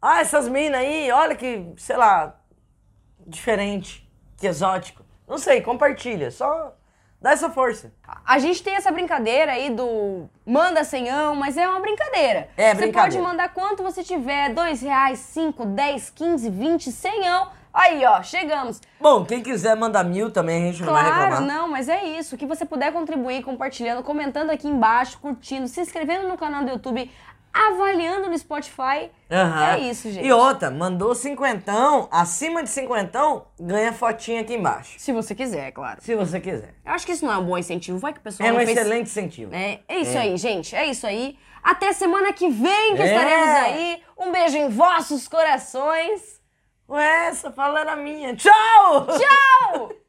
Ah, 0.00 0.20
essas 0.20 0.48
minas 0.48 0.80
aí, 0.80 1.12
olha 1.12 1.34
que, 1.36 1.72
sei 1.76 1.96
lá, 1.96 2.34
diferente, 3.26 4.10
que 4.38 4.46
exótico. 4.46 5.04
Não 5.28 5.38
sei, 5.38 5.60
compartilha. 5.60 6.30
Só 6.30 6.74
dá 7.22 7.30
essa 7.32 7.48
força. 7.48 7.92
A 8.26 8.38
gente 8.38 8.62
tem 8.62 8.74
essa 8.74 8.90
brincadeira 8.90 9.52
aí 9.52 9.70
do 9.70 10.28
manda 10.44 10.82
senhão, 10.84 11.34
mas 11.36 11.56
é 11.56 11.66
uma 11.68 11.80
brincadeira. 11.80 12.48
É, 12.56 12.70
Você 12.70 12.82
brincadeira. 12.82 12.92
pode 12.92 13.18
mandar 13.20 13.48
quanto 13.54 13.82
você 13.82 14.02
tiver, 14.02 14.52
dois 14.52 14.82
reais, 14.82 15.20
cinco, 15.20 15.64
dez, 15.64 16.10
quinze, 16.10 16.50
vinte, 16.50 16.90
senhão. 16.90 17.48
Aí, 17.72 18.04
ó, 18.04 18.22
chegamos. 18.22 18.82
Bom, 19.00 19.24
quem 19.24 19.42
quiser 19.42 19.74
mandar 19.74 20.04
mil 20.04 20.30
também, 20.30 20.62
a 20.62 20.72
gente 20.72 20.82
não 20.82 20.92
vai 20.92 21.04
Claro, 21.04 21.20
reclamar. 21.22 21.40
não, 21.40 21.68
mas 21.68 21.88
é 21.88 22.04
isso. 22.04 22.34
O 22.34 22.38
que 22.38 22.44
você 22.44 22.66
puder 22.66 22.92
contribuir, 22.92 23.42
compartilhando, 23.42 24.02
comentando 24.02 24.50
aqui 24.50 24.68
embaixo, 24.68 25.18
curtindo, 25.18 25.66
se 25.68 25.80
inscrevendo 25.80 26.28
no 26.28 26.36
canal 26.36 26.64
do 26.64 26.70
YouTube, 26.72 27.10
avaliando 27.52 28.28
no 28.30 28.38
Spotify. 28.38 29.10
Aham. 29.30 29.72
É 29.74 29.78
isso, 29.80 30.10
gente. 30.10 30.26
E 30.26 30.32
outra, 30.32 30.70
mandou 30.70 31.14
cinquentão, 31.14 32.08
acima 32.10 32.62
de 32.62 32.70
cinquentão, 32.70 33.46
ganha 33.60 33.92
fotinha 33.92 34.40
aqui 34.40 34.54
embaixo. 34.54 34.94
Se 34.98 35.12
você 35.12 35.34
quiser, 35.34 35.68
é 35.68 35.70
claro. 35.70 36.00
Se 36.02 36.14
você 36.14 36.40
quiser. 36.40 36.74
Eu 36.84 36.92
acho 36.92 37.04
que 37.06 37.12
isso 37.12 37.24
não 37.24 37.32
é 37.32 37.38
um 37.38 37.44
bom 37.44 37.58
incentivo. 37.58 37.98
Vai 37.98 38.12
que 38.12 38.18
o 38.20 38.22
pessoal 38.22 38.48
É 38.48 38.52
um 38.52 38.56
fez- 38.56 38.70
excelente 38.70 39.06
incentivo. 39.06 39.54
É, 39.54 39.80
é 39.88 39.98
isso 40.00 40.16
É. 40.16 40.20
aí, 40.20 40.36
gente. 40.36 40.74
É 40.74 40.86
isso 40.86 41.06
aí. 41.06 41.38
Até 41.62 41.92
semana 41.92 42.32
que 42.32 42.48
vem 42.48 42.96
que 42.96 43.02
É. 43.02 43.06
estaremos 43.06 43.48
aí. 43.48 44.02
Um 44.18 44.32
beijo 44.32 44.56
em 44.56 44.68
vossos 44.68 45.28
corações. 45.28 46.40
Ué, 46.88 47.26
essa 47.28 47.50
fala 47.52 47.80
era 47.80 47.96
minha. 47.96 48.34
Tchau! 48.34 49.06
Tchau! 49.06 49.92